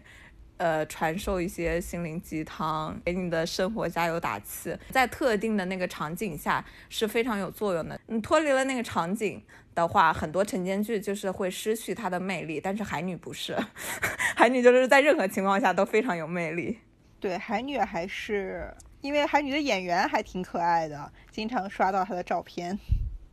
[0.58, 8.00] 呃，传授一些心灵鸡汤，给你的生活加油打气，在特定的那个场景下是非常有作用的。
[8.08, 9.40] 你脱离了那个场景
[9.72, 12.60] 的话，很多晨间剧就是会失去它的魅力。
[12.60, 13.56] 但是海女不是，
[14.34, 16.76] 海女就是在任何情况下都非常有魅力。
[17.20, 22.78] 对，海女还是因为海女的演员还挺可爱的，经常刷到她的照片。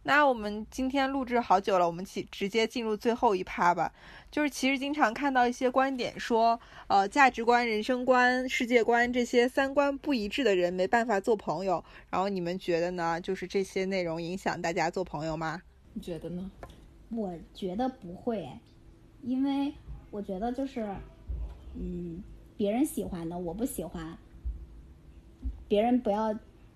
[0.07, 3.91] 那我们今天录制好久了，我们起直接进入最后一趴吧。
[4.29, 11.83] 就是其实经常看到一些观点说，呃，价值观、人生观、世界观这些三观不一致的人没办法做朋友。
[12.11, 13.19] 然后你们觉得呢？
[13.19, 15.63] 就是这些内容影响大家做朋友吗？
[15.93, 16.51] 你觉得呢？
[17.09, 18.47] 我觉得不会，
[19.23, 19.73] 因为
[20.11, 20.87] 我觉得就是，
[21.73, 22.21] 嗯，
[22.55, 24.15] 别人喜欢的我不喜欢，
[25.67, 26.33] 别人不要。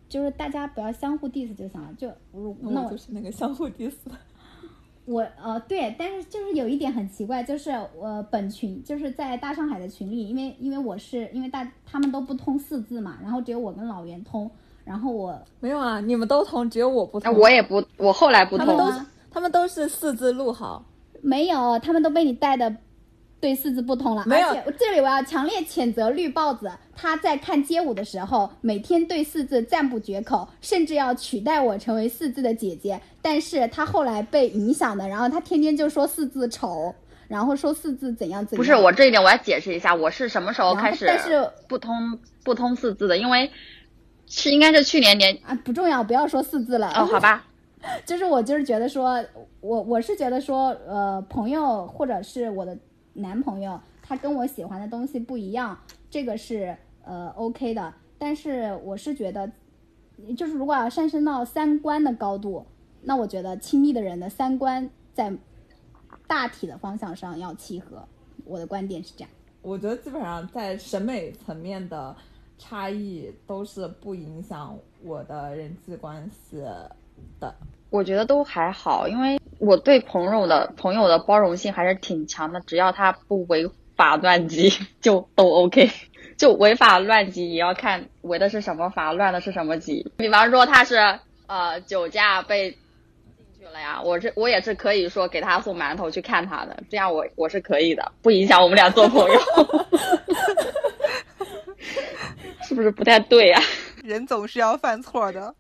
[0.08, 2.12] 就是大家不要相互 diss 就行了，就
[2.62, 3.94] 那我就是那个相互 diss。
[5.06, 14.50] 我呃对，但是就是有一点很奇怪，就是我本群就是在大上海的群里，因为因为我是因为大他们都不通四字嘛，然后只有我跟老袁通，
[14.84, 17.32] 然后我没有啊，你们都通，只有我不通。
[17.38, 18.66] 我也不，我后来不通。
[18.66, 20.84] 他们都他们都是四字录好，
[21.22, 22.76] 没有，他们都被你带的。
[23.42, 24.50] 对四字不通了，没有。
[24.78, 33.00] 这里我要强烈谴责绿豹子，他在看街舞的时候，每天对四字赞不绝口，甚至要取代我成为四字的姐姐。
[33.22, 36.94] 但是他后来被影响的，然后他天天就说四字丑，
[37.30, 38.58] 然后说四字怎样怎样。
[38.58, 43.18] 不是我这一点我要解释一下，我是什么时候开始但是不通不通四字的？
[43.18, 43.50] 因为
[44.28, 46.90] 是应该是去年年啊，不重要，不要说四字了。
[46.90, 47.46] 哦，好吧。
[48.06, 49.24] 就是我就是觉得说，
[49.62, 52.78] 我我是觉得说，呃，朋友或者是我的。
[53.20, 55.80] 男朋友他跟我喜欢的东西不一样，
[56.10, 57.94] 这个是呃 OK 的。
[58.18, 59.50] 但是我是觉得，
[60.36, 62.66] 就是如果要上升到三观的高度，
[63.04, 65.34] 那我觉得亲密的人的三观在
[66.28, 68.06] 大体的方向上要契合。
[68.46, 69.30] 我的观点是这样。
[69.62, 72.16] 我觉得基本上在审美层面的
[72.58, 76.58] 差异都是不影响我的人际关系
[77.40, 77.56] 的。
[77.90, 79.40] 我觉得都还好，因为。
[79.60, 84.72] 我对朋友的朋友的包容性还是挺强的，只要他不违法乱纪，
[85.02, 85.92] 就都 OK。
[86.38, 90.10] 就违法乱纪也要看违的是什么法，乱的是什么纪。
[90.16, 92.80] 比方说他是呃酒驾被进
[93.60, 99.38] 去了呀，我是我也是可以说给他送馒头去看他的，这样我我是可以的，不影响我们俩做朋友。
[102.64, 103.62] 是不是不太对呀？
[104.06, 105.54] 人总是要犯错的。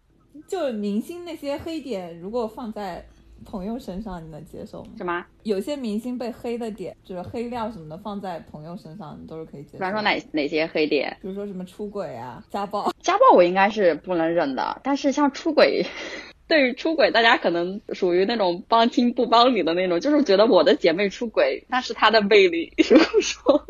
[0.50, 3.06] 就明星那些黑点，如果放在。
[3.46, 4.90] 朋友身上你能接受吗？
[4.98, 5.26] 什么？
[5.44, 9.78] 有些明星被黑的点，就是黑料什么的，放在朋友身上你都是可以接受。
[9.78, 11.16] 比方说哪哪些黑点？
[11.22, 12.92] 比如说什么出轨啊、家暴。
[13.00, 15.86] 家暴我应该是不能忍的，但是像出轨，
[16.50, 22.74] 对于出轨，大家可能属于那种帮亲不帮理的那种，就是觉得我的姐妹出轨那是她的魅力。
[22.90, 23.66] 如果说，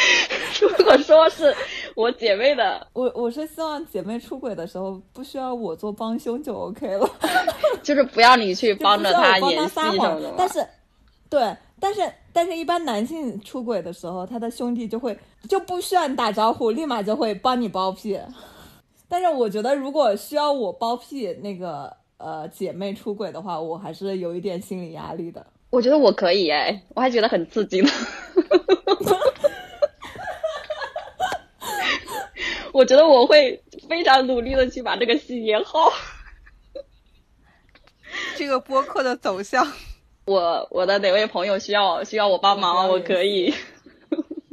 [0.60, 1.54] 如果说是。
[1.94, 7.06] 我姐妹的， 我我是希望姐妹出轨的时候不需要我做帮凶就 OK 了，
[7.84, 10.32] 就是不要你去帮着他演戏什么的。
[10.34, 10.66] 但是，
[11.28, 12.00] 对，但是
[12.32, 15.14] 但是一般男性出轨的时候，他的兄弟就会
[15.50, 18.18] 就不需要你打招呼，立马就会帮你包庇。
[19.06, 25.44] 但是我觉得，如果需要我包庇那个呃姐妹出轨的话，我还是有一点心理压力的。
[25.68, 27.90] 我觉得我可以哎，我还觉得很刺激呢。
[32.72, 35.92] 我觉得我会非常努力的去把这个戏演好。
[38.36, 39.66] 这个播客的走向，
[40.24, 43.54] 我我的哪位朋友需要需要我帮忙，我可以。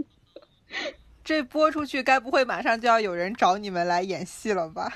[1.24, 4.92] 这播出去，该不会马上就要有人找你们来演戏了吧？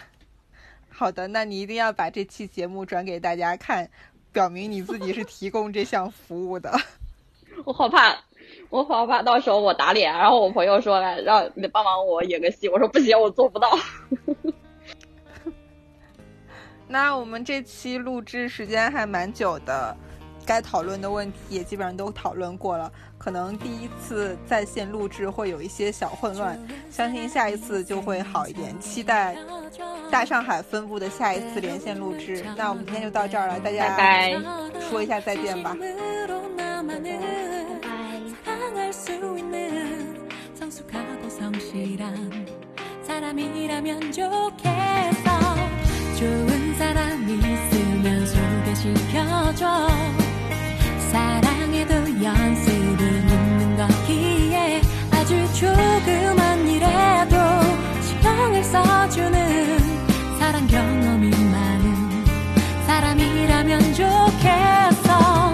[0.89, 3.89] 好的，那你一定要把这期节目转给大家看，
[4.31, 6.71] 表明你自己是提供这项服务的。
[7.65, 8.17] 我好怕。
[8.73, 13.69] 我好怕到时候我打脸，然后我朋友说来让你帮忙我演个戏，我说不行，我做不到。
[16.89, 19.95] 那我们这期录制时间还蛮久的，
[20.43, 22.91] 该讨论的问题也基本上都讨论过了。
[23.23, 26.59] 可能第一次在线录制会有一些小混乱，
[26.91, 28.77] 相信下一次就会好一点。
[28.81, 29.37] 期待
[30.11, 32.43] 大上海分部的下一次连线录制。
[32.57, 34.41] 那我们今天就到这儿了，大家拜拜，
[34.89, 35.73] 说一下再见吧。
[52.63, 52.82] 수있
[55.23, 57.37] 아주 조그만 일에도
[58.01, 59.79] 신경을 써주는
[60.37, 62.25] 사랑 경험이 많은
[62.85, 65.52] 사람이라면 좋겠어.